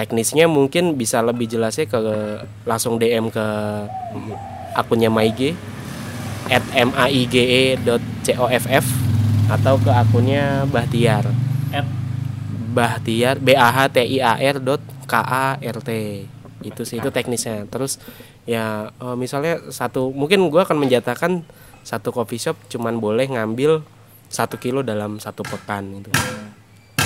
teknisnya 0.00 0.48
mungkin 0.48 0.96
bisa 0.96 1.20
lebih 1.20 1.44
jelasnya 1.44 1.84
ke 1.84 2.00
langsung 2.64 2.96
DM 2.96 3.28
ke 3.28 3.46
akunnya 4.72 5.12
Maige 5.12 5.52
at 6.48 6.64
maige 6.72 7.76
dot 7.84 8.00
coff 8.24 8.86
atau 9.52 9.74
ke 9.76 9.90
akunnya 9.92 10.64
Bahtiar. 10.72 11.28
At? 11.74 11.84
Bahtiar 12.72 13.36
B 13.42 13.52
A 13.52 13.68
H 13.68 13.92
T 13.92 13.98
I 14.00 14.18
A 14.24 14.40
R 14.40 14.56
dot 14.56 14.80
K 15.04 15.14
A 15.20 15.60
R 15.60 15.78
T. 15.84 15.90
Itu 16.64 16.88
sih 16.88 16.96
itu 16.96 17.12
teknisnya. 17.12 17.68
Terus 17.68 18.00
ya 18.48 18.88
eh, 18.94 19.16
misalnya 19.20 19.60
satu 19.68 20.14
mungkin 20.16 20.48
gua 20.48 20.64
akan 20.64 20.80
menjatakan 20.80 21.44
satu 21.84 22.08
coffee 22.08 22.40
shop 22.40 22.56
cuman 22.72 22.96
boleh 23.02 23.28
ngambil 23.28 23.84
satu 24.30 24.56
kilo 24.56 24.80
dalam 24.80 25.20
satu 25.20 25.44
pekan 25.44 26.00
gitu. 26.00 26.08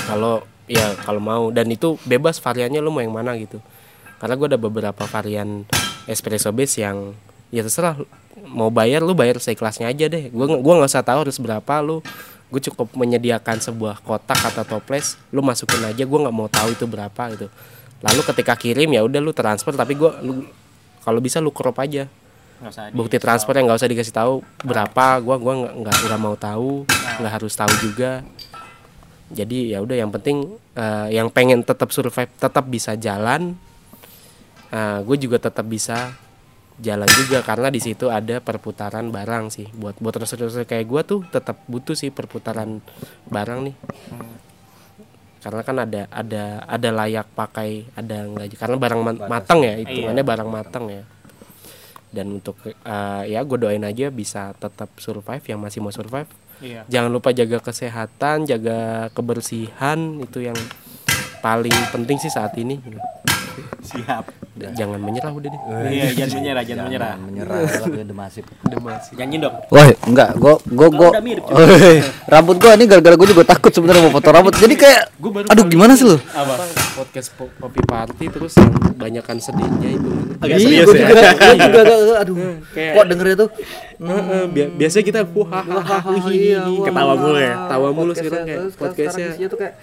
Kalau 0.05 0.45
ya 0.67 0.95
kalau 1.03 1.21
mau. 1.21 1.45
Dan 1.51 1.71
itu 1.71 1.97
bebas 2.05 2.41
variannya 2.41 2.81
lu 2.81 2.91
mau 2.91 3.03
yang 3.03 3.15
mana 3.15 3.37
gitu. 3.37 3.61
Karena 4.19 4.35
gua 4.39 4.49
ada 4.49 4.61
beberapa 4.61 5.05
varian 5.05 5.69
espresso 6.05 6.53
base 6.53 6.81
yang 6.81 7.12
ya 7.53 7.62
terserah 7.62 7.97
mau 8.45 8.69
bayar 8.69 9.01
lu 9.01 9.12
bayar 9.15 9.37
seikhlasnya 9.39 9.89
aja 9.89 10.09
deh. 10.09 10.29
Gua 10.33 10.49
nggak- 10.49 10.62
gua 10.62 10.75
nggak 10.83 10.91
usah 10.91 11.05
tahu 11.05 11.19
harus 11.29 11.39
berapa 11.41 11.75
lu 11.81 12.01
gue 12.53 12.71
cukup 12.71 12.95
menyediakan 12.95 13.59
sebuah 13.59 13.99
kotak 14.07 14.39
atau 14.39 14.62
toples 14.62 15.19
lu 15.35 15.43
masukin 15.43 15.83
aja 15.83 16.07
gua 16.07 16.29
nggak 16.29 16.37
mau 16.37 16.47
tahu 16.47 16.71
itu 16.71 16.87
berapa 16.87 17.23
gitu. 17.35 17.51
Lalu 17.99 18.21
ketika 18.31 18.55
kirim 18.55 18.95
ya 18.95 19.03
udah 19.03 19.19
lu 19.19 19.35
transfer 19.35 19.75
tapi 19.75 19.99
gua 19.99 20.23
lu 20.23 20.47
kalau 21.03 21.19
bisa 21.19 21.43
lu 21.43 21.51
crop 21.51 21.75
aja. 21.83 22.07
Bukti 22.95 23.19
transfer 23.19 23.53
yang 23.59 23.67
nggak 23.67 23.81
usah 23.83 23.91
dikasih 23.91 24.15
tahu 24.15 24.35
berapa 24.62 25.19
gua 25.19 25.37
gua 25.37 25.55
nggak 25.67 25.75
nggak 25.83 25.97
nggak 26.07 26.21
mau 26.23 26.37
tahu 26.39 26.87
nggak 27.19 27.33
harus 27.33 27.53
tahu 27.53 27.73
juga 27.83 28.23
jadi 29.35 29.76
ya 29.76 29.78
udah 29.82 29.97
yang 29.99 30.14
penting 30.14 30.57
eh, 30.78 31.09
yang 31.11 31.28
pengen 31.28 31.66
tetap 31.66 31.91
survive 31.91 32.30
tetap 32.39 32.64
bisa 32.70 32.95
jalan 32.95 33.59
gue 35.07 35.16
juga 35.22 35.39
tetap 35.39 35.62
bisa 35.70 36.18
jalan 36.82 37.07
juga 37.14 37.39
karena 37.47 37.70
di 37.70 37.78
situ 37.78 38.11
ada 38.11 38.43
perputaran 38.43 39.07
barang 39.14 39.45
sih. 39.53 39.70
Buat 39.70 40.03
buat 40.03 40.14
terus-terus 40.14 40.59
kayak 40.66 40.87
gue 40.87 41.03
tuh 41.07 41.20
tetap 41.30 41.62
butuh 41.70 41.95
sih 41.95 42.11
perputaran 42.11 42.82
barang 43.30 43.70
nih. 43.70 43.76
Karena 45.45 45.61
kan 45.61 45.76
ada 45.85 46.09
ada 46.09 46.64
ada 46.64 46.89
layak 46.91 47.28
pakai 47.37 47.85
ada 47.95 48.24
enggak 48.24 48.57
karena 48.57 48.76
barang 48.80 49.01
ma- 49.05 49.28
matang 49.28 49.61
ya 49.62 49.74
hitungannya 49.76 50.24
barang 50.24 50.51
matang 50.51 50.85
ya. 50.91 51.03
Dan 52.14 52.43
untuk 52.43 52.59
eh, 52.66 53.22
ya 53.30 53.41
gue 53.47 53.59
doain 53.59 53.85
aja 53.85 54.11
bisa 54.11 54.55
tetap 54.59 54.91
survive 54.99 55.45
yang 55.47 55.61
masih 55.62 55.78
mau 55.85 55.95
survive 55.95 56.30
Iya. 56.63 56.83
jangan 56.87 57.11
lupa 57.11 57.35
jaga 57.35 57.59
kesehatan 57.59 58.47
jaga 58.47 59.11
kebersihan 59.15 60.19
itu 60.23 60.45
yang 60.45 60.57
paling 61.45 61.75
penting 61.93 62.17
sih 62.17 62.33
saat 62.33 62.57
ini 62.57 62.81
Siap. 63.85 64.24
jangan 64.72 64.97
menyerah 64.97 65.28
udah 65.28 65.51
deh 65.51 65.61
Iya, 65.89 66.05
jangan 66.14 66.32
menyerah, 66.39 66.62
jangan 66.62 66.85
menyerah. 66.87 67.14
menyerah 67.18 67.57
tapi 67.76 67.99
udah 68.01 68.16
masif 68.16 68.45
Nyanyi 69.12 69.37
dong. 69.39 69.55
Woi, 69.68 69.91
enggak, 70.05 70.28
gua 70.37 70.55
gua 70.64 70.89
gua 70.89 71.09
udah 71.11 71.20
mirip 71.20 71.43
juga. 71.43 71.59
Woi, 71.61 71.97
rambut 72.24 72.57
gua 72.57 72.70
ini 72.72 72.85
gara-gara 72.85 73.14
gua 73.14 73.28
juga 73.28 73.43
takut 73.45 73.70
sebenarnya 73.70 74.03
mau 74.03 74.12
foto 74.12 74.28
rambut. 74.28 74.55
Jadi 74.55 74.74
kayak 74.74 75.03
aduh 75.49 75.64
gimana 75.64 75.93
sih 75.93 76.05
lu? 76.05 76.16
apa 76.28 76.55
podcast 76.95 77.28
po- 77.35 77.51
kopi 77.57 77.80
party 77.80 78.24
terus 78.28 78.55
yang 78.55 78.70
banyakan 78.95 79.37
sedihnya 79.37 79.89
itu 79.93 80.11
Agak 80.37 80.57
Iya, 80.57 80.64
serius 80.64 80.85
gua 80.85 80.95
ya. 80.95 81.01
juga, 81.01 81.14
gua 81.35 81.55
juga 81.57 81.80
agak- 81.80 82.18
aduh. 82.20 82.37
Kayak- 82.70 82.95
Kok 82.95 83.05
dengernya 83.07 83.37
tuh? 83.37 83.49
Heeh, 83.97 84.43
bi- 84.49 84.72
biasanya 84.76 85.05
kita 85.05 85.20
wah 85.26 85.51
Iya, 86.30 86.61
wah, 86.62 86.85
Ketawa 86.85 87.12
mulu 87.16 87.39
ya? 87.39 87.55
Tawa 87.66 87.89
mulu 87.91 88.12
sekarang 88.12 88.43
kayak 88.45 88.61
podcastnya. 88.72 89.28
tuh 89.45 89.59
kayak 89.59 89.74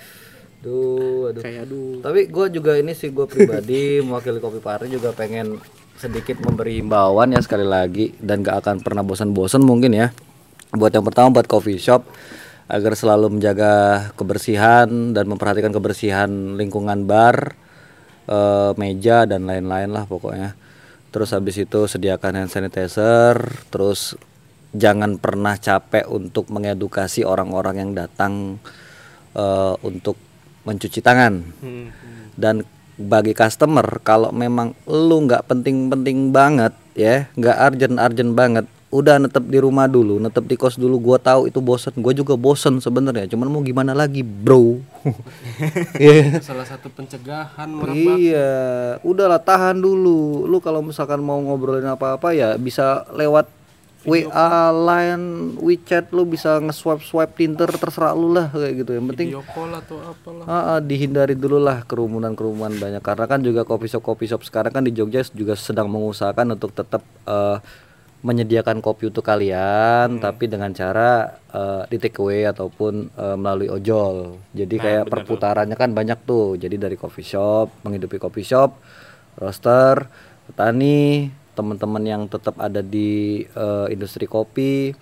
Duh, 0.61 1.33
aduh. 1.33 1.41
kayak 1.41 1.65
aduh 1.65 2.05
Tapi 2.05 2.29
gue 2.29 2.45
juga 2.53 2.77
ini 2.77 2.93
sih 2.93 3.09
gue 3.09 3.25
pribadi 3.25 3.97
mewakili 4.05 4.37
Kopi 4.37 4.61
Pari 4.61 4.93
juga 4.93 5.09
pengen 5.09 5.57
sedikit 5.97 6.37
memberi 6.41 6.81
himbauan 6.81 7.33
ya 7.33 7.41
sekali 7.41 7.65
lagi 7.65 8.13
dan 8.21 8.41
gak 8.41 8.65
akan 8.65 8.75
pernah 8.81 9.01
bosan-bosan 9.01 9.61
mungkin 9.61 9.93
ya. 9.93 10.13
Buat 10.73 10.97
yang 10.97 11.05
pertama 11.05 11.33
buat 11.33 11.49
coffee 11.49 11.81
shop 11.81 12.05
agar 12.71 12.95
selalu 12.95 13.37
menjaga 13.37 14.07
kebersihan 14.15 14.87
dan 15.11 15.27
memperhatikan 15.27 15.75
kebersihan 15.75 16.55
lingkungan 16.55 17.03
bar, 17.03 17.57
eh, 18.31 18.71
meja 18.79 19.27
dan 19.27 19.43
lain-lain 19.43 19.91
lah 19.91 20.07
pokoknya. 20.07 20.55
Terus 21.11 21.35
habis 21.35 21.59
itu 21.59 21.91
sediakan 21.91 22.39
hand 22.39 22.51
sanitizer, 22.55 23.35
terus 23.67 24.15
jangan 24.71 25.19
pernah 25.19 25.59
capek 25.59 26.07
untuk 26.07 26.47
mengedukasi 26.47 27.27
orang-orang 27.27 27.75
yang 27.83 27.91
datang 27.91 28.63
eh, 29.35 29.75
untuk 29.83 30.30
mencuci 30.63 30.99
tangan. 30.99 31.41
Dan 32.35 32.63
bagi 32.95 33.33
customer 33.33 33.85
kalau 34.05 34.29
memang 34.29 34.77
lu 34.85 35.25
nggak 35.25 35.49
penting-penting 35.49 36.29
banget 36.29 36.75
ya 36.93 37.25
nggak 37.33 37.57
urgent-urgent 37.57 38.31
banget 38.37 38.65
udah 38.91 39.23
netep 39.23 39.47
di 39.47 39.55
rumah 39.63 39.87
dulu 39.87 40.19
netep 40.19 40.43
di 40.43 40.59
kos 40.59 40.75
dulu 40.75 40.99
gua 40.99 41.17
tahu 41.17 41.47
itu 41.47 41.63
bosen. 41.63 41.95
Gue 41.95 42.11
juga 42.11 42.35
bosen 42.35 42.83
sebenarnya 42.83 43.23
cuman 43.31 43.47
mau 43.47 43.63
gimana 43.63 43.95
lagi 43.95 44.21
bro? 44.21 44.83
Iya. 45.97 46.43
salah 46.43 46.67
satu 46.67 46.91
pencegahan 46.93 47.65
merebak 47.71 48.17
Iya, 48.19 48.51
udahlah 49.01 49.41
tahan 49.41 49.81
dulu. 49.81 50.45
Lu 50.45 50.61
kalau 50.61 50.83
misalkan 50.85 51.23
mau 51.23 51.39
ngobrolin 51.41 51.87
apa-apa 51.87 52.35
ya 52.35 52.53
bisa 52.59 53.07
lewat 53.15 53.49
WA, 54.01 54.73
Line, 54.73 55.53
WeChat 55.61 56.09
lu 56.09 56.25
bisa 56.25 56.57
nge-swipe 56.57 57.05
swipe 57.05 57.37
Tinder 57.37 57.69
terserah 57.69 58.17
lu 58.17 58.33
lah 58.33 58.49
kayak 58.49 58.81
gitu. 58.81 58.91
Yang 58.97 59.05
penting 59.13 59.27
video 59.29 59.45
call 59.45 59.71
atau 59.77 59.97
apalah 60.01 60.45
ah, 60.49 60.57
ah, 60.75 60.79
dihindari 60.81 61.37
dulu 61.37 61.61
lah 61.61 61.85
kerumunan-kerumunan 61.85 62.81
banyak 62.81 63.03
karena 63.05 63.25
kan 63.29 63.39
juga 63.45 63.61
coffee 63.61 63.93
shop 63.93 64.01
coffee 64.01 64.25
shop 64.25 64.41
sekarang 64.41 64.73
kan 64.73 64.81
di 64.81 64.89
Jogja 64.89 65.21
juga 65.37 65.53
sedang 65.53 65.85
mengusahakan 65.93 66.57
untuk 66.57 66.73
tetap 66.73 67.05
eh, 67.29 67.61
menyediakan 68.21 68.85
kopi 68.85 69.09
untuk 69.09 69.25
kalian 69.25 70.21
tapi 70.21 70.45
dengan 70.49 70.73
cara 70.73 71.37
eh, 71.53 71.81
di 71.85 71.97
take 72.01 72.17
away 72.17 72.49
ataupun 72.49 73.13
eh, 73.13 73.37
melalui 73.37 73.69
ojol. 73.69 74.41
Jadi 74.49 74.75
kayak 74.81 75.13
perputarannya 75.13 75.77
kan 75.77 75.93
banyak 75.93 76.25
tuh. 76.25 76.57
Jadi 76.57 76.81
dari 76.81 76.97
coffee 76.97 77.25
shop 77.25 77.85
menghidupi 77.85 78.17
coffee 78.17 78.45
shop, 78.49 78.81
roaster, 79.37 80.09
petani, 80.49 81.40
teman-teman 81.53 82.03
yang 82.03 82.23
tetap 82.27 82.55
ada 82.57 82.79
di 82.79 83.43
eh, 83.43 83.87
industri 83.91 84.25
kopi, 84.27 84.95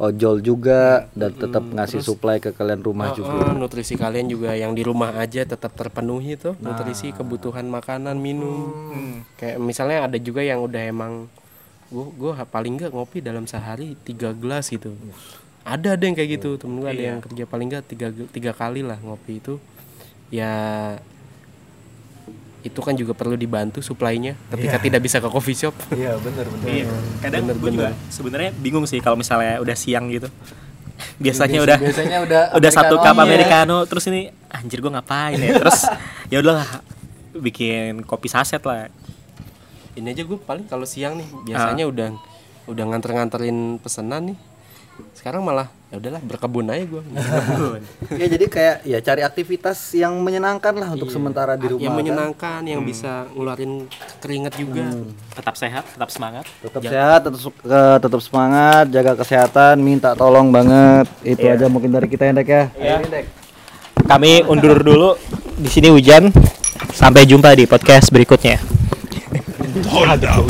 ojol 0.00 0.40
juga 0.40 1.06
dan 1.12 1.36
tetap 1.36 1.60
ngasih 1.60 2.00
supply 2.00 2.40
ke 2.40 2.56
kalian 2.56 2.80
rumah 2.80 3.12
juga. 3.12 3.52
Oh, 3.52 3.56
nutrisi 3.56 4.00
kalian 4.00 4.24
juga 4.24 4.56
yang 4.56 4.72
di 4.72 4.80
rumah 4.80 5.12
aja 5.20 5.44
tetap 5.44 5.76
terpenuhi 5.76 6.40
tuh 6.40 6.56
nutrisi 6.64 7.12
kebutuhan 7.12 7.68
makanan 7.68 8.16
minum. 8.16 8.72
Kayak 9.36 9.60
misalnya 9.60 10.08
ada 10.08 10.16
juga 10.16 10.40
yang 10.40 10.64
udah 10.64 10.82
emang 10.88 11.12
gua 11.92 12.06
gua 12.16 12.32
paling 12.48 12.80
nggak 12.80 12.92
ngopi 12.96 13.20
dalam 13.20 13.44
sehari 13.44 14.00
tiga 14.00 14.32
gelas 14.32 14.72
gitu. 14.72 14.96
Ada 15.62 15.94
ada 15.94 16.02
yang 16.08 16.16
kayak 16.16 16.40
gitu 16.40 16.56
temen 16.56 16.80
gua 16.80 16.96
ada 16.96 17.04
yang 17.12 17.20
kerja 17.20 17.44
paling 17.44 17.68
nggak 17.68 17.84
tiga 17.84 18.08
tiga 18.32 18.52
kali 18.56 18.80
lah 18.80 18.96
ngopi 18.96 19.44
itu. 19.44 19.60
Ya 20.32 20.50
itu 22.62 22.78
kan 22.78 22.94
juga 22.94 23.12
perlu 23.12 23.34
dibantu 23.34 23.82
suplainya 23.82 24.38
ketika 24.54 24.78
tidak 24.78 25.00
bisa 25.02 25.18
ke 25.18 25.26
coffee 25.26 25.58
shop 25.58 25.74
Iya 25.98 26.14
benar 26.22 26.46
benar. 26.46 26.66
Iya. 26.70 26.86
Kadang 27.18 27.42
gue 27.50 27.70
juga 27.74 27.90
sebenarnya 28.08 28.50
bingung 28.54 28.86
sih 28.86 29.02
kalau 29.02 29.18
misalnya 29.18 29.58
udah 29.58 29.76
siang 29.76 30.06
gitu. 30.08 30.30
Biasanya 31.24 31.58
udah 31.66 31.76
biasanya 31.82 32.18
udah 32.22 32.42
udah 32.58 32.70
satu 32.70 32.94
cup 33.02 33.18
Americano. 33.18 33.26
americano 33.26 33.76
terus 33.90 34.06
ini 34.06 34.30
anjir 34.54 34.78
gue 34.78 34.92
ngapain 34.94 35.34
ya 35.34 35.58
terus 35.58 35.90
ya 36.30 36.38
udahlah 36.38 36.68
bikin 37.34 38.06
kopi 38.06 38.30
saset 38.30 38.62
lah 38.62 38.86
ini 39.98 40.14
aja 40.14 40.22
gue 40.22 40.38
paling 40.38 40.70
kalau 40.70 40.86
siang 40.86 41.18
nih 41.18 41.26
biasanya 41.42 41.84
udah 41.90 42.08
udah 42.70 42.84
nganter-nganterin 42.94 43.82
pesanan 43.82 44.32
nih 44.32 44.38
sekarang 45.18 45.42
malah 45.42 45.66
ya 45.92 46.00
udahlah 46.00 46.24
berkebun 46.24 46.72
aja 46.72 46.88
gue 46.88 47.02
ya 48.24 48.26
jadi 48.32 48.46
kayak 48.48 48.76
ya 48.88 48.98
cari 49.04 49.20
aktivitas 49.28 49.76
yang 49.92 50.16
menyenangkan 50.24 50.72
lah 50.72 50.88
untuk 50.96 51.12
sementara 51.12 51.52
di 51.60 51.68
rumah. 51.68 51.84
yang 51.84 51.92
kan. 51.92 52.00
menyenangkan 52.00 52.60
yang 52.64 52.80
bisa 52.80 53.28
ngeluarin 53.36 53.92
keringat 54.24 54.56
juga. 54.56 54.88
Tetap 55.36 55.52
sehat 55.60 55.84
tetap 55.92 56.08
semangat. 56.08 56.48
Tetap 56.64 56.80
sehat, 56.80 57.20
tetap 57.28 57.40
eh, 57.44 57.98
tetap 58.00 58.20
semangat, 58.24 58.84
jaga 58.88 59.12
kesehatan, 59.20 59.84
minta 59.84 60.16
tolong 60.16 60.48
banget. 60.48 61.12
Itu 61.20 61.44
aja 61.44 61.68
mungkin 61.68 61.92
dari 61.92 62.08
kita 62.08 62.24
ya, 62.24 62.32
Dek 62.40 62.48
ya. 62.48 62.64
kami 64.08 64.48
undur 64.48 64.80
dulu. 64.80 65.20
Di 65.60 65.68
sini 65.68 65.92
hujan. 65.92 66.32
Sampai 66.96 67.28
jumpa 67.28 67.52
di 67.52 67.68
podcast 67.68 68.08
berikutnya. 68.08 68.56
Hold 69.92 70.24
up. 70.24 70.44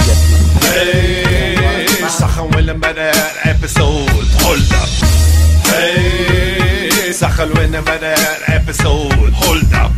Hey, 5.72 7.12
سخن 7.12 7.58
وين 7.58 7.82
بدا 7.82 8.16
الابيسود 8.38 9.34
هولد 9.44 9.74
اب 9.74 9.92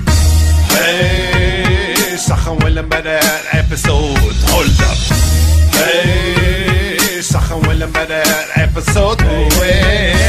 Hey, 0.70 2.17
سخن 2.17 2.57
وين 2.63 2.82
بدا 2.82 3.20
الابيسود 3.53 4.36
هولد 4.53 4.82
اب 4.82 4.97
Hey, 5.74 7.22
سخن 7.22 7.67
وين 7.67 7.86
بدا 7.86 8.22
الابيسود 8.22 9.09
هولد 9.09 9.11
اب 9.11 9.17
Hey, 9.20 9.22
سخن 9.22 9.22
وين 9.28 9.39
بدا 9.39 9.45
الابيسود 9.55 10.22